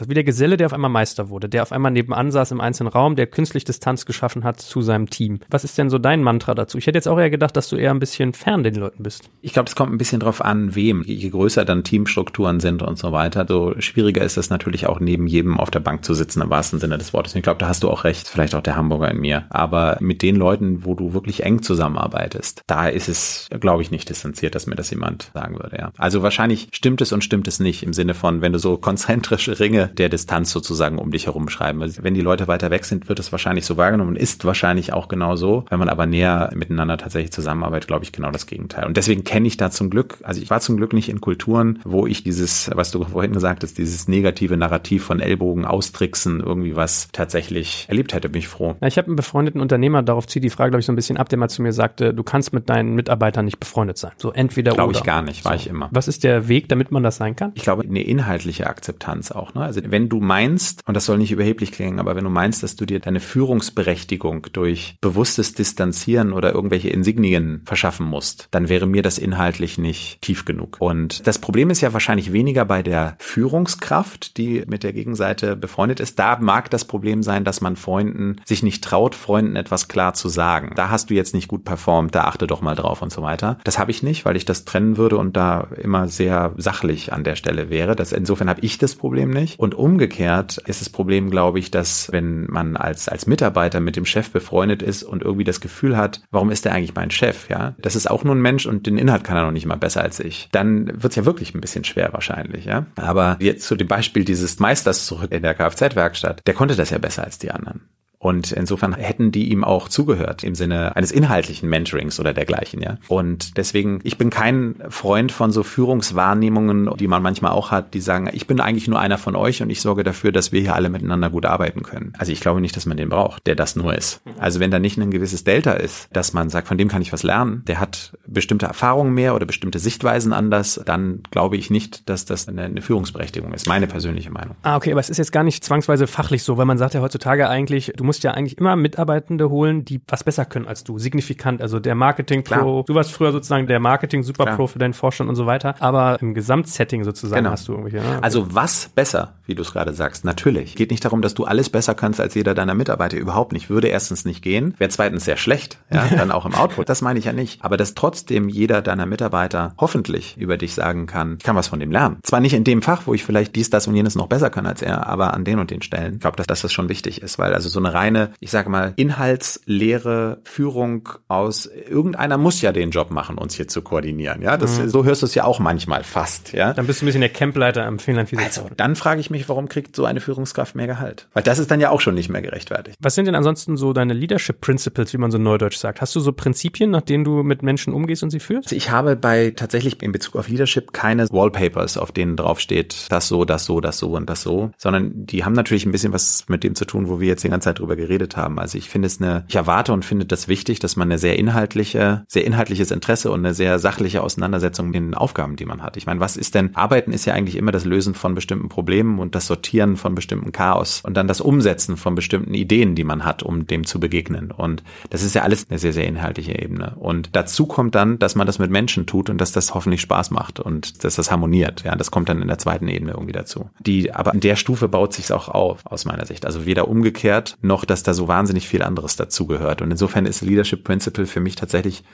hast, 0.00 0.10
wie 0.10 0.14
der 0.14 0.24
Geselle, 0.24 0.56
der 0.56 0.66
auf 0.66 0.72
einmal 0.72 0.90
Meister 0.90 1.28
wurde, 1.28 1.48
der 1.48 1.62
auf 1.62 1.72
einmal 1.72 1.92
nebenan 1.92 2.30
saß 2.30 2.50
im 2.52 2.60
einzelnen 2.60 2.92
Raum, 2.92 3.16
der 3.16 3.26
künstlich 3.26 3.64
Distanz 3.64 4.06
geschaffen 4.06 4.44
hat 4.44 4.60
zu 4.60 4.82
seinem 4.82 5.10
Team. 5.10 5.40
Was 5.50 5.64
ist 5.64 5.78
denn 5.78 5.90
so 5.90 5.98
dein 5.98 6.22
Mantra 6.22 6.54
dazu? 6.54 6.78
Ich 6.78 6.86
hätte 6.86 6.98
jetzt 6.98 7.08
auch 7.08 7.18
eher 7.18 7.30
gedacht, 7.30 7.56
dass 7.56 7.68
du 7.68 7.76
eher 7.76 7.90
ein 7.90 7.98
bisschen 7.98 8.32
fern 8.32 8.62
den 8.62 8.74
Leuten 8.74 9.02
bist. 9.02 9.30
Ich 9.40 9.52
glaube, 9.52 9.68
es 9.68 9.76
kommt 9.76 9.92
ein 9.92 9.98
bisschen 9.98 10.20
drauf 10.20 10.44
an, 10.44 10.74
wem. 10.74 11.02
Je 11.02 11.30
größer 11.30 11.64
dann 11.64 11.84
Teamstrukturen 11.84 12.60
sind 12.60 12.82
und 12.82 12.98
so 12.98 13.12
weiter, 13.12 13.46
so 13.48 13.74
schwieriger 13.78 14.22
ist 14.22 14.36
es 14.36 14.50
natürlich 14.50 14.86
auch 14.86 15.00
neben 15.00 15.26
jedem 15.26 15.58
auf 15.58 15.70
der 15.70 15.80
Bank 15.80 16.04
zu 16.04 16.14
sitzen, 16.14 16.42
im 16.42 16.50
wahrsten 16.50 16.80
Sinne 16.80 16.98
des 16.98 17.12
Wortes. 17.12 17.34
Und 17.34 17.38
ich 17.38 17.44
glaube, 17.44 17.58
da 17.58 17.68
hast 17.68 17.82
du 17.82 17.90
auch 17.90 18.04
recht. 18.04 18.28
Vielleicht 18.28 18.54
auch 18.54 18.62
der 18.62 18.76
Hamburger 18.76 19.10
in 19.10 19.18
mir. 19.18 19.46
Aber 19.50 19.96
mit 20.00 20.22
den 20.22 20.36
Leuten, 20.36 20.84
wo 20.84 20.94
du 20.94 21.14
wirklich 21.14 21.42
eng 21.44 21.62
zusammenarbeitest, 21.62 22.62
da 22.66 22.88
ist 22.88 23.08
es, 23.08 23.48
glaube 23.60 23.82
ich, 23.82 23.90
nicht 23.90 24.08
distanziert, 24.08 24.54
dass 24.54 24.66
mir 24.66 24.76
das 24.76 24.90
jemand 24.90 25.30
sagen 25.46 25.58
würde, 25.62 25.76
ja. 25.78 25.92
Also 25.96 26.22
wahrscheinlich 26.22 26.68
stimmt 26.72 27.00
es 27.00 27.12
und 27.12 27.22
stimmt 27.22 27.48
es 27.48 27.60
nicht 27.60 27.82
im 27.82 27.92
Sinne 27.92 28.14
von, 28.14 28.42
wenn 28.42 28.52
du 28.52 28.58
so 28.58 28.76
konzentrische 28.76 29.58
Ringe 29.58 29.88
der 29.96 30.08
Distanz 30.08 30.50
sozusagen 30.50 30.98
um 30.98 31.10
dich 31.10 31.26
herum 31.26 31.48
schreiben. 31.48 31.82
Also 31.82 32.02
wenn 32.02 32.14
die 32.14 32.20
Leute 32.20 32.48
weiter 32.48 32.70
weg 32.70 32.84
sind, 32.84 33.08
wird 33.08 33.18
es 33.18 33.32
wahrscheinlich 33.32 33.66
so 33.66 33.76
wahrgenommen 33.76 34.10
und 34.10 34.16
ist 34.16 34.44
wahrscheinlich 34.44 34.92
auch 34.92 35.08
genau 35.08 35.36
so. 35.36 35.64
Wenn 35.70 35.78
man 35.78 35.88
aber 35.88 36.06
näher 36.06 36.50
miteinander 36.54 36.96
tatsächlich 36.96 37.32
zusammenarbeitet, 37.32 37.86
glaube 37.86 38.04
ich 38.04 38.12
genau 38.12 38.30
das 38.30 38.46
Gegenteil. 38.46 38.86
Und 38.86 38.96
deswegen 38.96 39.24
kenne 39.24 39.46
ich 39.46 39.56
da 39.56 39.70
zum 39.70 39.90
Glück, 39.90 40.18
also 40.22 40.40
ich 40.40 40.50
war 40.50 40.60
zum 40.60 40.76
Glück 40.76 40.92
nicht 40.92 41.08
in 41.08 41.20
Kulturen, 41.20 41.80
wo 41.84 42.06
ich 42.06 42.24
dieses, 42.24 42.70
was 42.74 42.90
du 42.90 43.04
vorhin 43.04 43.32
gesagt 43.32 43.62
hast, 43.62 43.78
dieses 43.78 44.08
negative 44.08 44.56
Narrativ 44.56 45.04
von 45.04 45.20
Ellbogen 45.20 45.64
austricksen, 45.64 46.40
irgendwie 46.40 46.76
was 46.76 47.08
tatsächlich 47.12 47.86
erlebt 47.88 48.12
hätte, 48.12 48.28
bin 48.28 48.40
ich 48.40 48.48
froh. 48.48 48.76
Ja, 48.80 48.88
ich 48.88 48.98
habe 48.98 49.08
einen 49.08 49.16
befreundeten 49.16 49.60
Unternehmer, 49.60 50.02
darauf 50.02 50.26
zieht 50.26 50.44
die 50.44 50.50
Frage, 50.50 50.70
glaube 50.70 50.80
ich, 50.80 50.86
so 50.86 50.92
ein 50.92 50.96
bisschen 50.96 51.16
ab, 51.16 51.28
der 51.28 51.38
mal 51.38 51.48
zu 51.48 51.62
mir 51.62 51.72
sagte, 51.72 52.12
du 52.12 52.22
kannst 52.22 52.52
mit 52.52 52.68
deinen 52.68 52.94
Mitarbeitern 52.94 53.44
nicht 53.44 53.60
befreundet 53.60 53.98
sein. 53.98 54.12
So 54.16 54.32
entweder 54.32 54.72
Glaube 54.72 54.90
oder. 54.90 54.98
ich 54.98 55.04
gar 55.04 55.22
nicht, 55.22 55.35
war 55.44 55.52
So. 55.52 55.58
ich 55.58 55.66
immer. 55.68 55.88
Was 55.92 56.08
ist 56.08 56.24
der 56.24 56.48
Weg, 56.48 56.68
damit 56.68 56.90
man 56.90 57.02
das 57.02 57.16
sein 57.16 57.36
kann? 57.36 57.52
Ich 57.54 57.62
glaube, 57.62 57.82
eine 57.82 58.02
inhaltliche 58.02 58.66
Akzeptanz 58.66 59.30
auch. 59.30 59.54
Ne? 59.54 59.62
Also 59.62 59.80
wenn 59.84 60.08
du 60.08 60.20
meinst, 60.20 60.80
und 60.86 60.94
das 60.94 61.04
soll 61.04 61.18
nicht 61.18 61.32
überheblich 61.32 61.72
klingen, 61.72 61.98
aber 61.98 62.16
wenn 62.16 62.24
du 62.24 62.30
meinst, 62.30 62.62
dass 62.62 62.76
du 62.76 62.86
dir 62.86 63.00
deine 63.00 63.20
Führungsberechtigung 63.20 64.46
durch 64.52 64.96
bewusstes 65.00 65.54
Distanzieren 65.54 66.32
oder 66.32 66.52
irgendwelche 66.52 66.88
Insignien 66.88 67.62
verschaffen 67.64 68.06
musst, 68.06 68.48
dann 68.50 68.68
wäre 68.68 68.86
mir 68.86 69.02
das 69.02 69.18
inhaltlich 69.18 69.78
nicht 69.78 70.20
tief 70.22 70.44
genug. 70.44 70.76
Und 70.80 71.26
das 71.26 71.38
Problem 71.38 71.70
ist 71.70 71.80
ja 71.80 71.92
wahrscheinlich 71.92 72.32
weniger 72.32 72.64
bei 72.64 72.82
der 72.82 73.16
Führungskraft, 73.18 74.36
die 74.36 74.64
mit 74.66 74.82
der 74.82 74.92
Gegenseite 74.92 75.56
befreundet 75.56 76.00
ist. 76.00 76.18
Da 76.18 76.38
mag 76.40 76.70
das 76.70 76.84
Problem 76.84 77.22
sein, 77.22 77.44
dass 77.44 77.60
man 77.60 77.76
Freunden 77.76 78.36
sich 78.44 78.62
nicht 78.62 78.84
traut, 78.84 79.14
Freunden 79.14 79.56
etwas 79.56 79.88
klar 79.88 80.14
zu 80.14 80.28
sagen. 80.28 80.72
Da 80.76 80.90
hast 80.90 81.10
du 81.10 81.14
jetzt 81.14 81.34
nicht 81.34 81.48
gut 81.48 81.64
performt, 81.64 82.14
da 82.14 82.24
achte 82.24 82.46
doch 82.46 82.60
mal 82.60 82.74
drauf 82.74 83.02
und 83.02 83.12
so 83.12 83.22
weiter. 83.22 83.58
Das 83.64 83.78
habe 83.78 83.90
ich 83.90 84.02
nicht, 84.02 84.24
weil 84.24 84.36
ich 84.36 84.44
das 84.44 84.64
trennen 84.64 84.96
würde 84.96 85.16
und 85.16 85.25
da 85.32 85.68
immer 85.80 86.08
sehr 86.08 86.52
sachlich 86.56 87.12
an 87.12 87.24
der 87.24 87.36
Stelle 87.36 87.70
wäre. 87.70 87.96
Das, 87.96 88.12
insofern 88.12 88.48
habe 88.48 88.60
ich 88.60 88.78
das 88.78 88.94
Problem 88.94 89.30
nicht. 89.30 89.58
Und 89.58 89.74
umgekehrt 89.74 90.58
ist 90.66 90.80
das 90.80 90.90
Problem, 90.90 91.30
glaube 91.30 91.58
ich, 91.58 91.70
dass 91.70 92.10
wenn 92.12 92.46
man 92.46 92.76
als, 92.76 93.08
als 93.08 93.26
Mitarbeiter 93.26 93.80
mit 93.80 93.96
dem 93.96 94.06
Chef 94.06 94.30
befreundet 94.30 94.82
ist 94.82 95.02
und 95.02 95.22
irgendwie 95.22 95.44
das 95.44 95.60
Gefühl 95.60 95.96
hat, 95.96 96.22
warum 96.30 96.50
ist 96.50 96.64
der 96.64 96.72
eigentlich 96.72 96.94
mein 96.94 97.10
Chef? 97.10 97.48
Ja, 97.48 97.74
das 97.78 97.96
ist 97.96 98.10
auch 98.10 98.24
nur 98.24 98.34
ein 98.34 98.42
Mensch 98.42 98.66
und 98.66 98.86
den 98.86 98.98
Inhalt 98.98 99.24
kann 99.24 99.36
er 99.36 99.44
noch 99.44 99.52
nicht 99.52 99.66
mal 99.66 99.76
besser 99.76 100.02
als 100.02 100.20
ich. 100.20 100.48
Dann 100.52 100.86
wird 101.02 101.12
es 101.12 101.16
ja 101.16 101.24
wirklich 101.24 101.54
ein 101.54 101.60
bisschen 101.60 101.84
schwer 101.84 102.12
wahrscheinlich. 102.12 102.64
Ja, 102.64 102.86
aber 102.96 103.36
jetzt 103.40 103.66
zu 103.66 103.76
dem 103.76 103.88
Beispiel 103.88 104.24
dieses 104.24 104.58
Meisters 104.58 105.06
zurück 105.06 105.32
in 105.32 105.42
der 105.42 105.54
Kfz-Werkstatt. 105.54 106.42
Der 106.46 106.54
konnte 106.54 106.76
das 106.76 106.90
ja 106.90 106.98
besser 106.98 107.24
als 107.24 107.38
die 107.38 107.50
anderen. 107.50 107.82
Und 108.26 108.50
insofern 108.50 108.92
hätten 108.94 109.30
die 109.30 109.52
ihm 109.52 109.62
auch 109.62 109.88
zugehört 109.88 110.42
im 110.42 110.56
Sinne 110.56 110.96
eines 110.96 111.12
inhaltlichen 111.12 111.68
Mentorings 111.68 112.18
oder 112.18 112.34
dergleichen, 112.34 112.82
ja. 112.82 112.96
Und 113.06 113.56
deswegen, 113.56 114.00
ich 114.02 114.18
bin 114.18 114.30
kein 114.30 114.82
Freund 114.88 115.30
von 115.30 115.52
so 115.52 115.62
Führungswahrnehmungen, 115.62 116.90
die 116.96 117.06
man 117.06 117.22
manchmal 117.22 117.52
auch 117.52 117.70
hat, 117.70 117.94
die 117.94 118.00
sagen, 118.00 118.28
ich 118.32 118.48
bin 118.48 118.58
eigentlich 118.58 118.88
nur 118.88 118.98
einer 118.98 119.16
von 119.16 119.36
euch 119.36 119.62
und 119.62 119.70
ich 119.70 119.80
sorge 119.80 120.02
dafür, 120.02 120.32
dass 120.32 120.50
wir 120.50 120.60
hier 120.60 120.74
alle 120.74 120.88
miteinander 120.88 121.30
gut 121.30 121.46
arbeiten 121.46 121.84
können. 121.84 122.14
Also 122.18 122.32
ich 122.32 122.40
glaube 122.40 122.60
nicht, 122.60 122.74
dass 122.74 122.84
man 122.84 122.96
den 122.96 123.10
braucht, 123.10 123.46
der 123.46 123.54
das 123.54 123.76
nur 123.76 123.94
ist. 123.94 124.20
Also 124.40 124.58
wenn 124.58 124.72
da 124.72 124.80
nicht 124.80 124.98
ein 124.98 125.12
gewisses 125.12 125.44
Delta 125.44 125.74
ist, 125.74 126.08
dass 126.12 126.32
man 126.32 126.50
sagt, 126.50 126.66
von 126.66 126.78
dem 126.78 126.88
kann 126.88 127.02
ich 127.02 127.12
was 127.12 127.22
lernen, 127.22 127.62
der 127.68 127.78
hat 127.78 128.18
bestimmte 128.26 128.66
Erfahrungen 128.66 129.14
mehr 129.14 129.36
oder 129.36 129.46
bestimmte 129.46 129.78
Sichtweisen 129.78 130.32
anders, 130.32 130.80
dann 130.84 131.20
glaube 131.30 131.56
ich 131.56 131.70
nicht, 131.70 132.08
dass 132.08 132.24
das 132.24 132.48
eine, 132.48 132.64
eine 132.64 132.82
Führungsberechtigung 132.82 133.52
ist. 133.52 133.68
Meine 133.68 133.86
persönliche 133.86 134.32
Meinung. 134.32 134.56
Ah, 134.62 134.74
okay, 134.74 134.90
aber 134.90 135.00
es 135.00 135.10
ist 135.10 135.18
jetzt 135.18 135.30
gar 135.30 135.44
nicht 135.44 135.62
zwangsweise 135.62 136.08
fachlich 136.08 136.42
so, 136.42 136.56
weil 136.56 136.66
man 136.66 136.76
sagt 136.76 136.94
ja 136.94 137.02
heutzutage 137.02 137.48
eigentlich, 137.48 137.92
du 137.94 138.02
musst 138.02 138.15
ja 138.24 138.32
eigentlich 138.32 138.58
immer 138.58 138.76
Mitarbeitende 138.76 139.50
holen, 139.50 139.84
die 139.84 140.00
was 140.08 140.24
besser 140.24 140.44
können 140.44 140.66
als 140.66 140.84
du. 140.84 140.98
Signifikant. 140.98 141.62
Also 141.62 141.80
der 141.80 141.94
Marketing 141.94 142.44
Pro, 142.44 142.54
Klar. 142.54 142.84
du 142.86 142.94
warst 142.94 143.12
früher 143.12 143.32
sozusagen 143.32 143.66
der 143.66 143.80
Marketing 143.80 144.22
Super 144.22 144.44
Klar. 144.44 144.56
Pro 144.56 144.66
für 144.66 144.78
deinen 144.78 144.94
Vorstand 144.94 145.30
und 145.30 145.36
so 145.36 145.46
weiter. 145.46 145.74
Aber 145.80 146.18
im 146.20 146.34
Gesamtsetting 146.34 147.04
sozusagen 147.04 147.42
Genau. 147.44 147.50
hast 147.52 147.68
du 147.68 147.72
irgendwelche. 147.72 148.06
ne? 148.06 148.22
Also 148.22 148.54
was 148.54 148.90
besser, 148.94 149.34
wie 149.46 149.54
du 149.54 149.62
es 149.62 149.72
gerade 149.72 149.92
sagst, 149.92 150.24
natürlich. 150.24 150.74
Geht 150.74 150.90
nicht 150.90 151.04
darum, 151.04 151.22
dass 151.22 151.34
du 151.34 151.44
alles 151.44 151.70
besser 151.70 151.94
kannst 151.94 152.20
als 152.20 152.34
jeder 152.34 152.54
deiner 152.54 152.74
Mitarbeiter. 152.74 153.16
Überhaupt 153.16 153.52
nicht. 153.52 153.70
Würde 153.70 153.88
erstens 153.88 154.24
nicht 154.24 154.42
gehen. 154.42 154.74
Wäre 154.78 154.90
zweitens 154.90 155.24
sehr 155.24 155.36
schlecht. 155.36 155.78
Ja, 155.90 156.06
dann 156.16 156.30
auch 156.30 156.46
im 156.46 156.54
Output. 156.54 156.88
Das 156.88 157.02
meine 157.02 157.18
ich 157.18 157.24
ja 157.24 157.32
nicht. 157.32 157.64
Aber 157.64 157.76
dass 157.76 157.94
trotzdem 157.94 158.48
jeder 158.48 158.82
deiner 158.82 159.06
Mitarbeiter 159.06 159.74
hoffentlich 159.78 160.36
über 160.36 160.56
dich 160.56 160.74
sagen 160.74 161.06
kann, 161.06 161.36
ich 161.38 161.44
kann 161.44 161.56
was 161.56 161.68
von 161.68 161.80
dem 161.80 161.90
lernen. 161.90 162.18
Zwar 162.22 162.40
nicht 162.40 162.54
in 162.54 162.64
dem 162.64 162.82
Fach, 162.82 163.02
wo 163.06 163.14
ich 163.14 163.24
vielleicht 163.24 163.56
dies, 163.56 163.70
das 163.70 163.86
und 163.86 163.96
jenes 163.96 164.14
noch 164.14 164.26
besser 164.26 164.50
kann 164.50 164.66
als 164.66 164.82
er, 164.82 165.06
aber 165.06 165.34
an 165.34 165.44
den 165.44 165.58
und 165.58 165.70
den 165.70 165.82
Stellen. 165.82 166.14
Ich 166.14 166.20
glaube, 166.20 166.36
dass, 166.36 166.46
dass 166.46 166.62
das 166.62 166.72
schon 166.72 166.88
wichtig 166.88 167.22
ist, 167.22 167.38
weil 167.38 167.54
also 167.54 167.68
so 167.68 167.78
eine 167.78 167.94
reine, 167.94 168.30
ich 168.40 168.50
sage 168.50 168.68
mal, 168.70 168.92
inhaltsleere 168.96 170.40
Führung 170.44 171.08
aus 171.28 171.66
irgendeiner 171.66 172.38
muss 172.38 172.60
ja 172.62 172.72
den 172.72 172.90
Job 172.90 173.10
machen, 173.10 173.38
uns 173.38 173.54
hier 173.54 173.68
zu 173.68 173.82
koordinieren. 173.82 174.42
Ja, 174.42 174.56
das, 174.56 174.76
so 174.76 175.04
hörst 175.04 175.22
du 175.22 175.26
es 175.26 175.34
ja 175.34 175.44
auch 175.44 175.58
manchmal 175.58 176.04
fast. 176.04 176.52
Ja, 176.52 176.72
Dann 176.72 176.86
bist 176.86 177.00
du 177.00 177.04
ein 177.04 177.06
bisschen 177.06 177.20
der 177.20 177.30
Campleiter 177.30 177.86
am 177.86 177.98
Finnland 177.98 178.26
also, 178.38 178.68
dann 178.76 178.96
frage 178.96 179.20
ich 179.20 179.30
mich, 179.30 179.35
warum 179.48 179.68
kriegt 179.68 179.96
so 179.96 180.04
eine 180.04 180.20
Führungskraft 180.20 180.74
mehr 180.74 180.86
Gehalt? 180.86 181.28
Weil 181.32 181.42
das 181.42 181.58
ist 181.58 181.70
dann 181.70 181.80
ja 181.80 181.90
auch 181.90 182.00
schon 182.00 182.14
nicht 182.14 182.28
mehr 182.28 182.42
gerechtfertigt. 182.42 182.96
Was 183.00 183.14
sind 183.14 183.26
denn 183.26 183.34
ansonsten 183.34 183.76
so 183.76 183.92
deine 183.92 184.14
Leadership 184.14 184.60
Principles, 184.60 185.12
wie 185.12 185.18
man 185.18 185.30
so 185.30 185.38
neudeutsch 185.38 185.76
sagt? 185.76 186.00
Hast 186.00 186.14
du 186.14 186.20
so 186.20 186.32
Prinzipien, 186.32 186.90
nach 186.90 187.02
denen 187.02 187.24
du 187.24 187.42
mit 187.42 187.62
Menschen 187.62 187.92
umgehst 187.92 188.22
und 188.22 188.30
sie 188.30 188.40
führst? 188.40 188.68
Also 188.68 188.76
ich 188.76 188.90
habe 188.90 189.16
bei 189.16 189.52
tatsächlich 189.54 190.02
in 190.02 190.12
Bezug 190.12 190.36
auf 190.36 190.48
Leadership 190.48 190.92
keine 190.92 191.28
Wallpapers, 191.28 191.96
auf 191.98 192.12
denen 192.12 192.36
drauf 192.36 192.60
steht, 192.60 193.06
das 193.10 193.28
so, 193.28 193.44
das 193.44 193.64
so, 193.64 193.80
das 193.80 193.98
so 193.98 194.12
und 194.12 194.28
das 194.28 194.42
so, 194.42 194.70
sondern 194.76 195.26
die 195.26 195.44
haben 195.44 195.52
natürlich 195.52 195.86
ein 195.86 195.92
bisschen 195.92 196.12
was 196.12 196.44
mit 196.48 196.64
dem 196.64 196.74
zu 196.74 196.84
tun, 196.84 197.08
wo 197.08 197.20
wir 197.20 197.28
jetzt 197.28 197.44
die 197.44 197.48
ganze 197.48 197.66
Zeit 197.66 197.78
drüber 197.78 197.96
geredet 197.96 198.36
haben. 198.36 198.58
Also 198.58 198.78
ich 198.78 198.88
finde 198.88 199.06
es 199.06 199.20
eine, 199.20 199.44
ich 199.48 199.56
erwarte 199.56 199.92
und 199.92 200.04
finde 200.04 200.26
das 200.26 200.48
wichtig, 200.48 200.78
dass 200.78 200.96
man 200.96 201.08
eine 201.08 201.18
sehr 201.18 201.38
inhaltliche, 201.38 202.24
sehr 202.28 202.44
inhaltliches 202.44 202.90
Interesse 202.90 203.30
und 203.30 203.40
eine 203.40 203.54
sehr 203.54 203.78
sachliche 203.78 204.22
Auseinandersetzung 204.22 204.86
mit 204.86 204.96
den 204.96 205.14
Aufgaben, 205.14 205.56
die 205.56 205.64
man 205.64 205.82
hat. 205.82 205.96
Ich 205.96 206.06
meine, 206.06 206.20
was 206.20 206.36
ist 206.36 206.54
denn, 206.54 206.74
Arbeiten 206.74 207.12
ist 207.12 207.24
ja 207.24 207.34
eigentlich 207.34 207.56
immer 207.56 207.72
das 207.72 207.84
Lösen 207.84 208.14
von 208.14 208.34
bestimmten 208.34 208.68
Problemen 208.68 209.18
und 209.26 209.34
das 209.34 209.46
Sortieren 209.46 209.96
von 209.96 210.14
bestimmten 210.14 210.52
Chaos 210.52 211.00
und 211.04 211.16
dann 211.16 211.26
das 211.26 211.40
Umsetzen 211.40 211.96
von 211.96 212.14
bestimmten 212.14 212.54
Ideen, 212.54 212.94
die 212.94 213.02
man 213.02 213.24
hat, 213.24 213.42
um 213.42 213.66
dem 213.66 213.84
zu 213.84 213.98
begegnen. 213.98 214.52
Und 214.52 214.84
das 215.10 215.22
ist 215.24 215.34
ja 215.34 215.42
alles 215.42 215.66
eine 215.68 215.80
sehr, 215.80 215.92
sehr 215.92 216.06
inhaltliche 216.06 216.56
Ebene. 216.56 216.94
Und 216.96 217.30
dazu 217.32 217.66
kommt 217.66 217.96
dann, 217.96 218.20
dass 218.20 218.36
man 218.36 218.46
das 218.46 218.60
mit 218.60 218.70
Menschen 218.70 219.04
tut 219.04 219.28
und 219.28 219.40
dass 219.40 219.50
das 219.50 219.74
hoffentlich 219.74 220.00
Spaß 220.00 220.30
macht 220.30 220.60
und 220.60 221.02
dass 221.02 221.16
das 221.16 221.32
harmoniert. 221.32 221.82
Ja, 221.82 221.96
das 221.96 222.12
kommt 222.12 222.28
dann 222.28 222.40
in 222.40 222.46
der 222.46 222.58
zweiten 222.58 222.86
Ebene 222.86 223.12
irgendwie 223.12 223.32
dazu. 223.32 223.68
Die, 223.80 224.12
aber 224.12 224.32
in 224.32 224.40
der 224.40 224.54
Stufe 224.54 224.86
baut 224.86 225.12
sich's 225.12 225.32
auch 225.32 225.48
auf, 225.48 225.80
aus 225.84 226.04
meiner 226.04 226.24
Sicht. 226.24 226.46
Also 226.46 226.64
weder 226.64 226.86
umgekehrt, 226.86 227.58
noch, 227.62 227.84
dass 227.84 228.04
da 228.04 228.14
so 228.14 228.28
wahnsinnig 228.28 228.68
viel 228.68 228.82
anderes 228.82 229.16
dazugehört. 229.16 229.82
Und 229.82 229.90
insofern 229.90 230.24
ist 230.24 230.40
Leadership 230.42 230.84
Principle 230.84 231.26
für 231.26 231.40
mich 231.40 231.56
tatsächlich 231.56 232.04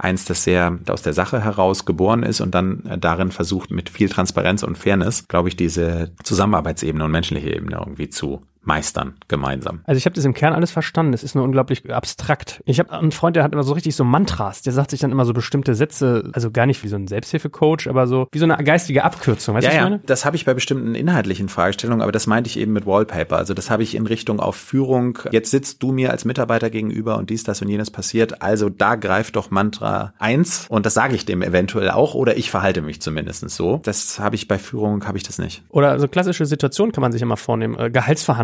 eins, 0.00 0.24
das 0.24 0.44
sehr 0.44 0.78
aus 0.88 1.02
der 1.02 1.12
Sache 1.12 1.42
heraus 1.42 1.84
geboren 1.84 2.22
ist 2.22 2.40
und 2.40 2.54
dann 2.54 2.84
äh, 2.86 2.98
darin 2.98 3.30
versucht, 3.30 3.70
mit 3.70 3.90
viel 3.90 4.08
Transparenz 4.08 4.62
und 4.62 4.78
Fairness, 4.78 5.28
glaube 5.28 5.48
ich, 5.48 5.56
diese 5.56 6.12
Zusammenarbeitsebene 6.24 7.04
und 7.04 7.10
menschliche 7.10 7.54
Ebene 7.54 7.76
irgendwie 7.78 8.08
zu 8.08 8.42
meistern 8.62 9.14
gemeinsam. 9.28 9.80
Also 9.84 9.96
ich 9.96 10.04
habe 10.04 10.14
das 10.14 10.24
im 10.24 10.34
Kern 10.34 10.52
alles 10.52 10.70
verstanden. 10.70 11.14
Es 11.14 11.22
ist 11.22 11.34
nur 11.34 11.44
unglaublich 11.44 11.90
abstrakt. 11.92 12.62
Ich 12.66 12.78
habe 12.78 12.92
einen 12.92 13.12
Freund, 13.12 13.36
der 13.36 13.42
hat 13.42 13.52
immer 13.52 13.62
so 13.62 13.72
richtig 13.72 13.96
so 13.96 14.04
Mantras. 14.04 14.62
Der 14.62 14.72
sagt 14.72 14.90
sich 14.90 15.00
dann 15.00 15.10
immer 15.10 15.24
so 15.24 15.32
bestimmte 15.32 15.74
Sätze, 15.74 16.30
also 16.32 16.50
gar 16.50 16.66
nicht 16.66 16.82
wie 16.84 16.88
so 16.88 16.96
ein 16.96 17.08
Selbsthilfecoach, 17.08 17.88
aber 17.88 18.06
so 18.06 18.28
wie 18.32 18.38
so 18.38 18.44
eine 18.44 18.62
geistige 18.62 19.04
Abkürzung. 19.04 19.54
Weißt 19.54 19.64
ja, 19.64 19.70
du, 19.70 19.76
was 19.76 19.80
ja, 19.80 19.86
ich 19.86 19.90
meine? 19.90 20.02
das 20.06 20.24
habe 20.24 20.36
ich 20.36 20.44
bei 20.44 20.54
bestimmten 20.54 20.94
inhaltlichen 20.94 21.48
Fragestellungen, 21.48 22.02
aber 22.02 22.12
das 22.12 22.26
meinte 22.26 22.48
ich 22.48 22.58
eben 22.58 22.72
mit 22.72 22.86
Wallpaper. 22.86 23.36
Also 23.36 23.54
das 23.54 23.70
habe 23.70 23.82
ich 23.82 23.94
in 23.94 24.06
Richtung 24.06 24.40
auf 24.40 24.56
Führung. 24.56 25.18
Jetzt 25.30 25.50
sitzt 25.50 25.82
du 25.82 25.92
mir 25.92 26.10
als 26.10 26.24
Mitarbeiter 26.24 26.70
gegenüber 26.70 27.16
und 27.16 27.30
dies, 27.30 27.44
das 27.44 27.62
und 27.62 27.68
jenes 27.68 27.90
passiert. 27.90 28.42
Also 28.42 28.68
da 28.68 28.96
greift 28.96 29.36
doch 29.36 29.50
Mantra 29.50 30.12
eins 30.18 30.66
und 30.68 30.86
das 30.86 30.94
sage 30.94 31.14
ich 31.14 31.24
dem 31.24 31.42
eventuell 31.42 31.90
auch 31.90 32.14
oder 32.14 32.36
ich 32.36 32.50
verhalte 32.50 32.82
mich 32.82 33.00
zumindest 33.00 33.48
so. 33.50 33.80
Das 33.84 34.18
habe 34.18 34.36
ich 34.36 34.48
bei 34.48 34.58
Führung, 34.58 35.06
habe 35.06 35.16
ich 35.16 35.24
das 35.24 35.38
nicht. 35.38 35.62
Oder 35.70 35.98
so 35.98 36.08
klassische 36.08 36.44
Situationen 36.44 36.92
kann 36.92 37.02
man 37.02 37.12
sich 37.12 37.22
immer 37.22 37.36
vornehmen. 37.36 37.78
Äh, 37.78 37.90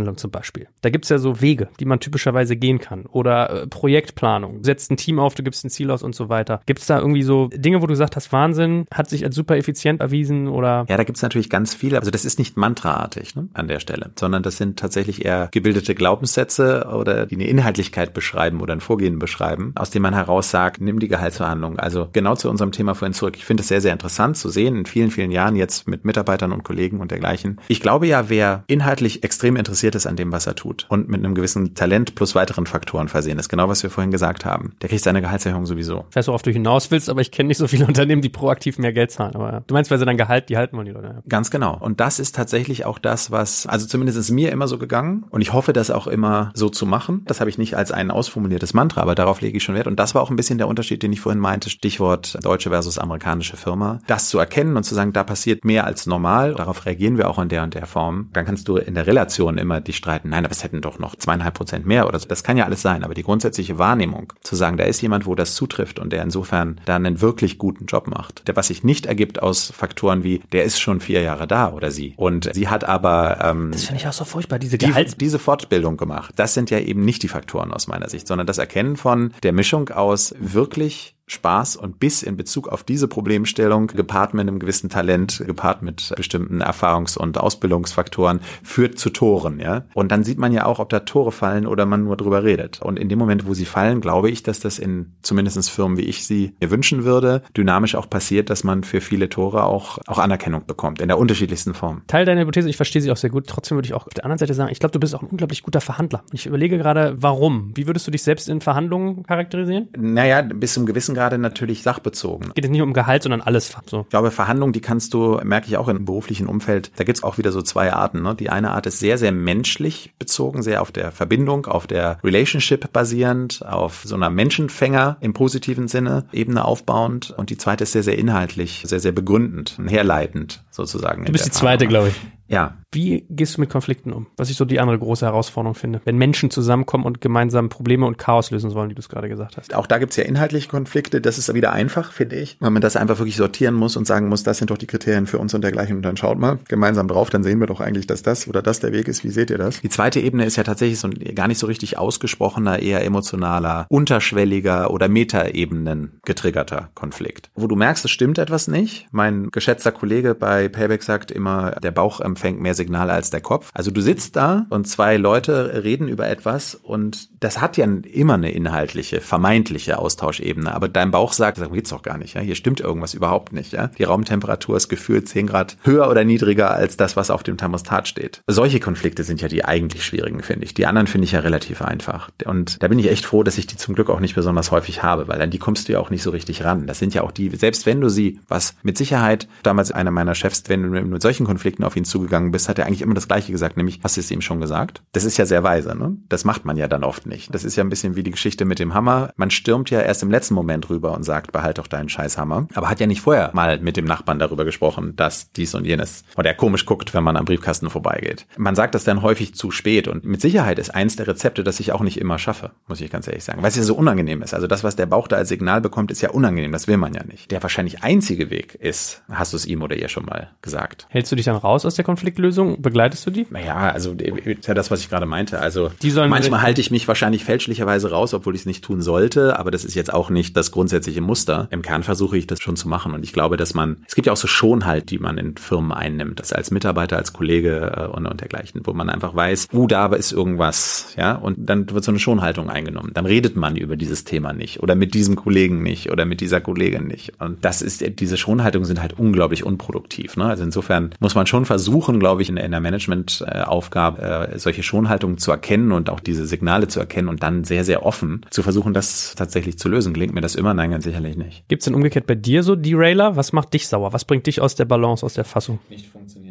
Gehaltsverhandlung 0.07 0.16
zum 0.16 0.30
Beispiel. 0.30 0.68
Da 0.82 0.90
gibt's 0.90 1.09
ja 1.09 1.18
so 1.18 1.40
Wege, 1.40 1.68
die 1.80 1.84
man 1.84 2.00
typischerweise 2.00 2.57
gehen 2.57 2.78
kann. 2.78 3.07
Oder 3.07 3.62
äh, 3.62 3.66
Projektplanung. 3.66 4.64
Setzt 4.64 4.90
ein 4.90 4.96
Team 4.96 5.18
auf, 5.18 5.34
du 5.34 5.42
gibst 5.42 5.64
ein 5.64 5.70
Ziel 5.70 5.90
aus 5.90 6.02
und 6.02 6.14
so 6.14 6.28
weiter. 6.28 6.61
Gibt's 6.66 6.86
da 6.86 6.98
irgendwie 6.98 7.22
so 7.22 7.48
Dinge, 7.48 7.82
wo 7.82 7.86
du 7.86 7.92
gesagt 7.92 8.16
hast, 8.16 8.32
Wahnsinn, 8.32 8.86
hat 8.92 9.11
sich 9.11 9.24
als 9.24 9.34
super 9.34 9.57
effizient 9.57 10.00
erwiesen 10.00 10.48
oder? 10.48 10.86
Ja, 10.88 10.96
da 10.96 11.04
gibt's 11.04 11.22
natürlich 11.22 11.50
ganz 11.50 11.74
viele. 11.74 11.98
Also 11.98 12.11
das 12.11 12.24
ist 12.24 12.38
nicht 12.38 12.57
mantraartig 12.57 13.34
ne, 13.34 13.48
an 13.54 13.68
der 13.68 13.80
Stelle, 13.80 14.11
sondern 14.18 14.42
das 14.42 14.57
sind 14.57 14.78
tatsächlich 14.78 15.24
eher 15.24 15.48
gebildete 15.50 15.94
Glaubenssätze 15.94 16.88
oder 16.92 17.26
die 17.26 17.34
eine 17.34 17.46
Inhaltlichkeit 17.46 18.14
beschreiben 18.14 18.61
oder 18.61 18.72
ein 18.72 18.80
Vorgehen 18.80 19.18
beschreiben, 19.18 19.72
aus 19.74 19.90
dem 19.90 20.02
man 20.02 20.14
heraus 20.14 20.50
sagt, 20.50 20.80
nimm 20.80 21.00
die 21.00 21.09
Gehaltsverhandlung. 21.09 21.78
Also 21.78 22.09
genau 22.12 22.36
zu 22.36 22.48
unserem 22.48 22.72
Thema 22.72 22.94
vorhin 22.94 23.14
zurück. 23.14 23.36
Ich 23.36 23.44
finde 23.44 23.62
es 23.62 23.68
sehr, 23.68 23.80
sehr 23.80 23.92
interessant 23.92 24.36
zu 24.36 24.48
sehen 24.48 24.76
in 24.76 24.86
vielen, 24.86 25.11
vielen 25.11 25.30
Jahren 25.30 25.57
jetzt 25.57 25.88
mit 25.88 26.04
Mitarbeitern 26.04 26.52
und 26.52 26.62
Kollegen 26.62 27.00
und 27.00 27.11
dergleichen. 27.11 27.61
Ich 27.68 27.80
glaube 27.80 28.07
ja, 28.07 28.28
wer 28.28 28.64
inhaltlich 28.66 29.24
extrem 29.24 29.57
interessiert 29.57 29.94
ist 29.97 30.07
an 30.07 30.16
dem, 30.16 30.32
was 30.32 30.47
er 30.47 30.55
tut 30.55 30.86
und 30.88 31.09
mit 31.09 31.24
einem 31.24 31.34
gewissen 31.34 31.74
Talent 31.74 32.14
plus 32.14 32.34
weiteren 32.34 32.66
Faktoren 32.66 33.09
versehen 33.09 33.38
ist, 33.38 33.49
genau 33.49 33.68
was 33.68 33.82
wir 33.82 33.90
vorhin 33.90 34.11
gesagt 34.11 34.44
haben, 34.44 34.74
der 34.82 34.88
kriegt 34.88 35.03
seine 35.03 35.20
Gehaltserhöhung 35.20 35.66
sowieso. 35.66 36.05
Ich 36.11 36.16
weiß, 36.16 36.28
worauf 36.28 36.42
du 36.42 36.51
hinaus 36.51 36.90
willst, 36.90 37.09
aber 37.09 37.20
ich 37.20 37.30
kenne 37.30 37.49
nicht 37.49 37.59
so 37.59 37.66
viele 37.66 37.86
Unternehmen, 37.88 38.22
die 38.22 38.28
proaktiv 38.28 38.78
mehr 38.78 38.92
Geld 38.92 39.11
zahlen. 39.11 39.34
Aber 39.34 39.62
du 39.66 39.74
meinst, 39.74 39.90
weil 39.90 39.99
sie 39.99 40.05
dann 40.05 40.16
Gehalt, 40.16 40.49
die 40.49 40.57
halten 40.57 40.76
wollen 40.76 40.86
die 40.86 40.92
Leute. 40.92 41.22
Ganz 41.28 41.51
genau. 41.51 41.76
Und 41.78 42.01
das 42.01 42.18
ist 42.18 42.34
tatsächlich 42.34 42.84
auch 42.84 42.99
das, 42.99 43.30
was, 43.30 43.66
also 43.66 43.86
zumindest 43.86 44.18
ist 44.18 44.30
mir 44.30 44.53
immer 44.53 44.68
so 44.68 44.78
gegangen 44.78 45.24
und 45.30 45.40
ich 45.40 45.53
hoffe, 45.53 45.72
das 45.72 45.90
auch 45.90 46.07
immer 46.07 46.51
so 46.55 46.68
zu 46.68 46.86
machen. 46.86 47.22
Das 47.26 47.40
habe 47.40 47.51
ich 47.51 47.59
nicht 47.59 47.76
als 47.76 47.92
ein 47.92 48.11
ausformuliertes 48.11 48.74
Mantra, 48.74 49.03
aber 49.03 49.14
darauf 49.14 49.40
lege 49.40 49.57
ich 49.57 49.64
schon 49.64 49.74
Wert. 49.74 49.86
Und 49.86 49.99
das 49.99 50.14
war 50.14 50.22
auch 50.22 50.30
ein 50.30 50.36
bisschen 50.36 50.59
der 50.59 50.68
Unterschied, 50.68 51.03
den 51.03 51.12
ich 51.12 51.20
vorhin 51.20 51.40
meinte, 51.40 51.70
Stichwort 51.70 52.38
deutsche 52.42 52.70
versus 52.70 52.99
amerikanische 52.99 53.57
Firma. 53.57 54.01
Das 54.07 54.28
zu 54.28 54.38
erkennen 54.38 54.76
und 54.76 54.84
zu 54.84 54.94
sagen, 54.94 55.12
da 55.12 55.24
passiert 55.24 55.64
mehr 55.64 55.84
als 55.84 56.07
normal, 56.07 56.55
darauf 56.55 56.86
reagieren 56.86 57.16
wir 57.16 57.28
auch 57.30 57.38
in 57.38 57.49
der 57.49 57.62
und 57.62 57.74
der 57.74 57.86
Form. 57.86 58.28
Dann 58.32 58.44
kannst 58.44 58.68
du 58.68 58.76
in 58.76 58.94
der 58.94 59.07
Relation 59.07 59.59
immer 59.59 59.80
dich 59.87 59.97
streiten, 59.97 60.30
nein, 60.30 60.45
aber 60.45 60.53
es 60.53 60.64
hätten 60.64 60.80
doch 60.80 60.99
noch 60.99 61.16
zweieinhalb 61.16 61.55
Prozent 61.55 61.87
mehr 61.87 62.07
oder 62.07 62.18
so. 62.18 62.28
Das 62.28 62.43
kann 62.43 62.57
ja 62.57 62.64
alles 62.64 62.82
sein, 62.82 63.05
aber 63.05 63.14
die 63.14 63.22
grundsätzliche 63.22 63.78
Wahrnehmung, 63.78 64.32
zu 64.43 64.57
sagen, 64.57 64.76
da 64.76 64.84
ist 64.84 65.01
jemand, 65.01 65.26
wo 65.26 65.34
das 65.34 65.55
zutrifft 65.55 65.99
und 65.99 66.12
der 66.12 66.22
insofern 66.22 66.80
da 66.84 66.97
einen 66.97 67.20
wirklich 67.20 67.59
guten 67.59 67.87
Job 67.87 68.07
macht, 68.07 68.47
der 68.49 68.57
was 68.57 68.68
sich 68.68 68.84
nicht 68.84 69.07
ergibt 69.07 69.43
aus 69.43 69.72
Faktoren 69.74 70.24
wie, 70.24 70.41
der 70.53 70.64
ist 70.64 70.80
schon 70.80 71.01
vier 71.01 71.22
Jahre 71.22 71.47
da 71.47 71.72
oder 71.72 71.91
sie 71.91 72.14
und 72.16 72.51
sie 72.55 72.68
hat 72.68 72.84
aber 72.84 73.39
ähm, 73.43 73.70
Das 73.72 73.84
finde 73.84 74.01
ich 74.01 74.09
auch 74.09 74.12
so 74.12 74.24
furchtbar, 74.24 74.59
diese 74.59 74.78
die, 74.78 74.93
diese 75.18 75.39
Fortbildung 75.39 75.97
gemacht. 75.97 76.34
Das 76.37 76.55
sind 76.55 76.70
ja 76.70 76.78
eben 76.78 77.05
nicht 77.05 77.22
die 77.22 77.28
Faktoren 77.28 77.72
aus 77.72 77.87
meiner 77.87 78.09
Sicht, 78.09 78.26
sondern 78.26 78.47
das 78.47 78.59
Erkennen 78.59 78.97
von 78.97 79.32
der 79.43 79.53
Mischung 79.53 79.89
aus 79.91 80.34
wirklich 80.39 81.15
Spaß 81.29 81.77
und 81.77 81.99
Biss 81.99 82.22
in 82.22 82.37
Bezug 82.37 82.68
auf 82.68 82.85
diese 82.85 83.09
Problemstellung, 83.09 83.89
gepaart 83.89 84.33
mit 84.35 84.43
einem 84.43 84.59
gewissen 84.59 84.89
Talent, 84.89 85.43
gepaart 85.45 85.83
mit 85.83 86.12
bestimmten 86.16 86.62
Erfahrungs- 86.62 87.18
und 87.18 87.39
Ausbildungsfaktoren, 87.39 88.41
führt 88.62 88.99
zu 88.99 89.11
Toren, 89.11 89.59
ja. 89.59 89.85
Und 89.95 90.12
dann 90.12 90.22
sieht 90.22 90.39
man 90.39 90.53
ja 90.53 90.66
auch, 90.66 90.79
ob 90.79 90.89
da 90.89 91.01
Tore 91.01 91.33
fallen 91.33 91.66
oder 91.66 91.85
man 91.85 92.05
nur 92.05 92.16
drüber 92.16 92.45
redet. 92.45 92.81
Und 92.81 92.99
in 92.99 93.09
dem 93.09 93.18
Moment, 93.18 93.47
wo 93.47 93.55
sie 93.55 93.64
fallen, 93.64 94.01
glaube 94.01 94.31
ich, 94.31 94.45
dass 94.45 94.61
das 94.61 94.79
in 94.79 95.14
zumindest 95.22 95.70
Firmen, 95.70 95.97
wie 95.97 96.03
ich 96.03 96.27
sie 96.27 96.55
mir 96.61 96.70
wünschen 96.70 97.05
würde, 97.05 97.43
dynamisch 97.57 97.95
auch 97.95 98.09
passiert, 98.09 98.51
dass 98.51 98.62
man 98.62 98.85
für 98.85 99.01
viele 99.01 99.29
Tore 99.29 99.64
auch, 99.64 99.99
auch 100.07 100.18
Anerkennung 100.18 100.66
bekommt, 100.66 101.01
in 101.01 101.09
der 101.09 101.18
unterschiedlichsten 101.18 101.74
Form. 101.74 102.03
Teil 102.07 102.24
deiner 102.24 102.43
Hypothese, 102.43 102.68
ich 102.68 102.77
verstehe 102.77 103.03
sie 103.03 103.11
auch 103.11 103.16
sehr 103.16 103.31
gut. 103.31 103.47
Trotzdem 103.49 103.77
würde 103.77 103.87
ich 103.87 103.95
auch 103.95 104.07
auf 104.07 104.14
der 104.14 104.24
anderen 104.24 104.39
Seite 104.39 104.55
sagen, 104.55 104.70
ich 104.70 104.79
glaube, 104.79 104.93
du 104.93 105.01
bist 105.01 105.14
auch 105.14 105.22
ein 105.22 105.29
unglaublich 105.29 105.62
guter 105.62 105.81
Verhandler. 105.81 106.22
Ich 106.33 106.47
überlege 106.47 106.79
gerade, 106.79 107.16
warum? 107.18 107.72
Wie 107.74 107.87
würdest 107.87 108.07
du 108.07 108.11
dich 108.11 108.22
selbst 108.22 108.49
in 108.49 108.61
Verhandlungen 108.61 109.24
charakterisieren? 109.24 109.89
Naja, 109.97 110.43
bis 110.43 110.74
zum 110.74 110.87
gewissen 110.87 111.15
Grade 111.16 111.38
natürlich 111.38 111.82
sachbezogen. 111.82 112.52
Geht 112.54 112.64
es 112.64 112.70
nicht 112.70 112.82
um 112.82 112.92
Gehalt, 112.92 113.22
sondern 113.22 113.40
alles. 113.40 113.74
So. 113.86 114.02
Ich 114.02 114.10
glaube, 114.10 114.30
Verhandlungen, 114.30 114.72
die 114.72 114.80
kannst 114.80 115.14
du, 115.14 115.40
merke 115.42 115.66
ich 115.66 115.76
auch 115.76 115.88
im 115.88 116.04
beruflichen 116.04 116.46
Umfeld, 116.46 116.92
da 116.96 117.04
gibt's 117.04 117.22
auch 117.22 117.38
wieder 117.38 117.52
so 117.52 117.62
zwei 117.62 117.92
Arten. 117.92 118.22
Ne? 118.22 118.34
Die 118.34 118.50
eine 118.50 118.72
Art 118.72 118.86
ist 118.86 118.98
sehr, 118.98 119.18
sehr 119.18 119.32
menschlich 119.32 120.12
bezogen, 120.18 120.62
sehr 120.62 120.82
auf 120.82 120.92
der 120.92 121.12
Verbindung, 121.12 121.66
auf 121.66 121.86
der 121.86 122.18
Relationship 122.22 122.92
basierend, 122.92 123.64
auf 123.66 124.02
so 124.04 124.14
einer 124.14 124.30
Menschenfänger 124.30 125.16
im 125.20 125.32
positiven 125.32 125.88
Sinne, 125.88 126.26
Ebene 126.32 126.64
aufbauend. 126.64 127.30
Und 127.30 127.50
die 127.50 127.56
zweite 127.56 127.84
ist 127.84 127.92
sehr, 127.92 128.02
sehr 128.02 128.18
inhaltlich, 128.18 128.82
sehr, 128.86 129.00
sehr 129.00 129.12
begründend, 129.12 129.78
herleitend 129.86 130.64
sozusagen. 130.70 131.24
Du 131.24 131.32
bist 131.32 131.46
die 131.46 131.50
zweite, 131.50 131.86
glaube 131.86 132.08
ich. 132.08 132.14
Ja, 132.48 132.76
Wie 132.93 133.26
gehst 133.28 133.57
du 133.57 133.61
mit 133.61 133.70
Konflikten 133.70 134.12
um? 134.12 134.26
Was 134.37 134.49
ich 134.49 134.57
so 134.57 134.64
die 134.64 134.80
andere 134.80 134.99
große 134.99 135.26
Herausforderung 135.26 135.74
finde. 135.74 136.01
Wenn 136.05 136.16
Menschen 136.16 136.51
zusammenkommen 136.51 137.05
und 137.05 137.20
gemeinsam 137.20 137.68
Probleme 137.68 138.07
und 138.07 138.16
Chaos 138.16 138.51
lösen 138.51 138.70
sollen, 138.70 138.91
wie 138.91 138.95
du 138.95 139.01
es 139.01 139.09
gerade 139.09 139.28
gesagt 139.28 139.57
hast. 139.57 139.74
Auch 139.74 139.87
da 139.87 139.99
gibt's 139.99 140.16
ja 140.16 140.24
inhaltliche 140.24 140.68
Konflikte. 140.68 141.20
Das 141.20 141.37
ist 141.37 141.53
wieder 141.53 141.72
einfach, 141.72 142.12
finde 142.12 142.37
ich. 142.37 142.57
Weil 142.61 142.70
man 142.70 142.82
das 142.82 142.97
einfach 142.97 143.18
wirklich 143.18 143.37
sortieren 143.37 143.74
muss 143.74 143.97
und 143.97 144.07
sagen 144.07 144.28
muss, 144.28 144.45
das 144.45 144.59
sind 144.59 144.70
doch 144.70 144.78
die 144.78 144.87
Kriterien 144.87 145.26
für 145.26 145.39
uns 145.39 145.53
und 145.53 145.62
dergleichen. 145.62 145.97
Und 145.97 146.03
dann 146.03 146.16
schaut 146.16 146.39
mal 146.39 146.59
gemeinsam 146.68 147.09
drauf, 147.09 147.28
dann 147.28 147.43
sehen 147.43 147.59
wir 147.59 147.66
doch 147.66 147.80
eigentlich, 147.80 148.07
dass 148.07 148.22
das 148.22 148.49
oder 148.49 148.62
das 148.62 148.80
der 148.80 148.93
Weg 148.93 149.09
ist. 149.09 149.24
Wie 149.24 149.30
seht 149.30 149.51
ihr 149.51 149.59
das? 149.59 149.80
Die 149.80 149.89
zweite 149.89 150.20
Ebene 150.20 150.45
ist 150.45 150.57
ja 150.57 150.62
tatsächlich 150.62 151.01
so 151.01 151.09
ein 151.09 151.34
gar 151.34 151.49
nicht 151.49 151.59
so 151.59 151.66
richtig 151.66 151.99
ausgesprochener, 151.99 152.78
eher 152.78 153.05
emotionaler, 153.05 153.87
unterschwelliger 153.91 154.91
oder 154.91 155.09
Metaebenen 155.09 156.20
getriggerter 156.24 156.91
Konflikt. 156.95 157.51
Wo 157.55 157.66
du 157.66 157.74
merkst, 157.74 158.05
es 158.05 158.11
stimmt 158.11 158.39
etwas 158.39 158.68
nicht. 158.68 159.09
Mein 159.11 159.51
geschätzter 159.51 159.93
Kollege 159.93 160.34
bei 160.34 160.68
Payback 160.68 161.03
sagt 161.03 161.30
immer, 161.30 161.72
der 161.72 161.91
Bauch 161.91 162.20
empfängt 162.20 162.61
mehr 162.61 162.76
Signale 162.77 163.12
als 163.12 163.31
der 163.31 163.41
Kopf. 163.41 163.70
Also 163.74 163.91
du 163.91 164.01
sitzt 164.01 164.37
da 164.37 164.66
und 164.70 164.87
zwei 164.87 165.16
Leute 165.16 165.83
reden 165.83 166.09
über 166.09 166.29
etwas 166.29 166.74
und 166.74 167.29
das 167.41 167.61
hat 167.61 167.77
ja 167.77 167.87
immer 167.87 168.35
eine 168.35 168.53
inhaltliche, 168.53 169.20
vermeintliche 169.20 169.99
Austauschebene. 169.99 170.74
Aber 170.74 170.89
dein 170.89 171.11
Bauch 171.11 171.33
sagt, 171.33 171.59
das 171.59 171.70
geht's 171.70 171.91
doch 171.91 172.03
gar 172.03 172.18
nicht. 172.18 172.35
Ja? 172.35 172.41
Hier 172.41 172.55
stimmt 172.55 172.81
irgendwas 172.81 173.14
überhaupt 173.14 173.53
nicht. 173.53 173.72
Ja? 173.72 173.89
Die 173.99 174.05
Raumtemperatur 174.05 174.77
ist 174.77 174.89
gefühlt 174.89 175.29
10 175.29 175.47
Grad 175.47 175.77
höher 175.83 176.09
oder 176.09 176.24
niedriger 176.24 176.70
als 176.70 176.97
das, 176.97 177.16
was 177.16 177.31
auf 177.31 177.43
dem 177.43 177.57
Thermostat 177.57 178.09
steht. 178.09 178.43
Solche 178.47 178.81
Konflikte 178.81 179.24
sind 179.24 179.41
ja 179.41 179.49
die 179.49 179.64
eigentlich 179.64 180.05
schwierigen, 180.05 180.43
finde 180.43 180.64
ich. 180.64 180.74
Die 180.74 180.87
anderen 180.87 181.07
finde 181.07 181.24
ich 181.24 181.33
ja 181.33 181.41
relativ 181.41 181.83
einfach. 181.83 182.31
Und 182.45 182.83
da 182.83 182.89
bin 182.89 182.99
ich 182.99 183.11
echt 183.11 183.24
froh, 183.24 183.43
dass 183.43 183.59
ich 183.59 183.66
die 183.66 183.77
zum 183.77 183.95
Glück 183.95 184.11
auch 184.11 184.20
nicht 184.20 184.35
besonders 184.35 184.70
häufig 184.70 185.03
habe, 185.03 185.29
weil 185.29 185.41
an 185.41 185.51
die 185.51 185.59
kommst 185.59 185.89
du 185.89 185.93
ja 185.93 186.01
auch 186.01 186.11
nicht 186.11 186.22
so 186.22 186.31
richtig 186.31 186.64
ran. 186.64 186.87
Das 186.87 186.99
sind 186.99 187.14
ja 187.14 187.22
auch 187.22 187.33
die, 187.33 187.51
selbst 187.57 187.87
wenn 187.87 188.01
du 188.01 188.09
sie, 188.09 188.41
was 188.49 188.74
mit 188.83 188.99
Sicherheit 188.99 189.49
damals 189.62 189.93
einer 189.93 190.11
meiner 190.11 190.35
Chefs, 190.35 190.64
wenn 190.68 190.83
du 190.83 190.89
mit 190.89 191.22
solchen 191.22 191.47
Konflikten 191.47 191.85
auf 191.85 191.97
ihn 191.97 192.05
zugegangen 192.05 192.51
bist, 192.51 192.65
hat 192.68 192.78
er 192.78 192.86
eigentlich 192.86 193.02
immer 193.02 193.14
das 193.14 193.28
Gleiche 193.28 193.52
gesagt, 193.52 193.76
nämlich, 193.76 194.00
hast 194.02 194.16
du 194.16 194.20
es 194.20 194.30
ihm 194.30 194.40
schon 194.40 194.60
gesagt? 194.60 195.02
Das 195.12 195.24
ist 195.24 195.36
ja 195.36 195.46
sehr 195.46 195.62
weise, 195.62 195.96
ne? 195.96 196.16
Das 196.28 196.44
macht 196.44 196.64
man 196.64 196.76
ja 196.76 196.88
dann 196.88 197.04
oft 197.04 197.26
nicht. 197.26 197.54
Das 197.54 197.64
ist 197.64 197.76
ja 197.76 197.84
ein 197.84 197.88
bisschen 197.88 198.16
wie 198.16 198.22
die 198.22 198.30
Geschichte 198.30 198.64
mit 198.64 198.78
dem 198.78 198.94
Hammer. 198.94 199.30
Man 199.36 199.50
stürmt 199.50 199.90
ja 199.90 200.00
erst 200.00 200.22
im 200.22 200.30
letzten 200.30 200.54
Moment 200.54 200.88
rüber 200.90 201.12
und 201.12 201.22
sagt, 201.22 201.52
behalt 201.52 201.78
doch 201.78 201.86
deinen 201.86 202.08
Scheißhammer. 202.08 202.68
Aber 202.74 202.90
hat 202.90 203.00
ja 203.00 203.06
nicht 203.06 203.20
vorher 203.20 203.50
mal 203.54 203.80
mit 203.80 203.96
dem 203.96 204.04
Nachbarn 204.04 204.38
darüber 204.38 204.64
gesprochen, 204.64 205.14
dass 205.16 205.52
dies 205.52 205.74
und 205.74 205.84
jenes. 205.84 206.24
Oder 206.36 206.50
er 206.50 206.54
komisch 206.56 206.86
guckt, 206.86 207.14
wenn 207.14 207.24
man 207.24 207.36
am 207.36 207.44
Briefkasten 207.44 207.90
vorbeigeht. 207.90 208.46
Man 208.56 208.74
sagt 208.74 208.94
das 208.94 209.04
dann 209.04 209.22
häufig 209.22 209.54
zu 209.54 209.70
spät 209.70 210.08
und 210.08 210.24
mit 210.24 210.40
Sicherheit 210.40 210.78
ist 210.78 210.94
eins 210.94 211.16
der 211.16 211.26
Rezepte, 211.26 211.64
das 211.64 211.80
ich 211.80 211.92
auch 211.92 212.00
nicht 212.00 212.20
immer 212.20 212.38
schaffe, 212.38 212.72
muss 212.86 213.00
ich 213.00 213.10
ganz 213.10 213.26
ehrlich 213.26 213.44
sagen. 213.44 213.62
Weil 213.62 213.68
es 213.68 213.76
ja 213.76 213.82
so 213.82 213.94
unangenehm 213.94 214.42
ist. 214.42 214.54
Also 214.54 214.66
das, 214.66 214.84
was 214.84 214.96
der 214.96 215.06
Bauch 215.06 215.28
da 215.28 215.36
als 215.36 215.48
Signal 215.48 215.80
bekommt, 215.80 216.10
ist 216.10 216.20
ja 216.20 216.30
unangenehm. 216.30 216.72
Das 216.72 216.88
will 216.88 216.96
man 216.96 217.14
ja 217.14 217.24
nicht. 217.24 217.50
Der 217.50 217.62
wahrscheinlich 217.62 218.02
einzige 218.02 218.50
Weg 218.50 218.74
ist, 218.74 219.22
hast 219.30 219.52
du 219.52 219.56
es 219.56 219.66
ihm 219.66 219.82
oder 219.82 219.96
ihr 219.96 220.08
schon 220.08 220.24
mal 220.24 220.50
gesagt. 220.62 221.06
Hältst 221.10 221.32
du 221.32 221.36
dich 221.36 221.46
dann 221.46 221.56
raus 221.56 221.84
aus 221.84 221.94
der 221.94 222.04
Konfliktlösung? 222.04 222.55
Begleitest 222.64 223.26
du 223.26 223.30
die? 223.30 223.46
Naja, 223.50 223.90
also 223.90 224.12
ist 224.12 224.66
ja 224.66 224.74
das, 224.74 224.90
was 224.90 225.00
ich 225.00 225.09
gerade 225.11 225.26
meinte. 225.26 225.61
Also 225.61 225.90
Die 226.02 226.11
sollen- 226.11 226.30
manchmal 226.30 226.62
halte 226.62 226.80
ich 226.80 226.90
mich 226.90 227.07
wahrscheinlich 227.09 227.44
fälschlicherweise 227.44 228.11
raus, 228.11 228.34
obwohl 228.34 228.54
ich 228.54 228.62
es 228.62 228.66
nicht 228.66 228.84
tun 228.84 229.00
sollte, 229.02 229.59
aber 229.59 229.70
das 229.70 229.84
ist 229.84 229.94
jetzt 229.94 230.12
auch 230.12 230.30
nicht 230.30 230.57
das 230.57 230.70
grundsätzliche 230.70 231.20
Muster. 231.20 231.68
Im 231.70 231.82
Kern 231.82 232.02
versuche 232.02 232.36
ich 232.36 232.46
das 232.46 232.61
schon 232.61 232.76
zu 232.76 232.88
machen 232.88 233.12
und 233.14 233.22
ich 233.24 233.32
glaube, 233.32 233.57
dass 233.57 233.74
man, 233.74 233.98
es 234.07 234.14
gibt 234.14 234.26
ja 234.26 234.32
auch 234.32 234.36
so 234.36 234.46
Schonhalt, 234.48 235.11
die 235.11 235.18
man 235.18 235.38
in 235.38 235.57
Firmen 235.57 235.92
einnimmt, 235.92 236.40
das 236.40 236.52
als 236.52 236.70
Mitarbeiter, 236.70 237.16
als 237.16 237.32
Kollege 237.32 237.92
äh, 237.96 238.07
und, 238.07 238.26
und 238.26 238.40
dergleichen, 238.40 238.80
wo 238.84 238.92
man 238.92 239.11
einfach 239.11 239.34
weiß, 239.34 239.68
uh, 239.72 239.86
da 239.86 240.07
ist 240.14 240.32
irgendwas, 240.32 241.14
ja, 241.16 241.34
und 241.34 241.57
dann 241.68 241.90
wird 241.90 242.04
so 242.04 242.11
eine 242.11 242.18
Schonhaltung 242.18 242.70
eingenommen. 242.70 243.11
Dann 243.14 243.26
redet 243.26 243.57
man 243.57 243.76
über 243.76 243.96
dieses 243.96 244.24
Thema 244.24 244.52
nicht 244.52 244.82
oder 244.82 244.94
mit 244.94 245.14
diesem 245.14 245.36
Kollegen 245.36 245.82
nicht 245.82 246.11
oder 246.11 246.24
mit 246.24 246.40
dieser 246.40 246.61
Kollegin 246.61 247.07
nicht. 247.07 247.32
Und 247.40 247.64
das 247.64 247.82
ist, 247.82 248.04
diese 248.20 248.36
Schonhaltungen 248.36 248.84
sind 248.86 249.00
halt 249.00 249.18
unglaublich 249.18 249.64
unproduktiv. 249.64 250.36
Ne? 250.36 250.44
Also 250.46 250.62
insofern 250.64 251.11
muss 251.20 251.34
man 251.34 251.46
schon 251.46 251.64
versuchen, 251.64 252.20
glaube 252.20 252.42
ich, 252.42 252.45
in, 252.49 252.57
in 252.57 252.70
der 252.70 252.80
Managementaufgabe 252.80 254.22
äh, 254.53 254.59
solche 254.59 254.82
Schonhaltungen 254.82 255.38
zu 255.38 255.51
erkennen 255.51 255.92
und 255.92 256.11
auch 256.11 256.20
diese 256.20 256.47
Signale 256.47 256.88
zu 256.88 257.01
erkennen 257.01 257.28
und 257.28 257.42
dann 257.42 257.64
sehr, 257.64 257.84
sehr 257.84 258.05
offen 258.05 258.40
zu 258.51 258.62
versuchen, 258.62 258.94
das 258.94 259.34
tatsächlich 259.34 259.78
zu 259.78 259.88
lösen. 259.88 260.14
Gelingt 260.14 260.34
mir 260.34 260.40
das 260.40 260.55
immer? 260.55 260.74
Nein, 260.74 260.90
ganz 260.90 261.05
sicherlich 261.05 261.36
nicht. 261.36 261.68
Gibt 261.68 261.82
es 261.82 261.84
denn 261.84 261.94
umgekehrt 261.94 262.26
bei 262.26 262.34
dir 262.34 262.62
so 262.62 262.76
Derailer? 262.76 263.36
Was 263.36 263.53
macht 263.53 263.74
dich 263.74 263.88
sauer? 263.88 264.12
Was 264.12 264.24
bringt 264.24 264.47
dich 264.47 264.61
aus 264.61 264.74
der 264.74 264.84
Balance, 264.84 265.24
aus 265.24 265.34
der 265.34 265.44
Fassung? 265.44 265.78
Nicht 265.88 266.07
funktionierende 266.07 266.36
Technik. 266.36 266.45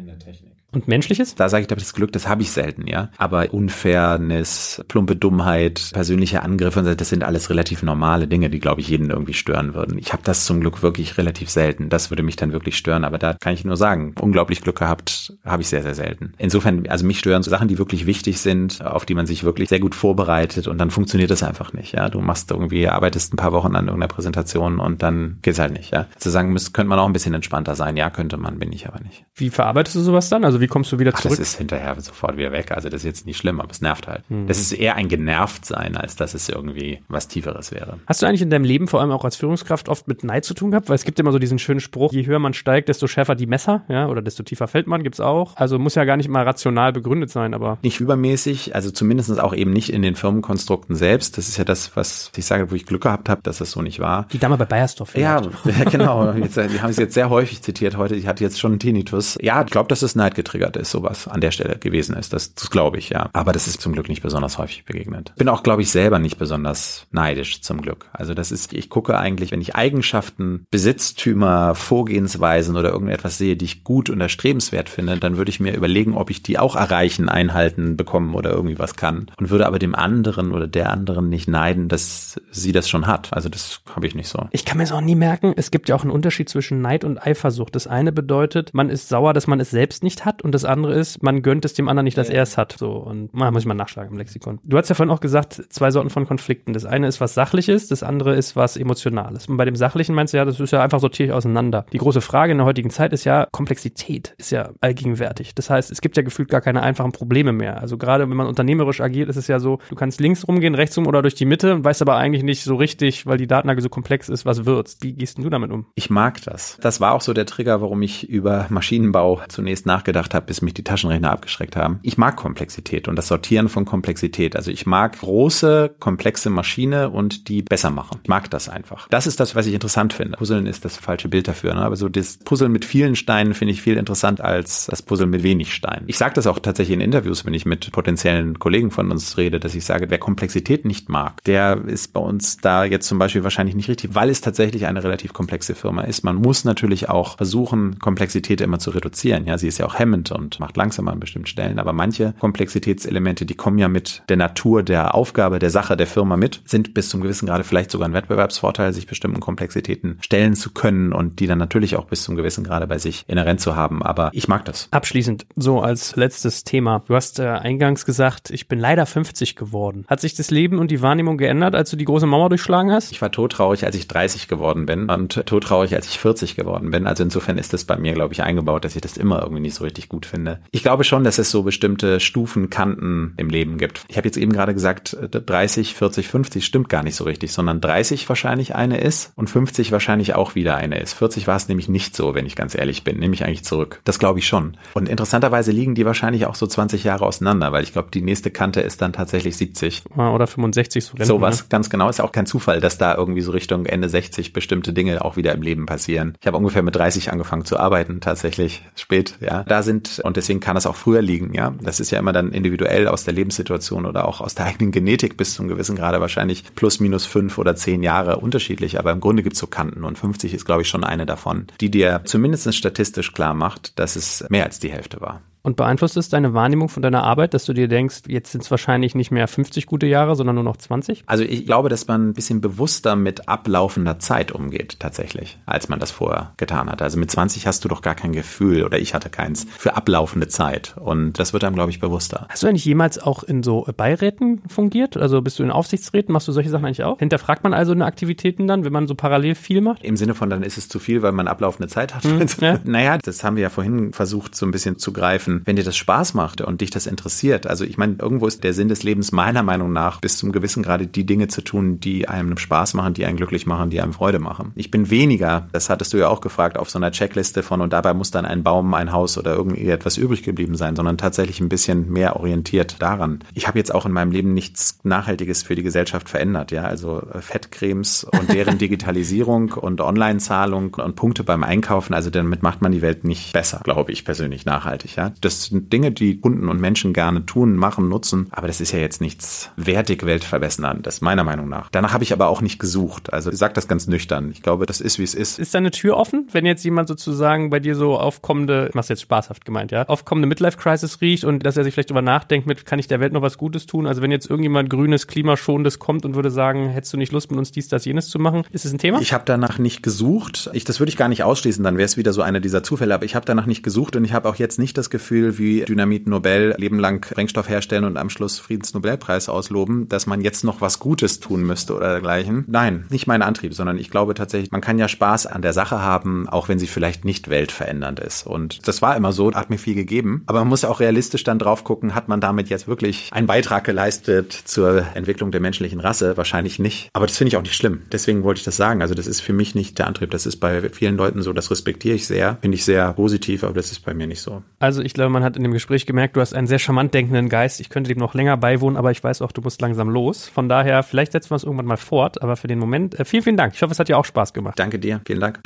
Und 0.72 0.88
menschliches? 0.88 1.34
Da 1.34 1.48
sage 1.48 1.62
ich, 1.62 1.68
glaube 1.68 1.80
das 1.80 1.94
Glück, 1.94 2.12
das 2.12 2.28
habe 2.28 2.42
ich 2.42 2.50
selten, 2.50 2.86
ja. 2.86 3.10
Aber 3.16 3.52
Unfairness, 3.54 4.84
plumpe 4.88 5.16
Dummheit, 5.16 5.90
persönliche 5.92 6.42
Angriffe, 6.42 6.82
das 6.82 7.08
sind 7.08 7.24
alles 7.24 7.50
relativ 7.50 7.82
normale 7.82 8.26
Dinge, 8.26 8.50
die, 8.50 8.60
glaube 8.60 8.80
ich, 8.80 8.88
jeden 8.88 9.10
irgendwie 9.10 9.34
stören 9.34 9.74
würden. 9.74 9.98
Ich 9.98 10.12
habe 10.12 10.22
das 10.24 10.44
zum 10.44 10.60
Glück 10.60 10.82
wirklich 10.82 11.16
relativ 11.18 11.50
selten. 11.50 11.88
Das 11.88 12.10
würde 12.10 12.22
mich 12.22 12.36
dann 12.36 12.52
wirklich 12.52 12.76
stören. 12.76 13.04
Aber 13.04 13.18
da 13.18 13.34
kann 13.34 13.54
ich 13.54 13.64
nur 13.64 13.76
sagen, 13.76 14.14
unglaublich 14.20 14.60
Glück 14.60 14.78
gehabt 14.78 15.32
habe 15.44 15.62
ich 15.62 15.68
sehr, 15.68 15.82
sehr 15.82 15.94
selten. 15.94 16.32
Insofern, 16.38 16.86
also 16.88 17.06
mich 17.06 17.18
stören 17.18 17.42
so 17.42 17.50
Sachen, 17.50 17.68
die 17.68 17.78
wirklich 17.78 18.06
wichtig 18.06 18.40
sind, 18.40 18.84
auf 18.84 19.06
die 19.06 19.14
man 19.14 19.26
sich 19.26 19.44
wirklich 19.44 19.68
sehr 19.68 19.80
gut 19.80 19.94
vorbereitet 19.94 20.68
und 20.68 20.78
dann 20.78 20.90
funktioniert 20.90 21.30
das 21.30 21.42
einfach 21.42 21.72
nicht, 21.72 21.92
ja. 21.92 22.08
Du 22.08 22.20
machst 22.20 22.50
irgendwie, 22.50 22.88
arbeitest 22.88 23.32
ein 23.32 23.36
paar 23.36 23.52
Wochen 23.52 23.76
an 23.76 23.86
irgendeiner 23.86 24.08
Präsentation 24.08 24.78
und 24.78 25.02
dann 25.02 25.38
geht's 25.42 25.58
halt 25.58 25.72
nicht, 25.72 25.92
ja. 25.92 26.06
Zu 26.18 26.30
sagen, 26.30 26.52
müsste, 26.52 26.72
könnte 26.72 26.88
man 26.88 26.98
auch 26.98 27.06
ein 27.06 27.12
bisschen 27.12 27.34
entspannter 27.34 27.74
sein. 27.74 27.96
Ja, 27.96 28.10
könnte 28.10 28.36
man, 28.36 28.58
bin 28.58 28.72
ich 28.72 28.86
aber 28.88 29.00
nicht. 29.00 29.24
Wie 29.34 29.50
verarbeitest 29.50 29.96
du 29.96 30.00
sowas 30.00 30.28
dann? 30.28 30.44
Also 30.44 30.60
wie 30.60 30.65
kommst 30.68 30.92
du 30.92 30.98
wieder 30.98 31.12
Ach, 31.14 31.20
zurück? 31.20 31.38
das 31.38 31.48
ist 31.48 31.58
hinterher 31.58 31.98
sofort 32.00 32.36
wieder 32.36 32.52
weg. 32.52 32.72
Also 32.72 32.88
das 32.88 33.02
ist 33.02 33.06
jetzt 33.06 33.26
nicht 33.26 33.36
schlimm, 33.36 33.60
aber 33.60 33.70
es 33.70 33.80
nervt 33.80 34.06
halt. 34.08 34.28
Mhm. 34.30 34.46
Das 34.46 34.58
ist 34.58 34.72
eher 34.72 34.96
ein 34.96 35.08
genervt 35.08 35.64
sein, 35.64 35.96
als 35.96 36.16
dass 36.16 36.34
es 36.34 36.48
irgendwie 36.48 37.00
was 37.08 37.28
Tieferes 37.28 37.72
wäre. 37.72 37.98
Hast 38.06 38.22
du 38.22 38.26
eigentlich 38.26 38.42
in 38.42 38.50
deinem 38.50 38.64
Leben 38.64 38.88
vor 38.88 39.00
allem 39.00 39.10
auch 39.10 39.24
als 39.24 39.36
Führungskraft 39.36 39.88
oft 39.88 40.08
mit 40.08 40.24
Neid 40.24 40.44
zu 40.44 40.54
tun 40.54 40.70
gehabt? 40.70 40.88
Weil 40.88 40.96
es 40.96 41.04
gibt 41.04 41.18
immer 41.18 41.32
so 41.32 41.38
diesen 41.38 41.58
schönen 41.58 41.80
Spruch, 41.80 42.12
je 42.12 42.26
höher 42.26 42.38
man 42.38 42.54
steigt, 42.54 42.88
desto 42.88 43.06
schärfer 43.06 43.34
die 43.34 43.46
Messer, 43.46 43.84
ja, 43.88 44.08
oder 44.08 44.22
desto 44.22 44.42
tiefer 44.42 44.68
fällt 44.68 44.86
man, 44.86 45.02
gibt's 45.02 45.20
auch. 45.20 45.56
Also 45.56 45.78
muss 45.78 45.94
ja 45.94 46.04
gar 46.04 46.16
nicht 46.16 46.28
mal 46.28 46.44
rational 46.44 46.92
begründet 46.92 47.30
sein, 47.30 47.54
aber. 47.54 47.78
Nicht 47.82 48.00
übermäßig, 48.00 48.74
also 48.74 48.90
zumindest 48.90 49.40
auch 49.40 49.54
eben 49.54 49.72
nicht 49.72 49.92
in 49.92 50.02
den 50.02 50.14
Firmenkonstrukten 50.14 50.96
selbst. 50.96 51.38
Das 51.38 51.48
ist 51.48 51.56
ja 51.56 51.64
das, 51.64 51.96
was 51.96 52.30
ich 52.36 52.46
sage, 52.46 52.70
wo 52.70 52.74
ich 52.74 52.86
Glück 52.86 53.02
gehabt 53.02 53.28
habe, 53.28 53.42
dass 53.42 53.58
das 53.58 53.70
so 53.70 53.82
nicht 53.82 54.00
war. 54.00 54.26
Die 54.32 54.38
Dame 54.38 54.56
bei 54.56 54.64
Bayersdorf. 54.64 55.16
Ja, 55.16 55.42
ja, 55.64 55.84
genau. 55.90 56.32
Jetzt, 56.32 56.56
die 56.56 56.80
haben 56.80 56.90
es 56.90 56.96
jetzt 56.96 57.14
sehr 57.14 57.30
häufig 57.30 57.62
zitiert 57.62 57.96
heute. 57.96 58.14
Ich 58.14 58.26
hatte 58.26 58.42
jetzt 58.44 58.58
schon 58.58 58.72
einen 58.72 58.80
Tinnitus. 58.80 59.38
Ja, 59.40 59.62
ich 59.62 59.70
glaube, 59.70 59.88
dass 59.88 60.02
es 60.02 60.14
Neid 60.14 60.34
getriggert 60.46 60.76
ist, 60.76 60.90
sowas 60.90 61.26
an 61.26 61.40
der 61.40 61.50
Stelle 61.50 61.76
gewesen 61.78 62.16
ist. 62.16 62.32
Das, 62.32 62.54
das 62.54 62.70
glaube 62.70 62.98
ich, 62.98 63.10
ja. 63.10 63.28
Aber 63.32 63.52
das 63.52 63.66
ist 63.66 63.80
zum 63.80 63.92
Glück 63.92 64.08
nicht 64.08 64.22
besonders 64.22 64.58
häufig 64.58 64.84
begegnet. 64.84 65.32
Bin 65.36 65.48
auch, 65.48 65.62
glaube 65.62 65.82
ich, 65.82 65.90
selber 65.90 66.18
nicht 66.18 66.38
besonders 66.38 67.06
neidisch, 67.10 67.62
zum 67.62 67.82
Glück. 67.82 68.08
Also 68.12 68.32
das 68.34 68.52
ist, 68.52 68.72
ich 68.72 68.88
gucke 68.88 69.18
eigentlich, 69.18 69.50
wenn 69.50 69.60
ich 69.60 69.74
Eigenschaften, 69.74 70.64
Besitztümer, 70.70 71.74
Vorgehensweisen 71.74 72.76
oder 72.76 72.90
irgendetwas 72.90 73.38
sehe, 73.38 73.56
die 73.56 73.64
ich 73.64 73.82
gut 73.82 74.08
und 74.08 74.20
erstrebenswert 74.20 74.88
finde, 74.88 75.18
dann 75.18 75.36
würde 75.36 75.50
ich 75.50 75.60
mir 75.60 75.74
überlegen, 75.74 76.14
ob 76.14 76.30
ich 76.30 76.42
die 76.42 76.58
auch 76.58 76.76
erreichen, 76.76 77.28
einhalten, 77.28 77.96
bekommen 77.96 78.34
oder 78.34 78.50
irgendwie 78.50 78.78
was 78.78 78.94
kann. 78.94 79.26
Und 79.38 79.50
würde 79.50 79.66
aber 79.66 79.78
dem 79.78 79.94
anderen 79.94 80.52
oder 80.52 80.68
der 80.68 80.90
anderen 80.90 81.28
nicht 81.28 81.48
neiden, 81.48 81.88
dass 81.88 82.40
sie 82.50 82.72
das 82.72 82.88
schon 82.88 83.06
hat. 83.06 83.32
Also 83.32 83.48
das 83.48 83.80
habe 83.94 84.06
ich 84.06 84.14
nicht 84.14 84.28
so. 84.28 84.46
Ich 84.52 84.64
kann 84.64 84.78
mir 84.78 84.84
es 84.84 84.92
auch 84.92 85.00
nie 85.00 85.14
merken. 85.16 85.54
Es 85.56 85.70
gibt 85.70 85.88
ja 85.88 85.96
auch 85.96 86.02
einen 86.02 86.10
Unterschied 86.12 86.48
zwischen 86.48 86.80
Neid 86.80 87.04
und 87.04 87.24
Eifersucht. 87.24 87.74
Das 87.74 87.86
eine 87.86 88.12
bedeutet, 88.12 88.72
man 88.74 88.90
ist 88.90 89.08
sauer, 89.08 89.32
dass 89.32 89.46
man 89.46 89.58
es 89.58 89.70
selbst 89.70 90.04
nicht 90.04 90.24
hat 90.24 90.35
und 90.42 90.52
das 90.52 90.64
andere 90.64 90.94
ist, 90.94 91.22
man 91.22 91.42
gönnt 91.42 91.64
es 91.64 91.74
dem 91.74 91.88
anderen 91.88 92.04
nicht, 92.04 92.18
dass 92.18 92.28
ja. 92.28 92.34
er 92.34 92.42
es 92.42 92.56
hat. 92.56 92.76
So 92.78 92.92
und 92.92 93.32
man 93.34 93.52
muss 93.52 93.62
ich 93.62 93.66
mal 93.66 93.74
nachschlagen 93.74 94.12
im 94.12 94.18
Lexikon. 94.18 94.58
Du 94.64 94.76
hast 94.76 94.88
ja 94.88 94.94
vorhin 94.94 95.12
auch 95.12 95.20
gesagt, 95.20 95.62
zwei 95.68 95.90
Sorten 95.90 96.10
von 96.10 96.26
Konflikten. 96.26 96.72
Das 96.72 96.84
eine 96.84 97.06
ist 97.06 97.20
was 97.20 97.34
Sachliches, 97.34 97.88
das 97.88 98.02
andere 98.02 98.34
ist 98.34 98.56
was 98.56 98.76
Emotionales. 98.76 99.46
Und 99.46 99.56
bei 99.56 99.64
dem 99.64 99.76
Sachlichen 99.76 100.14
meinst 100.14 100.32
du 100.32 100.38
ja, 100.38 100.44
das 100.44 100.60
ist 100.60 100.70
ja 100.70 100.82
einfach 100.82 101.00
sortiere 101.00 101.28
ich 101.28 101.32
auseinander. 101.32 101.86
Die 101.92 101.98
große 101.98 102.20
Frage 102.20 102.52
in 102.52 102.58
der 102.58 102.66
heutigen 102.66 102.90
Zeit 102.90 103.12
ist 103.12 103.24
ja, 103.24 103.46
Komplexität 103.52 104.34
ist 104.38 104.50
ja 104.50 104.70
allgegenwärtig. 104.80 105.54
Das 105.54 105.70
heißt, 105.70 105.90
es 105.90 106.00
gibt 106.00 106.16
ja 106.16 106.22
gefühlt 106.22 106.48
gar 106.48 106.60
keine 106.60 106.82
einfachen 106.82 107.12
Probleme 107.12 107.52
mehr. 107.52 107.80
Also 107.80 107.96
gerade 107.98 108.28
wenn 108.28 108.36
man 108.36 108.46
unternehmerisch 108.46 109.00
agiert, 109.00 109.28
ist 109.28 109.36
es 109.36 109.46
ja 109.48 109.58
so, 109.58 109.78
du 109.88 109.94
kannst 109.94 110.20
links 110.20 110.46
rumgehen, 110.46 110.74
rechts 110.74 110.96
rum 110.96 111.06
oder 111.06 111.22
durch 111.22 111.34
die 111.34 111.44
Mitte 111.44 111.74
und 111.74 111.84
weißt 111.84 112.02
aber 112.02 112.16
eigentlich 112.16 112.42
nicht 112.42 112.62
so 112.62 112.76
richtig, 112.76 113.26
weil 113.26 113.38
die 113.38 113.46
Datenlage 113.46 113.80
so 113.80 113.88
komplex 113.88 114.28
ist, 114.28 114.46
was 114.46 114.64
wird's. 114.66 114.98
Wie 115.00 115.12
gehst 115.12 115.38
du 115.38 115.50
damit 115.50 115.70
um? 115.70 115.86
Ich 115.94 116.10
mag 116.10 116.42
das. 116.42 116.78
Das 116.80 117.00
war 117.00 117.12
auch 117.12 117.20
so 117.20 117.32
der 117.32 117.46
Trigger, 117.46 117.80
warum 117.80 118.02
ich 118.02 118.28
über 118.28 118.66
Maschinenbau 118.68 119.40
zunächst 119.48 119.86
nachgedacht 119.86 120.25
habe, 120.34 120.46
bis 120.46 120.62
mich 120.62 120.74
die 120.74 120.84
Taschenrechner 120.84 121.30
abgeschreckt 121.30 121.76
haben. 121.76 122.00
Ich 122.02 122.18
mag 122.18 122.36
Komplexität 122.36 123.06
und 123.08 123.16
das 123.16 123.28
Sortieren 123.28 123.68
von 123.68 123.84
Komplexität. 123.84 124.56
Also 124.56 124.70
ich 124.70 124.86
mag 124.86 125.18
große, 125.18 125.94
komplexe 126.00 126.50
Maschine 126.50 127.10
und 127.10 127.48
die 127.48 127.62
besser 127.62 127.90
machen. 127.90 128.18
Ich 128.22 128.28
mag 128.28 128.50
das 128.50 128.68
einfach. 128.68 129.08
Das 129.08 129.26
ist 129.26 129.38
das, 129.40 129.54
was 129.54 129.66
ich 129.66 129.74
interessant 129.74 130.12
finde. 130.12 130.36
Puzzeln 130.36 130.66
ist 130.66 130.84
das 130.84 130.96
falsche 130.96 131.28
Bild 131.28 131.48
dafür. 131.48 131.74
Ne? 131.74 131.82
Aber 131.82 131.96
so 131.96 132.08
das 132.08 132.38
Puzzle 132.38 132.68
mit 132.68 132.84
vielen 132.84 133.16
Steinen 133.16 133.54
finde 133.54 133.72
ich 133.72 133.82
viel 133.82 133.96
interessant 133.96 134.40
als 134.40 134.86
das 134.86 135.02
Puzzle 135.02 135.26
mit 135.26 135.42
wenig 135.42 135.74
Steinen. 135.74 136.04
Ich 136.06 136.18
sage 136.18 136.34
das 136.34 136.46
auch 136.46 136.58
tatsächlich 136.58 136.94
in 136.94 137.00
Interviews, 137.00 137.44
wenn 137.44 137.54
ich 137.54 137.66
mit 137.66 137.90
potenziellen 137.92 138.58
Kollegen 138.58 138.90
von 138.90 139.10
uns 139.10 139.36
rede, 139.36 139.60
dass 139.60 139.74
ich 139.74 139.84
sage, 139.84 140.10
wer 140.10 140.18
Komplexität 140.18 140.84
nicht 140.84 141.08
mag, 141.08 141.42
der 141.44 141.84
ist 141.86 142.12
bei 142.12 142.20
uns 142.20 142.56
da 142.58 142.84
jetzt 142.84 143.06
zum 143.06 143.18
Beispiel 143.18 143.44
wahrscheinlich 143.44 143.76
nicht 143.76 143.88
richtig, 143.88 144.14
weil 144.14 144.30
es 144.30 144.40
tatsächlich 144.40 144.86
eine 144.86 145.02
relativ 145.02 145.32
komplexe 145.32 145.74
Firma 145.74 146.02
ist. 146.02 146.24
Man 146.24 146.36
muss 146.36 146.64
natürlich 146.64 147.08
auch 147.08 147.36
versuchen, 147.36 147.98
Komplexität 147.98 148.60
immer 148.60 148.78
zu 148.78 148.90
reduzieren. 148.90 149.46
Ja, 149.46 149.58
sie 149.58 149.68
ist 149.68 149.78
ja 149.78 149.86
auch 149.86 149.98
hemmend 149.98 150.15
und 150.32 150.60
macht 150.60 150.76
langsamer 150.76 151.12
an 151.12 151.20
bestimmten 151.20 151.46
Stellen, 151.46 151.78
aber 151.78 151.92
manche 151.92 152.34
Komplexitätselemente, 152.38 153.46
die 153.46 153.54
kommen 153.54 153.78
ja 153.78 153.88
mit 153.88 154.22
der 154.28 154.36
Natur 154.36 154.82
der 154.82 155.14
Aufgabe, 155.14 155.58
der 155.58 155.70
Sache 155.70 155.96
der 155.96 156.06
Firma 156.06 156.36
mit, 156.36 156.62
sind 156.64 156.94
bis 156.94 157.08
zum 157.08 157.20
gewissen 157.20 157.46
Grade 157.46 157.64
vielleicht 157.64 157.90
sogar 157.90 158.08
ein 158.08 158.14
Wettbewerbsvorteil, 158.14 158.92
sich 158.92 159.06
bestimmten 159.06 159.40
Komplexitäten 159.40 160.18
stellen 160.20 160.54
zu 160.54 160.70
können 160.70 161.12
und 161.12 161.40
die 161.40 161.46
dann 161.46 161.58
natürlich 161.58 161.96
auch 161.96 162.06
bis 162.06 162.22
zum 162.22 162.36
gewissen 162.36 162.64
Grade 162.64 162.86
bei 162.86 162.98
sich 162.98 163.24
inhärent 163.28 163.60
zu 163.60 163.76
haben. 163.76 164.02
Aber 164.02 164.30
ich 164.32 164.48
mag 164.48 164.64
das. 164.64 164.88
Abschließend, 164.90 165.46
so 165.56 165.80
als 165.80 166.16
letztes 166.16 166.64
Thema. 166.64 167.02
Du 167.06 167.14
hast 167.14 167.38
äh, 167.38 167.46
eingangs 167.46 168.04
gesagt, 168.04 168.50
ich 168.50 168.68
bin 168.68 168.78
leider 168.78 169.06
50 169.06 169.56
geworden. 169.56 170.04
Hat 170.08 170.20
sich 170.20 170.34
das 170.34 170.50
Leben 170.50 170.78
und 170.78 170.90
die 170.90 171.02
Wahrnehmung 171.02 171.38
geändert, 171.38 171.74
als 171.74 171.90
du 171.90 171.96
die 171.96 172.04
große 172.04 172.26
Mauer 172.26 172.48
durchschlagen 172.48 172.92
hast? 172.92 173.12
Ich 173.12 173.22
war 173.22 173.30
todtraurig, 173.30 173.84
als 173.84 173.96
ich 173.96 174.08
30 174.08 174.48
geworden 174.48 174.86
bin 174.86 175.08
und 175.08 175.46
todtraurig, 175.46 175.94
als 175.94 176.08
ich 176.08 176.18
40 176.18 176.56
geworden 176.56 176.90
bin. 176.90 177.06
Also 177.06 177.22
insofern 177.22 177.58
ist 177.58 177.72
das 177.72 177.84
bei 177.84 177.96
mir, 177.96 178.12
glaube 178.12 178.32
ich, 178.32 178.42
eingebaut, 178.42 178.84
dass 178.84 178.96
ich 178.96 179.02
das 179.02 179.16
immer 179.16 179.42
irgendwie 179.42 179.62
nicht 179.62 179.74
so 179.74 179.84
richtig 179.84 180.05
gut 180.08 180.26
finde. 180.26 180.60
Ich 180.70 180.82
glaube 180.82 181.04
schon, 181.04 181.24
dass 181.24 181.38
es 181.38 181.50
so 181.50 181.62
bestimmte 181.62 182.20
Stufen, 182.20 182.70
Kanten 182.70 183.34
im 183.36 183.48
Leben 183.48 183.78
gibt. 183.78 184.04
Ich 184.08 184.16
habe 184.16 184.28
jetzt 184.28 184.36
eben 184.36 184.52
gerade 184.52 184.74
gesagt, 184.74 185.16
30, 185.30 185.94
40, 185.94 186.28
50 186.28 186.64
stimmt 186.64 186.88
gar 186.88 187.02
nicht 187.02 187.16
so 187.16 187.24
richtig, 187.24 187.52
sondern 187.52 187.80
30 187.80 188.28
wahrscheinlich 188.28 188.74
eine 188.74 188.98
ist 188.98 189.32
und 189.36 189.48
50 189.50 189.92
wahrscheinlich 189.92 190.34
auch 190.34 190.54
wieder 190.54 190.76
eine 190.76 190.98
ist. 191.00 191.14
40 191.14 191.46
war 191.46 191.56
es 191.56 191.68
nämlich 191.68 191.88
nicht 191.88 192.16
so, 192.16 192.34
wenn 192.34 192.46
ich 192.46 192.56
ganz 192.56 192.74
ehrlich 192.74 193.04
bin, 193.04 193.18
nehme 193.18 193.34
ich 193.34 193.44
eigentlich 193.44 193.64
zurück. 193.64 194.00
Das 194.04 194.18
glaube 194.18 194.38
ich 194.38 194.46
schon. 194.46 194.76
Und 194.94 195.08
interessanterweise 195.08 195.72
liegen 195.72 195.94
die 195.94 196.06
wahrscheinlich 196.06 196.46
auch 196.46 196.54
so 196.54 196.66
20 196.66 197.04
Jahre 197.04 197.24
auseinander, 197.24 197.72
weil 197.72 197.82
ich 197.82 197.92
glaube, 197.92 198.10
die 198.12 198.22
nächste 198.22 198.50
Kante 198.50 198.80
ist 198.80 199.02
dann 199.02 199.12
tatsächlich 199.12 199.56
70. 199.56 200.04
Oder 200.16 200.46
65 200.46 201.04
so. 201.04 201.12
Renten, 201.12 201.26
Sowas, 201.26 201.62
ne? 201.62 201.66
ganz 201.68 201.90
genau. 201.90 202.08
Ist 202.08 202.18
ja 202.18 202.24
auch 202.24 202.32
kein 202.32 202.46
Zufall, 202.46 202.80
dass 202.80 202.98
da 202.98 203.14
irgendwie 203.14 203.40
so 203.40 203.52
Richtung 203.52 203.86
Ende 203.86 204.08
60 204.08 204.52
bestimmte 204.52 204.92
Dinge 204.92 205.24
auch 205.24 205.36
wieder 205.36 205.52
im 205.52 205.62
Leben 205.62 205.86
passieren. 205.86 206.34
Ich 206.40 206.46
habe 206.46 206.56
ungefähr 206.56 206.82
mit 206.82 206.94
30 206.94 207.32
angefangen 207.32 207.64
zu 207.64 207.78
arbeiten, 207.78 208.20
tatsächlich 208.20 208.82
spät, 208.94 209.36
ja. 209.40 209.64
Da 209.64 209.82
sind, 209.82 209.95
und 210.24 210.36
deswegen 210.36 210.60
kann 210.60 210.76
es 210.76 210.86
auch 210.86 210.96
früher 210.96 211.22
liegen, 211.22 211.54
ja. 211.54 211.74
Das 211.80 212.00
ist 212.00 212.10
ja 212.10 212.18
immer 212.18 212.32
dann 212.32 212.52
individuell 212.52 213.08
aus 213.08 213.24
der 213.24 213.34
Lebenssituation 213.34 214.06
oder 214.06 214.26
auch 214.26 214.40
aus 214.40 214.54
der 214.54 214.66
eigenen 214.66 214.92
Genetik 214.92 215.36
bis 215.36 215.54
zum 215.54 215.68
gewissen 215.68 215.96
Grade 215.96 216.20
wahrscheinlich 216.20 216.64
plus 216.74 217.00
minus 217.00 217.26
fünf 217.26 217.58
oder 217.58 217.76
zehn 217.76 218.02
Jahre 218.02 218.36
unterschiedlich. 218.36 218.98
Aber 218.98 219.12
im 219.12 219.20
Grunde 219.20 219.42
gibt's 219.42 219.58
so 219.58 219.66
Kanten 219.66 220.04
und 220.04 220.18
50 220.18 220.54
ist, 220.54 220.64
glaube 220.64 220.82
ich, 220.82 220.88
schon 220.88 221.04
eine 221.04 221.26
davon, 221.26 221.66
die 221.80 221.90
dir 221.90 222.22
zumindest 222.24 222.74
statistisch 222.74 223.32
klar 223.32 223.54
macht, 223.54 223.98
dass 223.98 224.16
es 224.16 224.44
mehr 224.48 224.64
als 224.64 224.78
die 224.78 224.90
Hälfte 224.90 225.20
war. 225.20 225.42
Und 225.66 225.74
beeinflusst 225.74 226.16
es 226.16 226.28
deine 226.28 226.54
Wahrnehmung 226.54 226.88
von 226.88 227.02
deiner 227.02 227.24
Arbeit, 227.24 227.52
dass 227.52 227.64
du 227.64 227.72
dir 227.72 227.88
denkst, 227.88 228.22
jetzt 228.28 228.52
sind 228.52 228.62
es 228.62 228.70
wahrscheinlich 228.70 229.16
nicht 229.16 229.32
mehr 229.32 229.48
50 229.48 229.86
gute 229.86 230.06
Jahre, 230.06 230.36
sondern 230.36 230.54
nur 230.54 230.62
noch 230.62 230.76
20? 230.76 231.24
Also 231.26 231.42
ich 231.42 231.66
glaube, 231.66 231.88
dass 231.88 232.06
man 232.06 232.28
ein 232.28 232.34
bisschen 232.34 232.60
bewusster 232.60 233.16
mit 233.16 233.48
ablaufender 233.48 234.20
Zeit 234.20 234.52
umgeht, 234.52 235.00
tatsächlich, 235.00 235.58
als 235.66 235.88
man 235.88 235.98
das 235.98 236.12
vorher 236.12 236.52
getan 236.56 236.88
hat. 236.88 237.02
Also 237.02 237.18
mit 237.18 237.32
20 237.32 237.66
hast 237.66 237.84
du 237.84 237.88
doch 237.88 238.00
gar 238.00 238.14
kein 238.14 238.30
Gefühl, 238.30 238.84
oder 238.84 239.00
ich 239.00 239.12
hatte 239.12 239.28
keins, 239.28 239.66
für 239.76 239.96
ablaufende 239.96 240.46
Zeit. 240.46 240.94
Und 241.00 241.40
das 241.40 241.52
wird 241.52 241.64
einem, 241.64 241.74
glaube 241.74 241.90
ich, 241.90 241.98
bewusster. 241.98 242.46
Hast 242.48 242.62
du 242.62 242.68
eigentlich 242.68 242.84
jemals 242.84 243.18
auch 243.18 243.42
in 243.42 243.64
so 243.64 243.88
Beiräten 243.96 244.62
fungiert? 244.68 245.16
Also 245.16 245.42
bist 245.42 245.58
du 245.58 245.64
in 245.64 245.72
Aufsichtsräten? 245.72 246.32
Machst 246.32 246.46
du 246.46 246.52
solche 246.52 246.70
Sachen 246.70 246.84
eigentlich 246.84 247.02
auch? 247.02 247.18
Hinterfragt 247.18 247.64
man 247.64 247.74
also 247.74 247.90
eine 247.90 248.04
Aktivitäten 248.04 248.68
dann, 248.68 248.84
wenn 248.84 248.92
man 248.92 249.08
so 249.08 249.16
parallel 249.16 249.56
viel 249.56 249.80
macht? 249.80 250.04
Im 250.04 250.16
Sinne 250.16 250.36
von, 250.36 250.48
dann 250.48 250.62
ist 250.62 250.78
es 250.78 250.88
zu 250.88 251.00
viel, 251.00 251.22
weil 251.22 251.32
man 251.32 251.48
ablaufende 251.48 251.88
Zeit 251.88 252.14
hat. 252.14 252.22
Hm, 252.22 252.46
ja. 252.60 252.78
Naja, 252.84 253.18
das 253.18 253.42
haben 253.42 253.56
wir 253.56 253.64
ja 253.64 253.70
vorhin 253.70 254.12
versucht, 254.12 254.54
so 254.54 254.64
ein 254.64 254.70
bisschen 254.70 255.00
zu 255.00 255.12
greifen 255.12 255.55
wenn 255.64 255.76
dir 255.76 255.84
das 255.84 255.96
Spaß 255.96 256.34
macht 256.34 256.60
und 256.60 256.80
dich 256.80 256.90
das 256.90 257.06
interessiert. 257.06 257.66
Also 257.66 257.84
ich 257.84 257.98
meine, 257.98 258.16
irgendwo 258.18 258.46
ist 258.46 258.64
der 258.64 258.74
Sinn 258.74 258.88
des 258.88 259.02
Lebens 259.02 259.32
meiner 259.32 259.62
Meinung 259.62 259.92
nach 259.92 260.20
bis 260.20 260.38
zum 260.38 260.52
gewissen 260.52 260.82
Grade 260.82 261.06
die 261.06 261.26
Dinge 261.26 261.48
zu 261.48 261.62
tun, 261.62 262.00
die 262.00 262.28
einem 262.28 262.58
Spaß 262.58 262.94
machen, 262.94 263.14
die 263.14 263.26
einen 263.26 263.36
glücklich 263.36 263.66
machen, 263.66 263.90
die 263.90 264.00
einem 264.00 264.12
Freude 264.12 264.38
machen. 264.38 264.72
Ich 264.74 264.90
bin 264.90 265.10
weniger, 265.10 265.68
das 265.72 265.90
hattest 265.90 266.12
du 266.12 266.18
ja 266.18 266.28
auch 266.28 266.40
gefragt, 266.40 266.78
auf 266.78 266.90
so 266.90 266.98
einer 266.98 267.10
Checkliste 267.10 267.62
von 267.62 267.80
und 267.80 267.92
dabei 267.92 268.14
muss 268.14 268.30
dann 268.30 268.44
ein 268.44 268.62
Baum, 268.62 268.92
ein 268.94 269.12
Haus 269.12 269.38
oder 269.38 269.54
irgendwie 269.54 269.88
etwas 269.88 270.16
übrig 270.16 270.42
geblieben 270.42 270.76
sein, 270.76 270.96
sondern 270.96 271.18
tatsächlich 271.18 271.60
ein 271.60 271.68
bisschen 271.68 272.10
mehr 272.10 272.36
orientiert 272.36 273.00
daran. 273.00 273.40
Ich 273.54 273.66
habe 273.68 273.78
jetzt 273.78 273.94
auch 273.94 274.06
in 274.06 274.12
meinem 274.12 274.32
Leben 274.32 274.54
nichts 274.54 274.98
Nachhaltiges 275.02 275.62
für 275.62 275.74
die 275.74 275.82
Gesellschaft 275.82 276.28
verändert, 276.28 276.72
ja, 276.72 276.84
also 276.84 277.22
äh, 277.32 277.40
Fettcremes 277.40 278.24
und 278.24 278.52
deren 278.52 278.78
Digitalisierung 278.86 279.72
und 279.72 280.00
Online-Zahlung 280.00 280.94
und 280.94 281.16
Punkte 281.16 281.44
beim 281.44 281.64
Einkaufen, 281.64 282.14
also 282.14 282.30
damit 282.30 282.62
macht 282.62 282.82
man 282.82 282.92
die 282.92 283.02
Welt 283.02 283.24
nicht 283.24 283.52
besser, 283.52 283.80
glaube 283.84 284.12
ich 284.12 284.24
persönlich 284.24 284.66
nachhaltig, 284.66 285.16
ja. 285.16 285.32
Das 285.46 285.66
sind 285.66 285.92
Dinge, 285.92 286.10
die 286.10 286.40
Kunden 286.40 286.68
und 286.68 286.80
Menschen 286.80 287.12
gerne 287.12 287.46
tun, 287.46 287.76
machen, 287.76 288.08
nutzen. 288.08 288.48
Aber 288.50 288.66
das 288.66 288.80
ist 288.80 288.90
ja 288.90 288.98
jetzt 288.98 289.20
nichts 289.20 289.70
wertig 289.76 290.26
weltverbesserndes, 290.26 291.20
meiner 291.20 291.44
Meinung 291.44 291.68
nach. 291.68 291.88
Danach 291.92 292.12
habe 292.12 292.24
ich 292.24 292.32
aber 292.32 292.48
auch 292.48 292.62
nicht 292.62 292.80
gesucht. 292.80 293.32
Also 293.32 293.52
ich 293.52 293.56
sage 293.56 293.72
das 293.72 293.86
ganz 293.86 294.08
nüchtern. 294.08 294.50
Ich 294.50 294.60
glaube, 294.60 294.86
das 294.86 295.00
ist, 295.00 295.20
wie 295.20 295.22
es 295.22 295.36
ist. 295.36 295.60
Ist 295.60 295.72
deine 295.72 295.92
Tür 295.92 296.16
offen, 296.16 296.48
wenn 296.50 296.66
jetzt 296.66 296.82
jemand 296.84 297.06
sozusagen 297.06 297.70
bei 297.70 297.78
dir 297.78 297.94
so 297.94 298.18
aufkommende, 298.18 298.86
ich 298.88 298.94
mach's 298.96 299.08
jetzt 299.08 299.22
spaßhaft 299.22 299.64
gemeint, 299.64 299.92
ja, 299.92 300.02
aufkommende 300.08 300.48
Midlife-Crisis 300.48 301.20
riecht 301.20 301.44
und 301.44 301.64
dass 301.64 301.76
er 301.76 301.84
sich 301.84 301.94
vielleicht 301.94 302.10
darüber 302.10 302.22
nachdenkt 302.22 302.66
mit, 302.66 302.84
kann 302.84 302.98
ich 302.98 303.06
der 303.06 303.20
Welt 303.20 303.32
noch 303.32 303.42
was 303.42 303.56
Gutes 303.56 303.86
tun? 303.86 304.08
Also 304.08 304.22
wenn 304.22 304.32
jetzt 304.32 304.50
irgendjemand 304.50 304.90
grünes, 304.90 305.28
klimaschonendes 305.28 306.00
kommt 306.00 306.24
und 306.24 306.34
würde 306.34 306.50
sagen, 306.50 306.88
hättest 306.88 307.12
du 307.12 307.18
nicht 307.18 307.30
Lust 307.30 307.52
mit 307.52 307.58
uns 307.60 307.70
dies, 307.70 307.86
das, 307.86 308.04
jenes 308.04 308.30
zu 308.30 308.40
machen, 308.40 308.64
ist 308.72 308.84
es 308.84 308.92
ein 308.92 308.98
Thema? 308.98 309.20
Ich 309.20 309.32
habe 309.32 309.44
danach 309.46 309.78
nicht 309.78 310.02
gesucht. 310.02 310.70
Ich, 310.72 310.82
das 310.82 310.98
würde 310.98 311.10
ich 311.10 311.16
gar 311.16 311.28
nicht 311.28 311.44
ausschließen, 311.44 311.84
dann 311.84 311.98
wäre 311.98 312.06
es 312.06 312.16
wieder 312.16 312.32
so 312.32 312.42
einer 312.42 312.58
dieser 312.58 312.82
Zufälle. 312.82 313.14
Aber 313.14 313.24
ich 313.24 313.36
habe 313.36 313.46
danach 313.46 313.66
nicht 313.66 313.84
gesucht 313.84 314.16
und 314.16 314.24
ich 314.24 314.32
habe 314.32 314.48
auch 314.48 314.56
jetzt 314.56 314.80
nicht 314.80 314.98
das 314.98 315.08
Gefühl, 315.08 315.35
wie 315.58 315.84
Dynamit 315.84 316.26
Nobel 316.26 316.74
Leben 316.78 316.98
lang 316.98 317.24
Sprengstoff 317.24 317.68
herstellen 317.68 318.04
und 318.04 318.16
am 318.16 318.30
Schluss 318.30 318.58
Friedensnobelpreis 318.58 319.48
ausloben, 319.48 320.08
dass 320.08 320.26
man 320.26 320.40
jetzt 320.40 320.64
noch 320.64 320.80
was 320.80 320.98
Gutes 320.98 321.40
tun 321.40 321.62
müsste 321.62 321.94
oder 321.94 322.10
dergleichen. 322.10 322.64
Nein, 322.66 323.06
nicht 323.10 323.26
mein 323.26 323.42
Antrieb, 323.42 323.74
sondern 323.74 323.98
ich 323.98 324.10
glaube 324.10 324.34
tatsächlich, 324.34 324.70
man 324.70 324.80
kann 324.80 324.98
ja 324.98 325.08
Spaß 325.08 325.46
an 325.46 325.62
der 325.62 325.72
Sache 325.72 326.00
haben, 326.00 326.48
auch 326.48 326.68
wenn 326.68 326.78
sie 326.78 326.86
vielleicht 326.86 327.24
nicht 327.24 327.48
weltverändernd 327.48 328.20
ist. 328.20 328.46
Und 328.46 328.86
das 328.88 329.02
war 329.02 329.16
immer 329.16 329.32
so, 329.32 329.52
hat 329.52 329.70
mir 329.70 329.78
viel 329.78 329.94
gegeben. 329.94 330.42
Aber 330.46 330.60
man 330.60 330.68
muss 330.68 330.82
ja 330.82 330.88
auch 330.88 331.00
realistisch 331.00 331.44
dann 331.44 331.58
drauf 331.58 331.84
gucken, 331.84 332.14
hat 332.14 332.28
man 332.28 332.40
damit 332.40 332.68
jetzt 332.68 332.88
wirklich 332.88 333.30
einen 333.32 333.46
Beitrag 333.46 333.84
geleistet 333.84 334.52
zur 334.52 335.04
Entwicklung 335.14 335.50
der 335.50 335.60
menschlichen 335.60 336.00
Rasse? 336.00 336.36
Wahrscheinlich 336.36 336.78
nicht. 336.78 337.10
Aber 337.12 337.26
das 337.26 337.36
finde 337.36 337.48
ich 337.48 337.56
auch 337.56 337.62
nicht 337.62 337.74
schlimm. 337.74 338.02
Deswegen 338.12 338.42
wollte 338.42 338.58
ich 338.58 338.64
das 338.64 338.76
sagen. 338.76 339.02
Also 339.02 339.14
das 339.14 339.26
ist 339.26 339.40
für 339.40 339.52
mich 339.52 339.74
nicht 339.74 339.98
der 339.98 340.06
Antrieb. 340.06 340.30
Das 340.30 340.46
ist 340.46 340.56
bei 340.56 340.88
vielen 340.90 341.16
Leuten 341.16 341.42
so. 341.42 341.52
Das 341.52 341.70
respektiere 341.70 342.14
ich 342.14 342.26
sehr. 342.26 342.58
Finde 342.60 342.76
ich 342.76 342.84
sehr 342.84 343.12
positiv, 343.12 343.64
aber 343.64 343.74
das 343.74 343.90
ist 343.92 344.04
bei 344.04 344.14
mir 344.14 344.26
nicht 344.26 344.40
so. 344.40 344.62
Also 344.78 345.02
ich 345.02 345.14
glaube, 345.16 345.30
man 345.30 345.42
hat 345.42 345.56
in 345.56 345.64
dem 345.64 345.72
Gespräch 345.72 346.06
gemerkt, 346.06 346.36
du 346.36 346.40
hast 346.40 346.54
einen 346.54 346.68
sehr 346.68 346.78
charmant 346.78 347.12
denkenden 347.12 347.48
Geist. 347.48 347.80
Ich 347.80 347.88
könnte 347.88 348.08
dem 348.08 348.18
noch 348.18 348.34
länger 348.34 348.56
beiwohnen, 348.56 348.96
aber 348.96 349.10
ich 349.10 349.22
weiß 349.22 349.42
auch, 349.42 349.50
du 349.50 349.60
musst 349.60 349.80
langsam 349.80 350.08
los. 350.08 350.48
Von 350.48 350.68
daher, 350.68 351.02
vielleicht 351.02 351.32
setzen 351.32 351.50
wir 351.50 351.56
es 351.56 351.64
irgendwann 351.64 351.86
mal 351.86 351.96
fort. 351.96 352.40
Aber 352.42 352.56
für 352.56 352.68
den 352.68 352.78
Moment, 352.78 353.18
äh, 353.18 353.24
vielen, 353.24 353.42
vielen 353.42 353.56
Dank. 353.56 353.74
Ich 353.74 353.82
hoffe, 353.82 353.92
es 353.92 353.98
hat 353.98 354.08
dir 354.08 354.16
auch 354.16 354.24
Spaß 354.24 354.52
gemacht. 354.52 354.78
Danke 354.78 354.98
dir. 354.98 355.20
Vielen 355.26 355.40
Dank. 355.40 355.60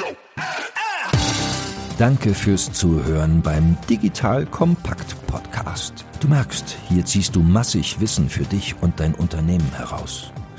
Danke 1.99 2.33
fürs 2.33 2.73
Zuhören 2.73 3.43
beim 3.43 3.77
Digital 3.91 4.47
Kompakt 4.47 5.15
Podcast. 5.27 6.07
Du 6.21 6.29
merkst, 6.29 6.79
hier 6.89 7.05
ziehst 7.05 7.37
du 7.37 7.41
massig 7.43 8.01
Wissen 8.01 8.31
für 8.31 8.45
dich 8.45 8.77
und 8.81 8.99
dein 9.01 9.15
Unternehmen 9.15 9.71
heraus. 9.77 10.33